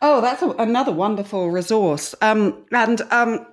Oh, 0.01 0.21
that's 0.21 0.41
a, 0.41 0.49
another 0.51 0.91
wonderful 0.91 1.49
resource. 1.49 2.13
Um, 2.21 2.65
and 2.71 3.01
um, 3.11 3.45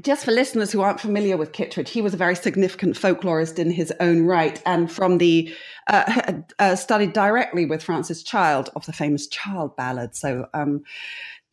just 0.00 0.24
for 0.24 0.32
listeners 0.32 0.72
who 0.72 0.80
aren't 0.80 1.00
familiar 1.00 1.36
with 1.36 1.52
Kittredge, 1.52 1.90
he 1.90 2.00
was 2.00 2.14
a 2.14 2.16
very 2.16 2.34
significant 2.34 2.96
folklorist 2.96 3.58
in 3.58 3.70
his 3.70 3.92
own 4.00 4.24
right, 4.24 4.60
and 4.64 4.90
from 4.90 5.18
the 5.18 5.54
uh, 5.88 6.32
uh, 6.58 6.76
studied 6.76 7.12
directly 7.12 7.66
with 7.66 7.82
Francis 7.82 8.22
Child 8.22 8.70
of 8.74 8.86
the 8.86 8.92
famous 8.92 9.26
Child 9.26 9.76
ballad. 9.76 10.16
So 10.16 10.46
um, 10.54 10.82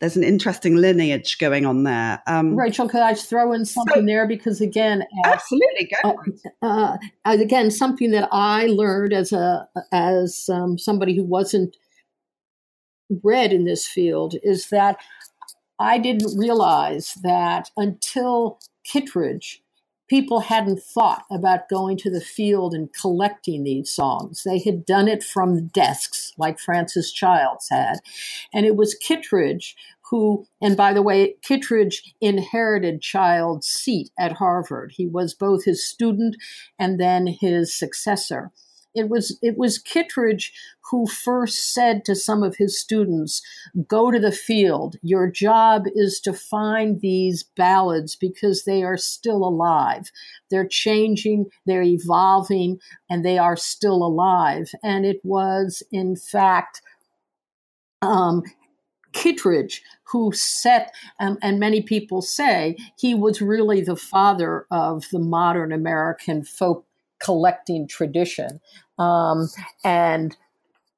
there's 0.00 0.16
an 0.16 0.24
interesting 0.24 0.76
lineage 0.76 1.36
going 1.38 1.66
on 1.66 1.84
there. 1.84 2.22
Um, 2.26 2.56
Rachel, 2.56 2.88
could 2.88 3.02
I 3.02 3.12
throw 3.12 3.52
in 3.52 3.66
something 3.66 4.02
so, 4.02 4.06
there 4.06 4.26
because 4.26 4.62
again, 4.62 5.04
absolutely, 5.24 5.90
uh, 6.02 6.14
uh, 6.62 6.96
again, 7.24 7.70
something 7.70 8.10
that 8.12 8.28
I 8.32 8.66
learned 8.66 9.12
as 9.12 9.32
a 9.32 9.68
as 9.92 10.48
um, 10.50 10.78
somebody 10.78 11.14
who 11.14 11.24
wasn't 11.24 11.76
read 13.22 13.52
in 13.52 13.64
this 13.64 13.86
field 13.86 14.34
is 14.42 14.68
that 14.68 14.98
I 15.78 15.98
didn't 15.98 16.38
realize 16.38 17.14
that 17.22 17.70
until 17.76 18.58
Kittredge, 18.84 19.62
people 20.08 20.40
hadn't 20.40 20.82
thought 20.82 21.24
about 21.30 21.68
going 21.68 21.96
to 21.98 22.10
the 22.10 22.20
field 22.20 22.74
and 22.74 22.92
collecting 22.92 23.64
these 23.64 23.88
songs. 23.90 24.42
They 24.44 24.58
had 24.58 24.84
done 24.84 25.08
it 25.08 25.22
from 25.22 25.68
desks, 25.68 26.32
like 26.36 26.58
Francis 26.58 27.12
Childs 27.12 27.68
had. 27.70 27.98
And 28.52 28.66
it 28.66 28.76
was 28.76 28.94
Kittredge 28.94 29.76
who, 30.10 30.44
and 30.60 30.76
by 30.76 30.92
the 30.92 31.02
way, 31.02 31.36
Kittredge 31.42 32.14
inherited 32.20 33.00
Child's 33.00 33.68
seat 33.68 34.10
at 34.18 34.32
Harvard. 34.32 34.92
He 34.96 35.06
was 35.06 35.34
both 35.34 35.64
his 35.64 35.86
student 35.86 36.36
and 36.78 36.98
then 36.98 37.28
his 37.28 37.72
successor. 37.72 38.50
It 38.94 39.08
was 39.08 39.38
it 39.40 39.56
was 39.56 39.78
Kittredge 39.78 40.52
who 40.90 41.06
first 41.06 41.72
said 41.72 42.04
to 42.04 42.16
some 42.16 42.42
of 42.42 42.56
his 42.56 42.80
students, 42.80 43.40
"Go 43.86 44.10
to 44.10 44.18
the 44.18 44.32
field. 44.32 44.96
Your 45.02 45.30
job 45.30 45.84
is 45.94 46.20
to 46.22 46.32
find 46.32 47.00
these 47.00 47.44
ballads 47.56 48.16
because 48.16 48.64
they 48.64 48.82
are 48.82 48.96
still 48.96 49.44
alive. 49.44 50.10
They're 50.50 50.66
changing, 50.66 51.46
they're 51.66 51.82
evolving, 51.82 52.80
and 53.08 53.24
they 53.24 53.38
are 53.38 53.56
still 53.56 54.02
alive." 54.04 54.70
And 54.82 55.06
it 55.06 55.20
was, 55.24 55.82
in 55.92 56.16
fact, 56.16 56.82
um, 58.02 58.42
Kittredge, 59.12 59.82
who 60.04 60.32
set, 60.32 60.94
um, 61.20 61.38
and 61.42 61.58
many 61.60 61.82
people 61.82 62.22
say 62.22 62.76
he 62.96 63.14
was 63.14 63.40
really 63.40 63.80
the 63.80 63.96
father 63.96 64.66
of 64.70 65.08
the 65.10 65.18
modern 65.18 65.72
American 65.72 66.42
folk 66.44 66.86
collecting 67.20 67.86
tradition. 67.86 68.60
Um, 68.98 69.48
and 69.84 70.36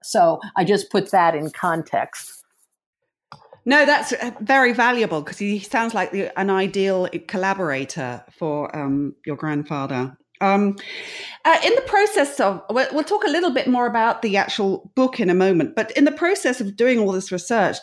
so 0.02 0.40
I 0.56 0.64
just 0.64 0.90
put 0.90 1.10
that 1.10 1.34
in 1.34 1.50
context. 1.50 2.42
No, 3.64 3.86
that's 3.86 4.12
uh, 4.12 4.32
very 4.40 4.72
valuable 4.72 5.20
because 5.20 5.38
he 5.38 5.60
sounds 5.60 5.94
like 5.94 6.10
the, 6.10 6.36
an 6.38 6.50
ideal 6.50 7.08
collaborator 7.28 8.24
for 8.36 8.74
um, 8.76 9.14
your 9.24 9.36
grandfather. 9.36 10.16
Um, 10.40 10.76
uh, 11.44 11.58
in 11.64 11.72
the 11.76 11.82
process 11.82 12.40
of, 12.40 12.62
we'll, 12.68 12.88
we'll, 12.92 13.04
talk 13.04 13.22
a 13.22 13.30
little 13.30 13.52
bit 13.52 13.68
more 13.68 13.86
about 13.86 14.22
the 14.22 14.36
actual 14.36 14.90
book 14.96 15.20
in 15.20 15.30
a 15.30 15.34
moment, 15.34 15.76
but 15.76 15.92
in 15.92 16.04
the 16.04 16.10
process 16.10 16.60
of 16.60 16.76
doing 16.76 16.98
all 16.98 17.12
this 17.12 17.30
research, 17.30 17.76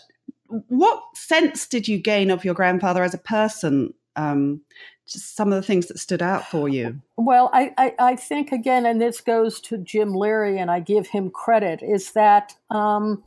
what 0.67 1.01
sense 1.15 1.65
did 1.67 1.87
you 1.87 1.97
gain 1.97 2.29
of 2.29 2.43
your 2.43 2.53
grandfather 2.53 3.01
as 3.01 3.13
a 3.13 3.19
person? 3.19 3.93
Um, 4.17 4.61
just 5.09 5.35
some 5.35 5.51
of 5.51 5.55
the 5.55 5.65
things 5.65 5.87
that 5.87 5.99
stood 5.99 6.21
out 6.21 6.47
for 6.47 6.69
you? 6.69 7.01
Well, 7.17 7.49
I, 7.53 7.73
I, 7.77 7.93
I, 7.99 8.15
think, 8.15 8.51
again, 8.51 8.85
and 8.85 9.01
this 9.01 9.21
goes 9.21 9.59
to 9.61 9.77
Jim 9.77 10.13
Leary, 10.13 10.59
and 10.59 10.69
I 10.69 10.79
give 10.79 11.07
him 11.07 11.29
credit, 11.29 11.81
is 11.81 12.11
that 12.11 12.53
um, 12.69 13.23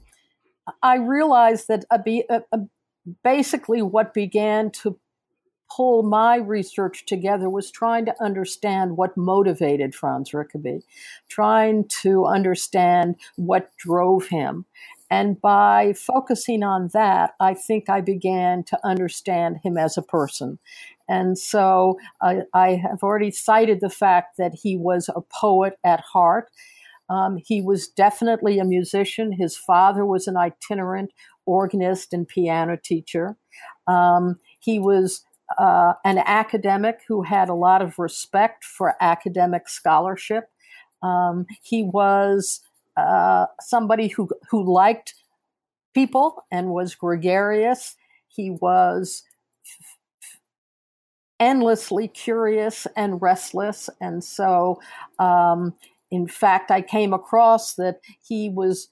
I 0.82 0.96
realized 0.96 1.68
that 1.68 1.84
a, 1.90 2.00
a, 2.30 2.42
a, 2.52 2.58
basically 3.24 3.82
what 3.82 4.14
began 4.14 4.70
to 4.70 4.98
pull 5.74 6.02
my 6.02 6.36
research 6.36 7.06
together 7.06 7.48
was 7.48 7.70
trying 7.70 8.04
to 8.04 8.14
understand 8.22 8.96
what 8.96 9.16
motivated 9.16 9.94
Franz 9.94 10.34
Rickaby, 10.34 10.82
trying 11.28 11.88
to 12.02 12.26
understand 12.26 13.16
what 13.36 13.70
drove 13.78 14.28
him. 14.28 14.66
And 15.12 15.38
by 15.38 15.92
focusing 15.92 16.62
on 16.62 16.88
that, 16.94 17.34
I 17.38 17.52
think 17.52 17.90
I 17.90 18.00
began 18.00 18.64
to 18.64 18.78
understand 18.82 19.58
him 19.62 19.76
as 19.76 19.98
a 19.98 20.02
person. 20.02 20.58
And 21.06 21.36
so 21.36 21.98
I, 22.22 22.44
I 22.54 22.76
have 22.76 23.02
already 23.02 23.30
cited 23.30 23.82
the 23.82 23.90
fact 23.90 24.38
that 24.38 24.54
he 24.54 24.78
was 24.78 25.10
a 25.14 25.20
poet 25.20 25.74
at 25.84 26.00
heart. 26.00 26.50
Um, 27.10 27.36
he 27.44 27.60
was 27.60 27.88
definitely 27.88 28.58
a 28.58 28.64
musician. 28.64 29.32
His 29.32 29.54
father 29.54 30.06
was 30.06 30.26
an 30.26 30.38
itinerant 30.38 31.12
organist 31.44 32.14
and 32.14 32.26
piano 32.26 32.78
teacher. 32.82 33.36
Um, 33.86 34.40
he 34.60 34.78
was 34.78 35.26
uh, 35.58 35.92
an 36.06 36.22
academic 36.24 37.00
who 37.06 37.20
had 37.20 37.50
a 37.50 37.54
lot 37.54 37.82
of 37.82 37.98
respect 37.98 38.64
for 38.64 38.94
academic 38.98 39.68
scholarship. 39.68 40.44
Um, 41.02 41.44
he 41.62 41.82
was 41.82 42.62
uh, 42.96 43.46
somebody 43.60 44.08
who 44.08 44.28
who 44.50 44.72
liked 44.72 45.14
people 45.94 46.44
and 46.50 46.70
was 46.70 46.94
gregarious. 46.94 47.96
He 48.28 48.50
was 48.50 49.22
endlessly 51.40 52.08
curious 52.08 52.86
and 52.96 53.20
restless, 53.20 53.90
and 54.00 54.22
so, 54.22 54.80
um, 55.18 55.74
in 56.10 56.26
fact, 56.26 56.70
I 56.70 56.82
came 56.82 57.12
across 57.12 57.74
that 57.74 58.00
he 58.22 58.48
was 58.48 58.88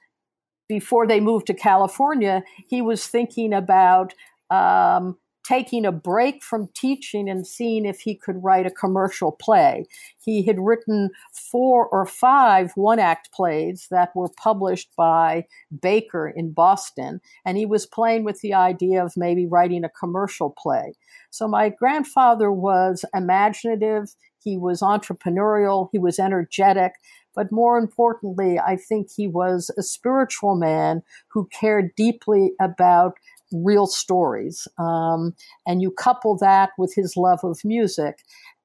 before 0.69 1.07
they 1.07 1.21
moved 1.21 1.47
to 1.49 1.55
California. 1.55 2.43
He 2.69 2.81
was 2.81 3.07
thinking 3.07 3.53
about 3.53 4.15
um, 4.51 5.19
taking 5.45 5.85
a 5.85 5.93
break 5.93 6.43
from 6.43 6.69
teaching 6.75 7.29
and 7.29 7.47
seeing 7.47 7.87
if 7.87 8.01
he 8.01 8.15
could 8.15 8.43
write 8.43 8.67
a 8.67 8.71
commercial 8.71 9.33
play. 9.33 9.87
He 10.23 10.43
had 10.43 10.59
written 10.59 11.11
four 11.33 11.87
or 11.89 12.07
five 12.07 12.73
one 12.75 12.99
act 12.99 13.33
plays 13.33 13.87
that 13.91 14.15
were 14.15 14.31
published 14.43 14.91
by 14.97 15.47
Baker 15.81 16.29
in 16.29 16.53
Boston, 16.53 17.21
and 17.45 17.57
he 17.57 17.67
was 17.67 17.87
playing 17.87 18.25
with 18.25 18.41
the 18.41 18.55
idea 18.55 19.05
of 19.05 19.17
maybe 19.17 19.47
writing 19.47 19.85
a 19.85 19.89
commercial 19.89 20.55
play. 20.57 20.95
So 21.31 21.49
my 21.49 21.69
grandfather 21.69 22.53
was 22.53 23.05
imaginative, 23.15 24.15
he 24.39 24.57
was 24.57 24.81
entrepreneurial, 24.81 25.89
he 25.93 25.99
was 25.99 26.19
energetic, 26.19 26.95
but 27.35 27.53
more 27.53 27.79
importantly, 27.79 28.59
I 28.59 28.77
think 28.77 29.09
he 29.11 29.29
was 29.29 29.71
a 29.79 29.83
spiritual 29.83 30.57
man 30.57 31.03
who 31.29 31.49
cared 31.53 31.95
deeply 31.95 32.53
about 32.61 33.15
real 33.53 33.87
stories. 33.87 34.67
Um, 34.79 35.35
and 35.67 35.83
you 35.83 35.91
couple 35.91 36.37
that 36.39 36.71
with 36.79 36.95
his 36.95 37.17
love 37.17 37.41
of 37.43 37.59
music. 37.65 38.19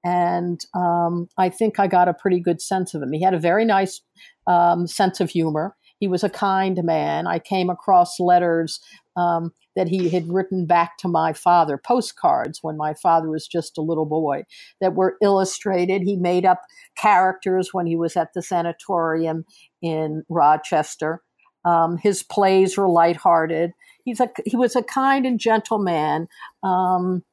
And 0.03 0.59
um, 0.75 1.27
I 1.37 1.49
think 1.49 1.79
I 1.79 1.87
got 1.87 2.07
a 2.07 2.13
pretty 2.13 2.39
good 2.39 2.61
sense 2.61 2.93
of 2.93 3.01
him. 3.01 3.11
He 3.11 3.23
had 3.23 3.33
a 3.33 3.39
very 3.39 3.65
nice 3.65 4.01
um, 4.45 4.85
sense 4.85 5.19
of 5.19 5.31
humor. 5.31 5.75
He 5.99 6.07
was 6.07 6.23
a 6.23 6.29
kind 6.29 6.83
man. 6.83 7.25
I 7.25 7.39
came 7.39 7.69
across 7.69 8.19
letters 8.19 8.79
um, 9.15 9.51
that 9.75 9.87
he 9.87 10.09
had 10.09 10.31
written 10.31 10.65
back 10.65 10.97
to 10.99 11.07
my 11.07 11.33
father, 11.33 11.77
postcards 11.77 12.59
when 12.61 12.77
my 12.77 12.93
father 12.93 13.29
was 13.29 13.47
just 13.47 13.77
a 13.77 13.81
little 13.81 14.05
boy, 14.05 14.43
that 14.81 14.93
were 14.93 15.17
illustrated. 15.21 16.01
He 16.01 16.17
made 16.17 16.45
up 16.45 16.61
characters 16.97 17.73
when 17.73 17.87
he 17.87 17.95
was 17.95 18.15
at 18.15 18.33
the 18.33 18.41
sanatorium 18.41 19.45
in 19.81 20.23
Rochester. 20.29 21.23
Um, 21.65 21.97
his 21.97 22.23
plays 22.23 22.77
were 22.77 22.87
lighthearted 22.87 23.73
he's 24.05 24.19
a 24.19 24.29
he 24.45 24.55
was 24.55 24.75
a 24.75 24.83
kind 24.83 25.25
and 25.25 25.39
gentle 25.39 25.79
man, 25.79 26.27
um, 26.63 27.23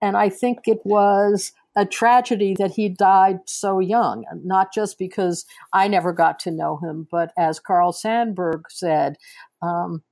and 0.00 0.16
I 0.16 0.28
think 0.28 0.60
it 0.66 0.80
was 0.84 1.52
a 1.76 1.86
tragedy 1.86 2.54
that 2.58 2.72
he 2.72 2.88
died 2.88 3.38
so 3.46 3.80
young. 3.80 4.24
Not 4.44 4.72
just 4.72 4.98
because 4.98 5.44
I 5.72 5.88
never 5.88 6.12
got 6.12 6.38
to 6.40 6.50
know 6.50 6.78
him, 6.82 7.08
but 7.10 7.32
as 7.36 7.58
Carl 7.58 7.92
Sandburg 7.92 8.62
said. 8.68 9.16
Um, 9.62 10.02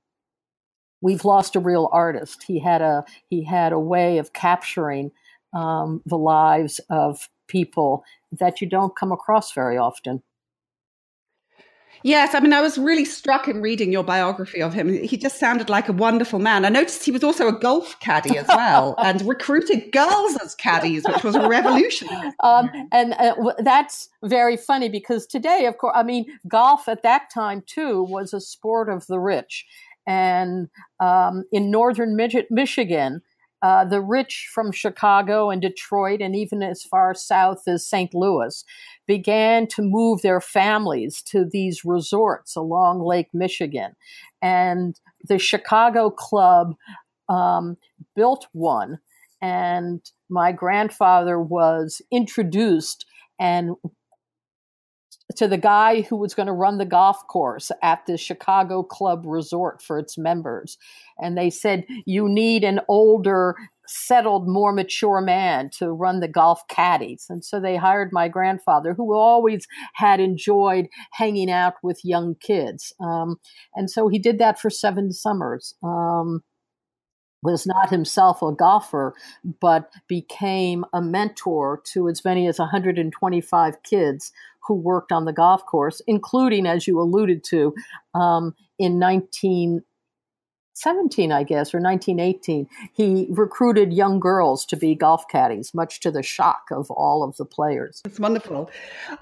we've 1.01 1.23
lost 1.23 1.55
a 1.55 1.61
real 1.61 1.89
artist. 1.93 2.43
He 2.43 2.59
had 2.59 2.81
a 2.81 3.05
he 3.29 3.43
had 3.45 3.71
a 3.71 3.79
way 3.79 4.17
of 4.17 4.33
capturing 4.33 5.11
um, 5.53 6.01
the 6.05 6.17
lives 6.17 6.81
of 6.89 7.29
people 7.47 8.03
that 8.31 8.61
you 8.61 8.67
don't 8.67 8.95
come 8.95 9.11
across 9.11 9.53
very 9.53 9.77
often. 9.77 10.21
Yes, 12.03 12.33
I 12.33 12.39
mean, 12.39 12.53
I 12.53 12.61
was 12.61 12.77
really 12.77 13.05
struck 13.05 13.47
in 13.47 13.61
reading 13.61 13.91
your 13.91 14.03
biography 14.03 14.61
of 14.61 14.73
him. 14.73 14.91
He 15.03 15.17
just 15.17 15.39
sounded 15.39 15.69
like 15.69 15.89
a 15.89 15.93
wonderful 15.93 16.39
man. 16.39 16.65
I 16.65 16.69
noticed 16.69 17.03
he 17.03 17.11
was 17.11 17.23
also 17.23 17.47
a 17.47 17.59
golf 17.59 17.99
caddy 17.99 18.37
as 18.37 18.47
well 18.47 18.95
and 19.03 19.21
recruited 19.27 19.91
girls 19.91 20.37
as 20.43 20.55
caddies, 20.55 21.03
which 21.05 21.23
was 21.23 21.35
a 21.35 21.47
revolution. 21.47 22.07
Um, 22.41 22.69
and 22.91 23.13
uh, 23.13 23.35
that's 23.59 24.09
very 24.23 24.55
funny 24.55 24.87
because 24.87 25.25
today, 25.25 25.65
of 25.65 25.77
course, 25.77 25.93
I 25.95 26.03
mean, 26.03 26.25
golf 26.47 26.87
at 26.87 27.03
that 27.03 27.29
time 27.33 27.63
too 27.65 28.03
was 28.03 28.33
a 28.33 28.39
sport 28.39 28.87
of 28.89 29.05
the 29.07 29.19
rich. 29.19 29.65
And 30.07 30.69
um, 30.99 31.43
in 31.51 31.69
northern 31.69 32.15
Michigan, 32.15 33.21
uh, 33.61 33.85
the 33.85 34.01
rich 34.01 34.49
from 34.53 34.71
Chicago 34.71 35.49
and 35.49 35.61
Detroit, 35.61 36.21
and 36.21 36.35
even 36.35 36.63
as 36.63 36.83
far 36.83 37.13
south 37.13 37.63
as 37.67 37.85
St. 37.85 38.13
Louis, 38.13 38.63
began 39.07 39.67
to 39.67 39.81
move 39.81 40.21
their 40.21 40.39
families 40.39 41.21
to 41.23 41.45
these 41.49 41.83
resorts 41.83 42.55
along 42.55 43.01
Lake 43.01 43.29
Michigan. 43.33 43.93
And 44.41 44.99
the 45.27 45.39
Chicago 45.39 46.09
Club 46.09 46.75
um, 47.27 47.75
built 48.15 48.47
one, 48.53 48.99
and 49.41 50.01
my 50.29 50.51
grandfather 50.51 51.39
was 51.39 52.01
introduced 52.11 53.05
and 53.39 53.75
to 55.35 55.47
the 55.47 55.57
guy 55.57 56.01
who 56.01 56.15
was 56.15 56.33
going 56.33 56.47
to 56.47 56.53
run 56.53 56.77
the 56.77 56.85
golf 56.85 57.25
course 57.27 57.71
at 57.83 58.05
the 58.05 58.17
Chicago 58.17 58.83
Club 58.83 59.23
Resort 59.25 59.81
for 59.81 59.99
its 59.99 60.17
members. 60.17 60.77
And 61.17 61.37
they 61.37 61.49
said, 61.49 61.85
You 62.05 62.27
need 62.27 62.63
an 62.63 62.79
older, 62.87 63.55
settled, 63.87 64.47
more 64.47 64.71
mature 64.73 65.21
man 65.21 65.69
to 65.77 65.91
run 65.91 66.19
the 66.19 66.27
golf 66.27 66.61
caddies. 66.67 67.25
And 67.29 67.43
so 67.45 67.59
they 67.59 67.75
hired 67.75 68.09
my 68.11 68.27
grandfather, 68.27 68.93
who 68.93 69.13
always 69.13 69.67
had 69.95 70.19
enjoyed 70.19 70.87
hanging 71.13 71.51
out 71.51 71.75
with 71.83 72.03
young 72.03 72.35
kids. 72.39 72.93
Um, 72.99 73.37
and 73.75 73.89
so 73.89 74.07
he 74.07 74.19
did 74.19 74.39
that 74.39 74.59
for 74.59 74.69
seven 74.69 75.11
summers. 75.11 75.75
Um, 75.83 76.41
was 77.41 77.65
not 77.65 77.89
himself 77.89 78.41
a 78.41 78.51
golfer, 78.51 79.13
but 79.59 79.91
became 80.07 80.85
a 80.93 81.01
mentor 81.01 81.81
to 81.93 82.09
as 82.09 82.23
many 82.25 82.47
as 82.47 82.59
125 82.59 83.83
kids 83.83 84.31
who 84.67 84.75
worked 84.75 85.11
on 85.11 85.25
the 85.25 85.33
golf 85.33 85.65
course, 85.65 86.01
including, 86.05 86.67
as 86.67 86.87
you 86.87 86.99
alluded 86.99 87.43
to, 87.43 87.73
um, 88.13 88.53
in 88.77 88.99
19, 88.99 89.81
17, 90.79 91.31
I 91.31 91.43
guess, 91.43 91.73
or 91.73 91.79
1918, 91.79 92.67
he 92.93 93.27
recruited 93.29 93.91
young 93.91 94.19
girls 94.19 94.65
to 94.67 94.77
be 94.77 94.95
golf 94.95 95.27
caddies, 95.27 95.73
much 95.73 95.99
to 96.01 96.11
the 96.11 96.23
shock 96.23 96.69
of 96.71 96.89
all 96.91 97.21
of 97.23 97.35
the 97.37 97.45
players. 97.45 98.01
It's 98.05 98.19
wonderful. 98.19 98.71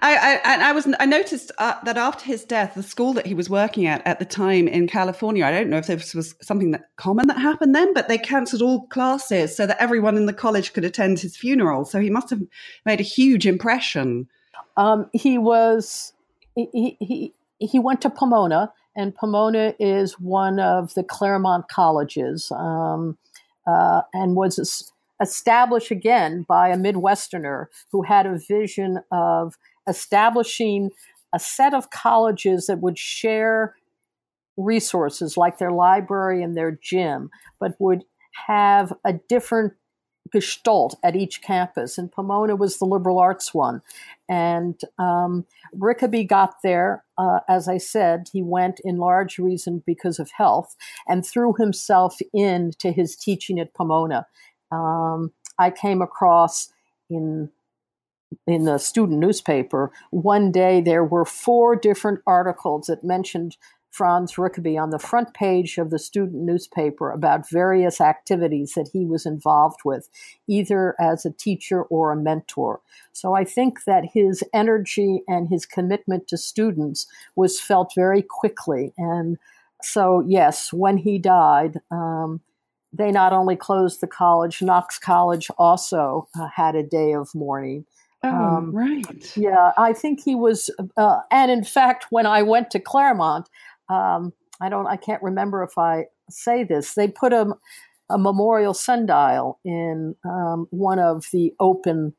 I, 0.02 0.40
I, 0.46 0.70
I 0.70 0.72
was 0.72 0.88
I 1.00 1.06
noticed 1.06 1.52
uh, 1.58 1.76
that 1.84 1.98
after 1.98 2.26
his 2.26 2.44
death, 2.46 2.76
the 2.76 2.84
school 2.84 3.14
that 3.14 3.26
he 3.26 3.34
was 3.34 3.50
working 3.50 3.88
at 3.88 4.06
at 4.06 4.20
the 4.20 4.26
time 4.26 4.68
in 4.68 4.88
California, 4.88 5.46
I 5.46 5.52
don't 5.52 5.70
know 5.70 5.78
if 5.78 5.88
this 5.88 6.14
was 6.14 6.36
something 6.42 6.72
that 6.72 6.90
common 6.96 7.28
that 7.28 7.40
happened 7.40 7.74
then, 7.74 7.94
but 7.94 8.08
they 8.08 8.18
cancelled 8.18 8.62
all 8.62 8.86
classes 8.88 9.56
so 9.56 9.66
that 9.66 9.82
everyone 9.82 10.16
in 10.16 10.28
the 10.28 10.34
college 10.34 10.74
could 10.74 10.86
attend 10.86 11.20
his 11.20 11.36
funeral. 11.36 11.86
So 11.86 12.00
he 12.00 12.10
must 12.10 12.30
have 12.30 12.42
made 12.86 13.00
a 13.00 13.04
huge 13.04 13.48
impression. 13.48 14.28
Um, 14.76 15.10
he 15.14 15.38
was 15.38 16.14
he, 16.56 16.98
he 17.00 17.34
he 17.60 17.80
went 17.80 18.02
to 18.02 18.10
Pomona 18.10 18.72
and 18.98 19.16
Pomona 19.16 19.76
is 19.80 20.20
one 20.20 20.60
of 20.60 20.96
the 20.96 21.04
Claremont 21.04 21.70
colleges 21.70 22.52
um, 22.52 23.18
uh, 23.68 24.02
and 24.14 24.36
was 24.36 24.92
established 25.22 25.92
again 25.92 26.46
by 26.48 26.70
a 26.70 26.76
Midwesterner 26.76 27.68
who 27.92 28.02
had 28.02 28.26
a 28.26 28.40
vision 28.48 29.00
of 29.12 29.54
establishing 29.88 30.90
a 31.34 31.40
set 31.40 31.74
of 31.74 31.92
colleges 31.92 32.66
that 32.66 32.80
would 32.80 32.98
share 32.98 33.76
resources 34.58 35.38
like 35.38 35.60
their 35.60 35.72
library 35.72 36.42
and 36.42 36.58
their 36.58 36.72
gym, 36.82 37.30
but 37.60 37.76
would 37.80 38.04
have 38.48 38.92
a 39.06 39.14
different 39.30 39.74
gestalt 40.32 40.96
at 41.04 41.16
each 41.16 41.42
campus, 41.42 41.98
and 41.98 42.12
Pomona 42.12 42.56
was 42.56 42.78
the 42.78 42.86
liberal 42.86 43.20
arts 43.20 43.54
one. 43.54 43.82
And 44.30 44.80
um, 44.98 45.46
Rickaby 45.74 46.28
got 46.28 46.56
there, 46.64 47.04
uh, 47.18 47.40
as 47.48 47.68
I 47.68 47.78
said, 47.78 48.30
he 48.34 48.42
went 48.42 48.80
in 48.84 48.98
large 48.98 49.38
reason 49.40 49.84
because 49.86 50.20
of 50.20 50.32
health 50.32 50.76
and 51.08 51.26
threw 51.26 51.54
himself 51.54 52.18
into 52.34 52.92
his 52.92 53.16
teaching 53.16 53.60
at 53.60 53.74
Pomona. 53.74 54.28
Um, 54.72 55.32
I 55.60 55.72
came 55.72 56.02
across 56.02 56.70
in 57.10 57.50
in 58.46 58.66
the 58.66 58.78
student 58.78 59.20
newspaper 59.20 59.90
one 60.12 60.52
day 60.52 60.82
there 60.82 61.04
were 61.04 61.24
four 61.24 61.78
different 61.78 62.20
articles 62.28 62.88
that 62.88 63.02
mentioned 63.02 63.56
Franz 63.98 64.38
Rickaby 64.38 64.78
on 64.78 64.92
the 64.92 65.00
front 65.00 65.34
page 65.34 65.80
of 65.80 65.90
the 65.90 65.98
student 65.98 66.44
newspaper 66.44 67.10
about 67.10 67.50
various 67.50 68.00
activities 68.00 68.74
that 68.76 68.90
he 68.94 69.06
was 69.06 69.26
involved 69.26 69.80
with, 69.84 70.08
either 70.48 70.94
as 71.00 71.26
a 71.26 71.32
teacher 71.32 71.82
or 71.82 72.12
a 72.12 72.16
mentor. 72.16 72.80
So 73.12 73.34
I 73.34 73.44
think 73.44 73.86
that 73.86 74.06
his 74.14 74.44
energy 74.54 75.24
and 75.28 75.50
his 75.50 75.66
commitment 75.66 76.28
to 76.28 76.38
students 76.38 77.08
was 77.36 77.60
felt 77.60 77.94
very 77.96 78.22
quickly. 78.22 78.94
And 79.00 79.40
so, 79.82 80.24
yes, 80.28 80.72
when 80.72 80.98
he 80.98 81.18
died, 81.18 81.80
um, 81.90 82.42
they 82.94 83.12
not 83.12 83.34
only 83.34 83.56
closed 83.56 84.00
the 84.00 84.08
college, 84.08 84.62
Knox 84.62 85.00
College 85.00 85.50
also 85.58 86.28
uh, 86.40 86.50
had 86.56 86.76
a 86.76 86.84
day 86.84 87.14
of 87.14 87.34
mourning. 87.34 87.86
Oh, 88.24 88.30
um, 88.30 88.76
right. 88.76 89.38
Yeah, 89.38 89.72
I 89.78 89.94
think 89.94 90.24
he 90.24 90.36
was, 90.36 90.70
uh, 90.98 91.20
and 91.32 91.52
in 91.52 91.64
fact, 91.64 92.08
when 92.10 92.26
I 92.26 92.42
went 92.42 92.72
to 92.72 92.80
Claremont, 92.80 93.48
um, 93.90 94.34
I 94.62 94.70
don't, 94.70 94.88
I 94.88 94.98
can't 94.98 95.22
remember 95.22 95.64
if 95.64 95.78
I 95.78 96.06
say 96.30 96.64
this. 96.64 96.94
They 96.94 97.08
put 97.08 97.34
a, 97.34 97.54
a 98.10 98.18
memorial 98.18 98.74
sundial 98.74 99.60
in 99.64 100.16
um, 100.26 100.68
one 100.72 101.00
of 101.00 101.26
the 101.32 101.54
open 101.60 102.14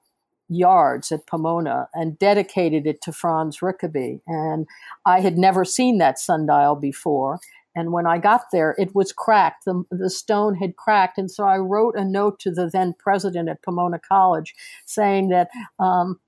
yards 0.49 1.13
at 1.13 1.27
Pomona 1.27 1.89
and 1.95 2.19
dedicated 2.19 2.87
it 2.87 3.03
to 3.03 3.13
Franz 3.13 3.61
Rickaby. 3.61 4.21
And 4.27 4.67
I 5.05 5.21
had 5.21 5.37
never 5.37 5.65
seen 5.65 5.99
that 5.99 6.19
sundial 6.19 6.75
before. 6.75 7.39
And 7.75 7.93
when 7.93 8.07
I 8.07 8.19
got 8.19 8.47
there, 8.51 8.75
it 8.79 8.95
was 8.95 9.13
cracked. 9.13 9.65
The, 9.65 9.85
the 9.91 10.11
stone 10.11 10.55
had 10.55 10.77
cracked. 10.77 11.19
And 11.19 11.31
so 11.31 11.45
I 11.45 11.59
wrote 11.59 11.97
a 11.97 12.05
note 12.05 12.41
to 12.41 12.51
the 12.51 12.69
then 12.73 12.95
president 12.99 13.49
at 13.49 13.63
Pomona 13.63 14.01
College 14.01 14.55
saying 14.85 15.29
that 15.29 15.49
um, 15.79 16.19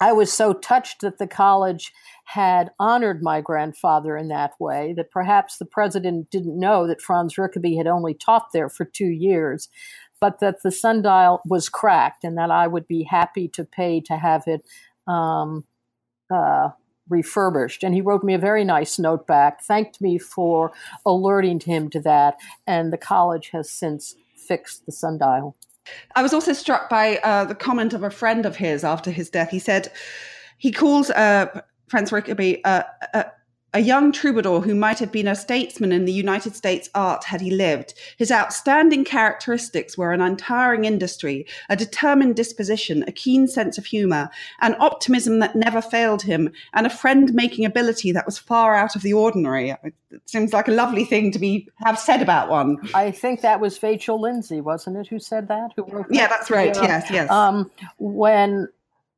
I 0.00 0.12
was 0.12 0.32
so 0.32 0.54
touched 0.54 1.02
that 1.02 1.18
the 1.18 1.26
college 1.26 1.92
had 2.24 2.70
honored 2.78 3.22
my 3.22 3.40
grandfather 3.40 4.16
in 4.16 4.28
that 4.28 4.52
way 4.58 4.94
that 4.96 5.10
perhaps 5.10 5.58
the 5.58 5.66
president 5.66 6.30
didn't 6.30 6.58
know 6.58 6.86
that 6.86 7.02
Franz 7.02 7.36
Rickaby 7.36 7.76
had 7.76 7.86
only 7.86 8.14
taught 8.14 8.52
there 8.52 8.68
for 8.68 8.84
two 8.84 9.10
years. 9.10 9.68
but 10.20 10.38
that 10.40 10.62
the 10.62 10.70
sundial 10.70 11.40
was 11.46 11.68
cracked 11.68 12.24
and 12.24 12.36
that 12.36 12.50
I 12.50 12.66
would 12.66 12.86
be 12.86 13.04
happy 13.04 13.48
to 13.48 13.64
pay 13.64 14.00
to 14.02 14.16
have 14.16 14.44
it 14.46 14.64
um, 15.06 15.64
uh, 16.32 16.68
refurbished. 17.08 17.82
And 17.82 17.94
he 17.94 18.02
wrote 18.02 18.22
me 18.22 18.34
a 18.34 18.38
very 18.38 18.64
nice 18.64 18.98
note 18.98 19.26
back, 19.26 19.64
thanked 19.64 20.00
me 20.00 20.18
for 20.18 20.72
alerting 21.04 21.60
him 21.60 21.88
to 21.90 22.00
that, 22.00 22.36
and 22.66 22.92
the 22.92 22.98
college 22.98 23.50
has 23.52 23.70
since 23.70 24.14
fixed 24.36 24.86
the 24.86 24.92
sundial. 24.92 25.56
I 26.14 26.22
was 26.22 26.32
also 26.32 26.52
struck 26.52 26.88
by 26.88 27.18
uh, 27.18 27.44
the 27.44 27.54
comment 27.54 27.92
of 27.92 28.02
a 28.02 28.10
friend 28.10 28.46
of 28.46 28.56
his 28.56 28.84
after 28.84 29.10
his 29.10 29.30
death. 29.30 29.50
He 29.50 29.58
said 29.58 29.92
he 30.58 30.72
calls 30.72 31.10
uh, 31.10 31.62
Franz 31.88 32.10
Rickaby 32.10 32.60
uh, 32.64 32.82
uh 33.14 33.24
a 33.72 33.80
young 33.80 34.12
troubadour 34.12 34.60
who 34.60 34.74
might 34.74 34.98
have 34.98 35.12
been 35.12 35.28
a 35.28 35.34
statesman 35.34 35.92
in 35.92 36.04
the 36.04 36.12
United 36.12 36.56
States 36.56 36.90
art 36.94 37.24
had 37.24 37.40
he 37.40 37.50
lived. 37.50 37.94
His 38.16 38.32
outstanding 38.32 39.04
characteristics 39.04 39.96
were 39.96 40.12
an 40.12 40.20
untiring 40.20 40.84
industry, 40.84 41.46
a 41.68 41.76
determined 41.76 42.36
disposition, 42.36 43.04
a 43.06 43.12
keen 43.12 43.46
sense 43.46 43.78
of 43.78 43.86
humor, 43.86 44.30
an 44.60 44.76
optimism 44.80 45.38
that 45.38 45.54
never 45.54 45.80
failed 45.80 46.22
him, 46.22 46.50
and 46.74 46.86
a 46.86 46.90
friend 46.90 47.32
making 47.32 47.64
ability 47.64 48.12
that 48.12 48.26
was 48.26 48.38
far 48.38 48.74
out 48.74 48.96
of 48.96 49.02
the 49.02 49.12
ordinary. 49.12 49.70
It 49.70 49.94
seems 50.26 50.52
like 50.52 50.66
a 50.66 50.72
lovely 50.72 51.04
thing 51.04 51.30
to 51.32 51.38
be 51.38 51.68
have 51.76 51.98
said 51.98 52.22
about 52.22 52.50
one. 52.50 52.78
I 52.94 53.12
think 53.12 53.42
that 53.42 53.60
was 53.60 53.78
Vachel 53.78 54.18
Lindsay, 54.18 54.60
wasn't 54.60 54.96
it, 54.96 55.06
who 55.06 55.20
said 55.20 55.48
that? 55.48 55.72
Who 55.76 55.84
wrote 55.84 56.08
that? 56.08 56.14
Yeah, 56.14 56.26
that's 56.26 56.50
right. 56.50 56.74
Yeah. 56.74 56.82
Yes, 56.82 57.10
yes. 57.10 57.30
Um, 57.30 57.70
when 57.98 58.68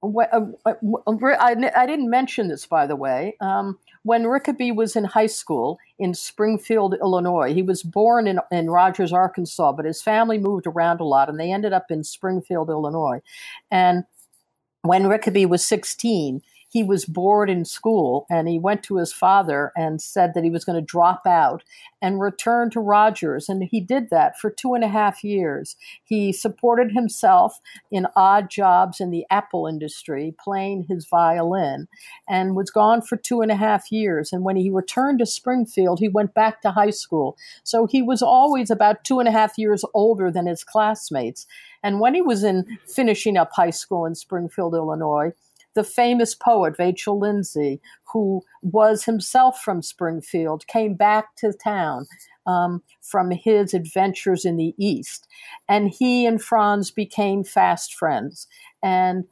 I, 0.02 1.54
I 1.76 1.86
didn't 1.86 2.10
mention 2.10 2.48
this, 2.48 2.66
by 2.66 2.86
the 2.86 2.96
way. 2.96 3.36
Um, 3.40 3.78
when 4.02 4.26
Rickaby 4.26 4.72
was 4.72 4.96
in 4.96 5.04
high 5.04 5.26
school 5.26 5.78
in 5.98 6.12
Springfield, 6.12 6.94
Illinois, 7.00 7.54
he 7.54 7.62
was 7.62 7.82
born 7.82 8.26
in, 8.26 8.40
in 8.50 8.68
Rogers, 8.68 9.12
Arkansas, 9.12 9.72
but 9.72 9.84
his 9.84 10.02
family 10.02 10.38
moved 10.38 10.66
around 10.66 11.00
a 11.00 11.04
lot 11.04 11.28
and 11.28 11.38
they 11.38 11.52
ended 11.52 11.72
up 11.72 11.90
in 11.90 12.02
Springfield, 12.02 12.68
Illinois. 12.68 13.22
And 13.70 14.04
when 14.82 15.06
Rickaby 15.06 15.46
was 15.46 15.64
16, 15.64 16.42
he 16.72 16.82
was 16.82 17.04
bored 17.04 17.50
in 17.50 17.66
school 17.66 18.24
and 18.30 18.48
he 18.48 18.58
went 18.58 18.82
to 18.82 18.96
his 18.96 19.12
father 19.12 19.72
and 19.76 20.00
said 20.00 20.32
that 20.32 20.42
he 20.42 20.48
was 20.48 20.64
going 20.64 20.80
to 20.80 20.84
drop 20.84 21.26
out 21.26 21.62
and 22.00 22.18
return 22.18 22.70
to 22.70 22.80
Rogers. 22.80 23.46
And 23.46 23.64
he 23.70 23.78
did 23.78 24.08
that 24.08 24.38
for 24.38 24.50
two 24.50 24.72
and 24.72 24.82
a 24.82 24.88
half 24.88 25.22
years. 25.22 25.76
He 26.02 26.32
supported 26.32 26.92
himself 26.92 27.60
in 27.90 28.06
odd 28.16 28.48
jobs 28.48 29.00
in 29.00 29.10
the 29.10 29.26
Apple 29.30 29.66
industry, 29.66 30.34
playing 30.42 30.86
his 30.88 31.06
violin, 31.06 31.88
and 32.26 32.56
was 32.56 32.70
gone 32.70 33.02
for 33.02 33.18
two 33.18 33.42
and 33.42 33.50
a 33.50 33.56
half 33.56 33.92
years. 33.92 34.32
And 34.32 34.42
when 34.42 34.56
he 34.56 34.70
returned 34.70 35.18
to 35.18 35.26
Springfield, 35.26 35.98
he 35.98 36.08
went 36.08 36.32
back 36.32 36.62
to 36.62 36.70
high 36.70 36.90
school. 36.90 37.36
So 37.64 37.86
he 37.86 38.00
was 38.00 38.22
always 38.22 38.70
about 38.70 39.04
two 39.04 39.18
and 39.18 39.28
a 39.28 39.32
half 39.32 39.58
years 39.58 39.84
older 39.92 40.30
than 40.30 40.46
his 40.46 40.64
classmates. 40.64 41.46
And 41.82 42.00
when 42.00 42.14
he 42.14 42.22
was 42.22 42.42
in 42.42 42.78
finishing 42.86 43.36
up 43.36 43.50
high 43.52 43.70
school 43.70 44.06
in 44.06 44.14
Springfield, 44.14 44.74
Illinois, 44.74 45.32
the 45.74 45.84
famous 45.84 46.34
poet 46.34 46.76
Vachel 46.76 47.20
Lindsay, 47.20 47.80
who 48.12 48.42
was 48.62 49.04
himself 49.04 49.60
from 49.60 49.82
Springfield, 49.82 50.66
came 50.66 50.94
back 50.94 51.34
to 51.36 51.52
town 51.52 52.06
um, 52.46 52.82
from 53.00 53.30
his 53.30 53.74
adventures 53.74 54.44
in 54.44 54.56
the 54.56 54.74
East. 54.78 55.26
And 55.68 55.90
he 55.90 56.26
and 56.26 56.42
Franz 56.42 56.90
became 56.90 57.44
fast 57.44 57.94
friends. 57.94 58.46
And 58.82 59.24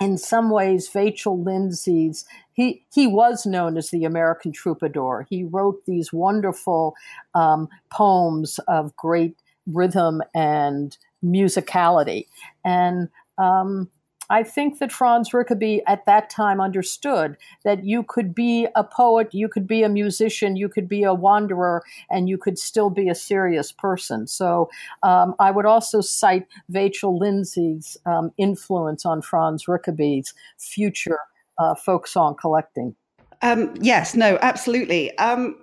in 0.00 0.16
some 0.16 0.50
ways, 0.50 0.88
Vachel 0.88 1.44
Lindsay's, 1.44 2.24
he, 2.52 2.84
he 2.94 3.06
was 3.06 3.44
known 3.44 3.76
as 3.76 3.90
the 3.90 4.04
American 4.04 4.52
troubadour. 4.52 5.26
He 5.28 5.44
wrote 5.44 5.84
these 5.86 6.12
wonderful 6.12 6.94
um, 7.34 7.68
poems 7.90 8.60
of 8.68 8.94
great 8.96 9.36
rhythm 9.66 10.22
and 10.34 10.96
musicality. 11.24 12.26
And 12.64 13.08
um, 13.38 13.90
I 14.30 14.42
think 14.42 14.78
that 14.78 14.92
Franz 14.92 15.32
Rickaby 15.32 15.82
at 15.86 16.04
that 16.06 16.30
time 16.30 16.60
understood 16.60 17.36
that 17.64 17.84
you 17.84 18.02
could 18.02 18.34
be 18.34 18.66
a 18.74 18.84
poet, 18.84 19.32
you 19.32 19.48
could 19.48 19.66
be 19.66 19.82
a 19.82 19.88
musician, 19.88 20.56
you 20.56 20.68
could 20.68 20.88
be 20.88 21.02
a 21.02 21.14
wanderer, 21.14 21.82
and 22.10 22.28
you 22.28 22.38
could 22.38 22.58
still 22.58 22.90
be 22.90 23.08
a 23.08 23.14
serious 23.14 23.72
person. 23.72 24.26
So 24.26 24.70
um, 25.02 25.34
I 25.38 25.50
would 25.50 25.66
also 25.66 26.00
cite 26.00 26.46
Vachel 26.70 27.18
Lindsay's 27.18 27.96
um, 28.06 28.32
influence 28.36 29.06
on 29.06 29.22
Franz 29.22 29.66
Rickaby's 29.66 30.34
future 30.58 31.20
uh, 31.58 31.74
folk 31.74 32.06
song 32.06 32.36
collecting. 32.40 32.94
Um, 33.42 33.74
yes, 33.80 34.14
no, 34.14 34.38
absolutely. 34.42 35.16
Um, 35.18 35.56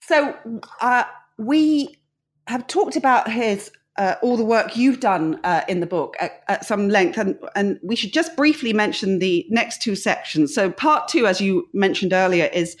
so 0.00 0.36
uh, 0.80 1.04
we 1.38 1.98
have 2.46 2.66
talked 2.66 2.96
about 2.96 3.30
his 3.30 3.70
uh, 3.96 4.14
all 4.22 4.36
the 4.36 4.44
work 4.44 4.76
you've 4.76 5.00
done 5.00 5.38
uh, 5.44 5.62
in 5.68 5.80
the 5.80 5.86
book 5.86 6.16
at, 6.18 6.42
at, 6.48 6.64
some 6.64 6.88
length, 6.88 7.18
and, 7.18 7.38
and 7.54 7.78
we 7.82 7.94
should 7.94 8.12
just 8.12 8.34
briefly 8.36 8.72
mention 8.72 9.18
the 9.18 9.46
next 9.50 9.82
two 9.82 9.94
sections. 9.94 10.54
So, 10.54 10.70
part 10.70 11.08
two, 11.08 11.26
as 11.26 11.40
you 11.40 11.68
mentioned 11.72 12.12
earlier, 12.12 12.46
is 12.46 12.76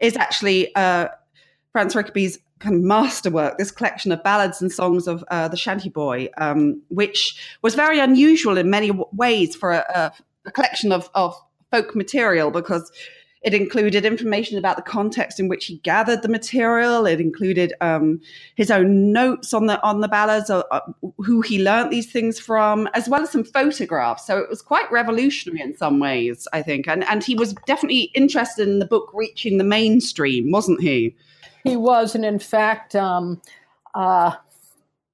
is 0.00 0.16
actually 0.16 0.74
uh, 0.74 1.08
Franz 1.72 1.94
Rickaby's 1.94 2.38
kind 2.58 2.74
of 2.74 2.80
masterwork, 2.80 3.58
this 3.58 3.70
collection 3.70 4.12
of 4.12 4.22
ballads 4.22 4.62
and 4.62 4.72
songs 4.72 5.06
of 5.06 5.22
uh, 5.30 5.48
the 5.48 5.56
Shanty 5.56 5.90
Boy, 5.90 6.28
um, 6.38 6.80
which 6.88 7.38
was 7.62 7.74
very 7.74 7.98
unusual 7.98 8.56
in 8.56 8.70
many 8.70 8.90
ways 9.12 9.54
for 9.54 9.72
a, 9.72 9.84
a, 9.94 10.12
a 10.46 10.50
collection 10.50 10.90
of, 10.90 11.10
of 11.14 11.34
folk 11.70 11.94
material 11.94 12.50
because 12.50 12.90
it 13.46 13.54
included 13.54 14.04
information 14.04 14.58
about 14.58 14.74
the 14.74 14.82
context 14.82 15.38
in 15.38 15.46
which 15.46 15.66
he 15.66 15.76
gathered 15.78 16.22
the 16.22 16.28
material. 16.28 17.06
It 17.06 17.20
included 17.20 17.72
um, 17.80 18.20
his 18.56 18.72
own 18.72 19.12
notes 19.12 19.54
on 19.54 19.66
the 19.66 19.80
on 19.82 20.00
the 20.00 20.08
ballads, 20.08 20.50
uh, 20.50 20.64
uh, 20.72 20.80
who 21.18 21.42
he 21.42 21.62
learnt 21.62 21.92
these 21.92 22.10
things 22.10 22.40
from, 22.40 22.88
as 22.92 23.08
well 23.08 23.22
as 23.22 23.30
some 23.30 23.44
photographs. 23.44 24.26
So 24.26 24.36
it 24.36 24.50
was 24.50 24.62
quite 24.62 24.90
revolutionary 24.90 25.62
in 25.62 25.76
some 25.76 26.00
ways, 26.00 26.48
I 26.52 26.60
think. 26.60 26.88
And 26.88 27.04
and 27.04 27.22
he 27.22 27.36
was 27.36 27.54
definitely 27.66 28.10
interested 28.16 28.66
in 28.66 28.80
the 28.80 28.84
book 28.84 29.12
reaching 29.14 29.58
the 29.58 29.64
mainstream, 29.64 30.50
wasn't 30.50 30.80
he? 30.80 31.14
He 31.62 31.76
was, 31.76 32.16
and 32.16 32.24
in 32.24 32.40
fact, 32.40 32.96
um, 32.96 33.40
uh, 33.94 34.32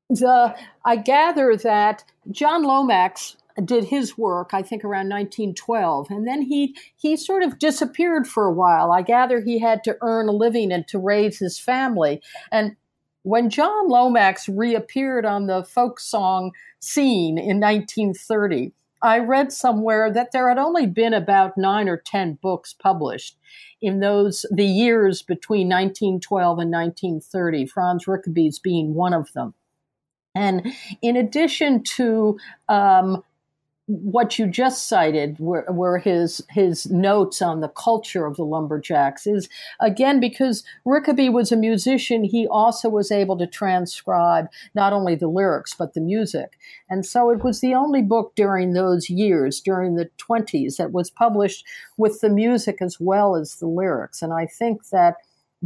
the 0.09 0.57
I 0.87 0.97
gather 0.97 1.55
that 1.55 2.03
John 2.31 2.63
Lomax 2.63 3.37
did 3.65 3.85
his 3.85 4.17
work, 4.17 4.51
I 4.53 4.63
think 4.63 4.85
around 4.85 5.09
1912, 5.09 6.11
and 6.11 6.27
then 6.27 6.43
he 6.43 6.77
he 6.97 7.17
sort 7.17 7.43
of 7.43 7.59
disappeared 7.59 8.27
for 8.27 8.47
a 8.47 8.53
while. 8.53 8.93
I 8.93 9.03
gather 9.03 9.41
he 9.41 9.59
had 9.59 9.85
to 9.85 9.97
earn 10.01 10.29
a 10.29 10.33
living 10.33 10.73
and 10.73 10.87
to 10.89 10.99
raise 10.99 11.39
his 11.39 11.59
family. 11.59 12.23
And 12.51 12.77
when 13.23 13.51
John 13.51 13.89
Lomax 13.89 14.49
reappeared 14.49 15.25
on 15.25 15.47
the 15.47 15.63
folk 15.63 16.01
song 16.01 16.53
scene 16.81 17.39
in 17.39 17.61
1930, 17.61 18.73
I 19.01 19.19
read 19.19 19.53
somewhere 19.53 20.13
that 20.13 20.33
there 20.33 20.49
had 20.49 20.59
only 20.59 20.87
been 20.87 21.13
about 21.15 21.59
nine 21.59 21.89
or 21.89 21.97
ten 21.97 22.39
books 22.41 22.73
published 22.73 23.37
in 23.81 24.01
those 24.01 24.47
the 24.51 24.65
years 24.65 25.23
between 25.23 25.69
1912 25.69 26.59
and 26.59 26.71
1930. 26.71 27.67
Franz 27.67 28.07
Rickaby's 28.07 28.59
being 28.59 28.95
one 28.95 29.13
of 29.13 29.33
them. 29.33 29.55
And 30.35 30.73
in 31.03 31.17
addition 31.17 31.83
to 31.83 32.39
um, 32.69 33.23
what 33.87 34.39
you 34.39 34.47
just 34.47 34.89
cited 34.89 35.39
were, 35.41 35.65
were, 35.69 35.99
his 35.99 36.43
his 36.51 36.89
notes 36.91 37.43
on 37.43 37.61
the 37.61 37.69
culture 37.69 38.27
of 38.27 38.37
the 38.37 38.45
lumberjacks 38.45 39.27
is 39.27 39.49
again 39.81 40.21
because 40.21 40.63
Rickaby 40.85 41.29
was 41.29 41.51
a 41.51 41.57
musician 41.57 42.25
he 42.25 42.47
also 42.47 42.89
was 42.89 43.11
able 43.11 43.37
to 43.39 43.47
transcribe 43.47 44.47
not 44.75 44.93
only 44.93 45.15
the 45.15 45.27
lyrics 45.27 45.75
but 45.75 45.95
the 45.95 46.01
music. 46.01 46.59
And 46.89 47.05
so 47.05 47.31
it 47.31 47.43
was 47.43 47.61
the 47.61 47.75
only 47.75 48.03
book 48.03 48.33
during 48.37 48.73
those 48.73 49.11
years 49.11 49.61
during 49.61 49.97
the 49.97 50.11
20s 50.19 50.77
that 50.77 50.93
was 50.93 51.11
published 51.11 51.65
with 51.97 52.21
the 52.21 52.31
music 52.31 52.79
as 52.81 53.01
well 53.01 53.35
as 53.35 53.57
the 53.57 53.67
lyrics. 53.67 54.23
And 54.23 54.33
I 54.33 54.47
think 54.47 54.89
that 54.91 55.17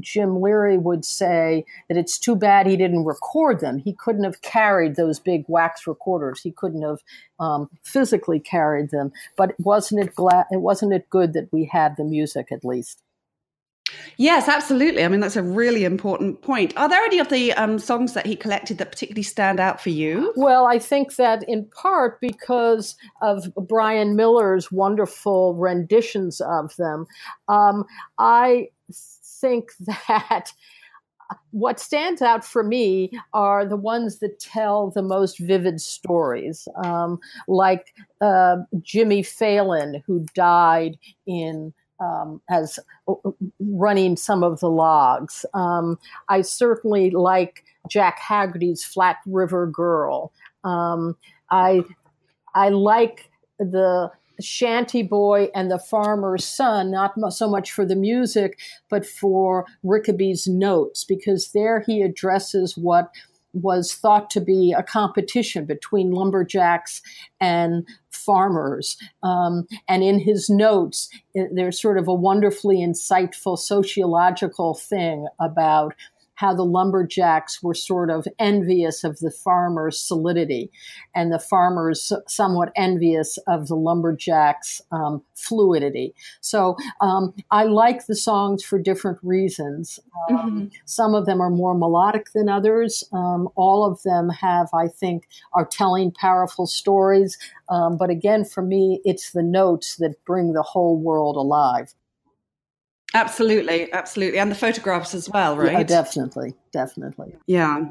Jim 0.01 0.41
Leary 0.41 0.79
would 0.79 1.05
say 1.05 1.65
that 1.89 1.97
it's 1.97 2.19
too 2.19 2.37
bad 2.37 2.67
he 2.67 2.77
didn't 2.77 3.05
record 3.05 3.61
them. 3.61 3.79
He 3.79 3.93
couldn't 3.93 4.25
have 4.25 4.43
carried 4.43 4.97
those 4.97 5.19
big 5.19 5.45
wax 5.49 5.87
recorders. 5.87 6.41
He 6.41 6.53
couldn't 6.53 6.83
have 6.83 6.99
um, 7.39 7.71
physically 7.83 8.41
carried 8.41 8.91
them. 8.91 9.13
But 9.37 9.55
wasn't 9.59 10.03
it 10.03 10.15
glad? 10.15 10.47
Wasn't 10.51 10.93
it 10.93 11.11
good 11.11 11.33
that 11.35 11.53
we 11.53 11.65
had 11.65 11.97
the 11.97 12.05
music 12.05 12.49
at 12.51 12.65
least? 12.65 13.03
Yes, 14.17 14.49
absolutely. 14.49 15.05
I 15.05 15.09
mean, 15.09 15.21
that's 15.21 15.37
a 15.37 15.43
really 15.43 15.85
important 15.85 16.43
point. 16.43 16.77
Are 16.77 16.89
there 16.89 17.05
any 17.05 17.19
of 17.19 17.29
the 17.29 17.53
um, 17.53 17.79
songs 17.79 18.15
that 18.15 18.27
he 18.27 18.35
collected 18.35 18.79
that 18.79 18.91
particularly 18.91 19.23
stand 19.23 19.61
out 19.61 19.81
for 19.81 19.91
you? 19.91 20.33
Well, 20.37 20.67
I 20.67 20.79
think 20.79 21.17
that 21.17 21.45
in 21.49 21.67
part 21.67 22.21
because 22.21 22.97
of 23.23 23.53
Brian 23.55 24.17
Miller's 24.17 24.73
wonderful 24.73 25.55
renditions 25.55 26.41
of 26.41 26.75
them, 26.77 27.07
um, 27.49 27.85
I 28.19 28.69
think 29.41 29.71
that 30.09 30.53
what 31.51 31.81
stands 31.81 32.23
out 32.23 32.45
for 32.45 32.63
me 32.63 33.11
are 33.33 33.67
the 33.67 33.77
ones 33.77 34.19
that 34.19 34.39
tell 34.39 34.91
the 34.91 35.03
most 35.03 35.39
vivid 35.39 35.81
stories, 35.81 36.69
um, 36.85 37.19
like 37.49 37.95
uh, 38.21 38.59
Jimmy 38.83 39.23
Phelan, 39.23 40.03
who 40.07 40.25
died 40.35 40.97
in 41.27 41.73
um, 41.99 42.41
as 42.51 42.79
uh, 43.09 43.15
running 43.59 44.17
some 44.17 44.43
of 44.43 44.61
the 44.61 44.71
logs. 44.71 45.45
Um, 45.55 45.99
I 46.29 46.43
certainly 46.43 47.11
like 47.11 47.65
Jack 47.89 48.19
Haggerty's 48.21 48.85
Flat 48.85 49.17
River 49.27 49.67
Girl. 49.67 50.33
Um, 50.65 51.17
I 51.51 51.83
I 52.55 52.69
like 52.71 53.31
the 53.59 54.11
shanty 54.41 55.03
boy 55.03 55.49
and 55.55 55.71
the 55.71 55.79
farmer's 55.79 56.45
son, 56.45 56.91
not 56.91 57.15
so 57.31 57.49
much 57.49 57.73
for 57.73 57.85
the 57.85 57.97
music, 57.97 58.59
but 58.89 59.07
for 59.07 59.67
Rickaby's 59.83 60.47
notes, 60.47 61.05
because 61.05 61.53
there 61.53 61.81
he 61.81 62.03
addresses 62.03 62.77
what 62.77 63.11
was 63.53 63.95
thought 63.95 64.29
to 64.29 64.41
be 64.41 64.75
a 64.77 64.83
competition 64.83 65.65
between 65.65 66.11
lumberjacks 66.11 67.01
and 67.41 67.87
farmers. 68.11 68.99
Um, 69.23 69.67
and 69.89 70.03
in 70.03 70.19
his 70.19 70.51
notes, 70.51 71.09
there's 71.35 71.81
sort 71.81 71.97
of 71.97 72.07
a 72.07 72.15
wonderfully 72.15 72.79
insightful 72.79 73.59
sociological 73.59 74.75
thing 74.75 75.27
about 75.41 75.95
how 76.37 76.55
the 76.55 76.65
lumberjacks 76.65 77.63
were 77.63 77.75
sort 77.75 78.11
of 78.11 78.27
envious 78.39 79.05
of 79.05 79.19
the 79.19 79.31
farmers' 79.31 80.01
solidity 80.01 80.71
and 81.15 81.33
the 81.33 81.39
farmers 81.39 82.13
somewhat 82.29 82.73
envious 82.77 83.39
of 83.47 83.69
the 83.69 83.75
lumberjacks' 83.75 84.81
um, 84.93 85.23
fluidity. 85.35 86.15
So 86.41 86.77
um, 87.01 87.35
I 87.51 87.65
like 87.65 88.07
the 88.07 88.15
songs 88.15 88.63
for 88.63 88.79
different 88.79 89.19
reasons. 89.23 89.99
Um, 90.31 90.37
mm-hmm. 90.37 90.67
Some 90.85 91.15
of 91.15 91.27
them 91.27 91.41
are 91.41 91.51
more 91.51 91.75
melodic 91.75 92.33
than 92.35 92.49
others. 92.49 93.03
Um, 93.13 93.49
all 93.57 93.85
of 93.85 94.03
them 94.03 94.29
have, 94.29 94.69
I 94.73 94.89
think, 94.89 95.29
are 95.53 95.67
telling 95.67 96.13
powerful 96.13 96.67
stories. 96.67 97.39
Um, 97.69 97.97
but 97.97 98.11
again, 98.11 98.45
for 98.45 98.63
me, 98.63 99.01
it's 99.05 99.33
the 99.33 99.43
notes 99.43 99.97
that 99.97 100.25
bring 100.25 100.53
the 100.53 100.63
whole 100.63 100.99
world 100.99 101.37
alive. 101.37 101.95
Absolutely, 103.15 103.91
absolutely, 103.93 104.39
and 104.39 104.51
the 104.51 104.57
photographs 104.57 105.15
as 105.15 105.31
well, 105.31 105.57
right? 105.57 105.73
Yeah, 105.73 105.83
definitely, 105.85 106.55
definitely. 106.73 107.35
Yeah, 107.47 107.85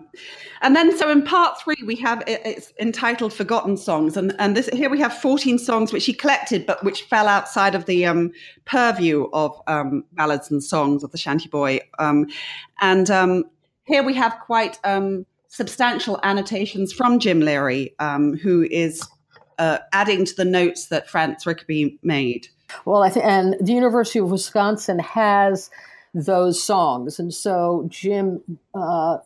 and 0.62 0.76
then 0.76 0.96
so 0.96 1.10
in 1.10 1.24
part 1.24 1.60
three 1.62 1.78
we 1.86 1.96
have 1.96 2.22
it's 2.28 2.74
entitled 2.80 3.34
"Forgotten 3.34 3.78
Songs," 3.78 4.18
and 4.18 4.36
and 4.40 4.56
this 4.56 4.68
here 4.74 4.90
we 4.90 5.00
have 5.00 5.18
fourteen 5.18 5.58
songs 5.58 5.94
which 5.94 6.06
he 6.06 6.14
collected, 6.14 6.66
but 6.66 6.84
which 6.84 7.04
fell 7.04 7.28
outside 7.28 7.76
of 7.76 7.86
the 7.86 8.06
um, 8.06 8.34
purview 8.66 9.30
of 9.32 9.60
um, 9.68 10.04
ballads 10.12 10.52
and 10.52 10.64
songs 10.64 11.02
of 11.04 11.12
the 11.12 11.18
Shanty 11.18 11.48
Boy, 11.48 11.80
um, 11.98 12.28
and 12.82 13.10
um, 13.10 13.46
here 13.86 14.04
we 14.04 14.14
have 14.16 14.38
quite 14.46 14.78
um, 14.84 15.26
substantial 15.48 16.20
annotations 16.24 16.92
from 16.92 17.20
Jim 17.20 17.40
Leary, 17.40 17.96
um, 18.00 18.38
who 18.38 18.68
is 18.70 19.02
uh, 19.60 19.80
adding 19.94 20.26
to 20.26 20.36
the 20.36 20.46
notes 20.46 20.88
that 20.88 21.10
Franz 21.10 21.46
Rickaby 21.46 21.98
made. 22.04 22.50
Well, 22.86 23.04
I 23.04 23.10
think, 23.10 23.26
and 23.26 23.56
the 23.60 23.74
University 23.74 24.20
of 24.20 24.32
Wisconsin 24.32 25.00
has 25.00 25.70
those 26.14 26.64
songs, 26.64 27.20
and 27.20 27.34
so 27.34 27.88
Jim 27.90 28.42
uh, 28.74 29.18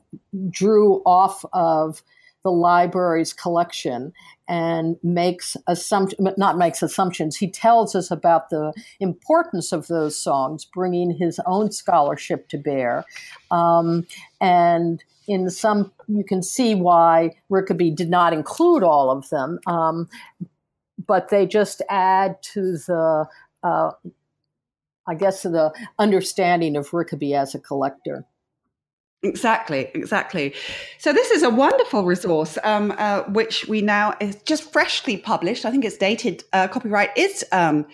drew 0.49 1.01
off 1.05 1.45
of 1.53 2.01
the 2.43 2.51
library's 2.51 3.33
collection 3.33 4.13
and 4.47 4.97
makes 5.03 5.55
assumptions, 5.67 6.37
not 6.37 6.57
makes 6.57 6.81
assumptions. 6.81 7.37
He 7.37 7.49
tells 7.51 7.95
us 7.95 8.09
about 8.09 8.49
the 8.49 8.73
importance 8.99 9.71
of 9.71 9.87
those 9.87 10.17
songs, 10.17 10.65
bringing 10.65 11.11
his 11.11 11.39
own 11.45 11.71
scholarship 11.71 12.47
to 12.49 12.57
bear, 12.57 13.05
um, 13.51 14.07
and 14.41 15.03
in 15.27 15.49
some 15.49 15.91
you 16.07 16.23
can 16.23 16.41
see 16.41 16.73
why 16.73 17.35
Rickaby 17.49 17.91
did 17.91 18.09
not 18.09 18.33
include 18.33 18.83
all 18.83 19.11
of 19.11 19.29
them. 19.29 19.59
Um, 19.67 20.09
but 21.07 21.29
they 21.29 21.45
just 21.45 21.81
add 21.89 22.41
to 22.53 22.77
the, 22.77 23.27
uh, 23.63 23.91
I 25.07 25.15
guess, 25.15 25.41
to 25.43 25.49
the 25.49 25.73
understanding 25.97 26.75
of 26.75 26.93
Rickaby 26.93 27.33
as 27.33 27.55
a 27.55 27.59
collector. 27.59 28.25
Exactly, 29.21 29.91
exactly. 29.93 30.53
So 30.97 31.11
this 31.11 31.29
is 31.31 31.43
a 31.43 31.49
wonderful 31.49 32.03
resource, 32.05 32.57
um, 32.63 32.93
uh, 32.97 33.23
which 33.23 33.67
we 33.67 33.81
now 33.81 34.15
is 34.21 34.35
just 34.43 34.71
freshly 34.71 35.17
published. 35.17 35.65
I 35.65 35.71
think 35.71 35.83
it's 35.83 35.97
dated. 35.97 36.43
Uh, 36.53 36.69
copyright 36.69 37.17
is 37.17 37.43
um, 37.51 37.85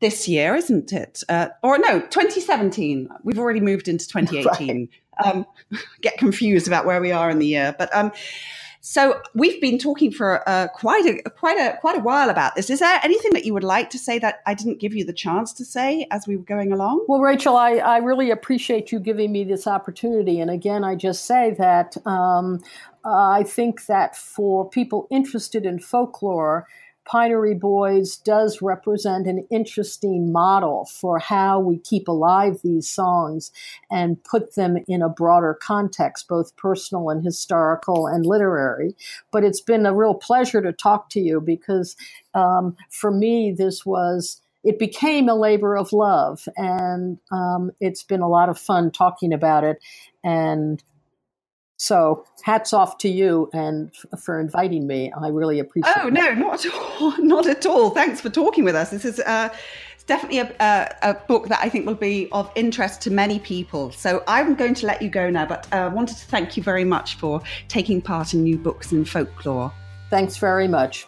this 0.00 0.26
year, 0.26 0.56
isn't 0.56 0.92
it? 0.92 1.22
Uh, 1.28 1.48
or 1.62 1.78
no, 1.78 2.00
2017. 2.00 3.08
We've 3.22 3.38
already 3.38 3.60
moved 3.60 3.88
into 3.88 4.06
2018. 4.08 4.88
Right. 5.22 5.34
Um, 5.34 5.46
get 6.00 6.16
confused 6.16 6.66
about 6.66 6.86
where 6.86 6.98
we 6.98 7.12
are 7.12 7.28
in 7.28 7.38
the 7.38 7.46
year, 7.46 7.74
but 7.78 7.94
um, 7.94 8.12
so 8.84 9.22
we've 9.32 9.60
been 9.60 9.78
talking 9.78 10.10
for 10.10 10.46
uh, 10.48 10.66
quite 10.66 11.06
a 11.06 11.30
quite 11.30 11.56
a 11.56 11.78
quite 11.80 11.96
a 11.96 12.00
while 12.00 12.28
about 12.28 12.56
this. 12.56 12.68
Is 12.68 12.80
there 12.80 12.98
anything 13.04 13.32
that 13.32 13.44
you 13.44 13.54
would 13.54 13.62
like 13.62 13.90
to 13.90 13.98
say 13.98 14.18
that 14.18 14.40
I 14.44 14.54
didn't 14.54 14.80
give 14.80 14.92
you 14.92 15.04
the 15.04 15.12
chance 15.12 15.52
to 15.52 15.64
say 15.64 16.08
as 16.10 16.26
we 16.26 16.36
were 16.36 16.42
going 16.42 16.72
along? 16.72 17.04
Well, 17.06 17.20
Rachel, 17.20 17.56
I, 17.56 17.74
I 17.76 17.98
really 17.98 18.32
appreciate 18.32 18.90
you 18.90 18.98
giving 18.98 19.30
me 19.30 19.44
this 19.44 19.68
opportunity. 19.68 20.40
And 20.40 20.50
again, 20.50 20.82
I 20.82 20.96
just 20.96 21.26
say 21.26 21.54
that 21.60 21.96
um, 22.04 22.58
uh, 23.04 23.28
I 23.30 23.44
think 23.44 23.86
that 23.86 24.16
for 24.16 24.68
people 24.68 25.06
interested 25.12 25.64
in 25.64 25.78
folklore, 25.78 26.66
Pinery 27.04 27.54
Boys 27.54 28.16
does 28.16 28.62
represent 28.62 29.26
an 29.26 29.46
interesting 29.50 30.32
model 30.32 30.86
for 30.86 31.18
how 31.18 31.60
we 31.60 31.78
keep 31.78 32.08
alive 32.08 32.60
these 32.62 32.88
songs 32.88 33.52
and 33.90 34.22
put 34.24 34.54
them 34.54 34.78
in 34.88 35.02
a 35.02 35.08
broader 35.08 35.58
context, 35.60 36.28
both 36.28 36.56
personal 36.56 37.10
and 37.10 37.24
historical 37.24 38.06
and 38.06 38.24
literary. 38.26 38.94
But 39.30 39.44
it's 39.44 39.60
been 39.60 39.86
a 39.86 39.94
real 39.94 40.14
pleasure 40.14 40.62
to 40.62 40.72
talk 40.72 41.10
to 41.10 41.20
you 41.20 41.40
because 41.40 41.96
um, 42.34 42.76
for 42.90 43.10
me, 43.10 43.52
this 43.52 43.84
was 43.84 44.40
it 44.64 44.78
became 44.78 45.28
a 45.28 45.34
labor 45.34 45.76
of 45.76 45.92
love, 45.92 46.48
and 46.56 47.18
um, 47.32 47.72
it's 47.80 48.04
been 48.04 48.20
a 48.20 48.28
lot 48.28 48.48
of 48.48 48.58
fun 48.58 48.92
talking 48.92 49.32
about 49.32 49.64
it. 49.64 49.78
And 50.22 50.82
so 51.82 52.24
hats 52.44 52.72
off 52.72 52.98
to 52.98 53.08
you 53.08 53.50
and 53.52 53.92
for 54.16 54.38
inviting 54.38 54.86
me. 54.86 55.12
I 55.20 55.28
really 55.28 55.58
appreciate. 55.58 55.94
Oh 55.98 56.06
it. 56.06 56.12
no, 56.12 56.32
not 56.32 56.64
at 56.64 56.72
all, 56.72 57.16
not 57.18 57.46
at 57.48 57.66
all. 57.66 57.90
Thanks 57.90 58.20
for 58.20 58.30
talking 58.30 58.62
with 58.62 58.76
us. 58.76 58.90
This 58.90 59.04
is 59.04 59.18
uh, 59.18 59.48
it's 59.94 60.04
definitely 60.04 60.38
a, 60.38 60.54
a, 60.60 61.10
a, 61.10 61.14
book 61.14 61.48
that 61.48 61.58
I 61.60 61.68
think 61.68 61.86
will 61.86 61.94
be 61.94 62.28
of 62.30 62.50
interest 62.54 63.00
to 63.02 63.10
many 63.10 63.40
people. 63.40 63.90
So 63.90 64.22
I'm 64.28 64.54
going 64.54 64.74
to 64.74 64.86
let 64.86 65.02
you 65.02 65.10
go 65.10 65.28
now, 65.28 65.44
but 65.44 65.66
I 65.72 65.82
uh, 65.82 65.90
wanted 65.90 66.16
to 66.18 66.26
thank 66.26 66.56
you 66.56 66.62
very 66.62 66.84
much 66.84 67.16
for 67.16 67.42
taking 67.66 68.00
part 68.00 68.32
in 68.32 68.44
New 68.44 68.58
Books 68.58 68.92
in 68.92 69.04
Folklore. 69.04 69.72
Thanks 70.08 70.36
very 70.36 70.68
much. 70.68 71.06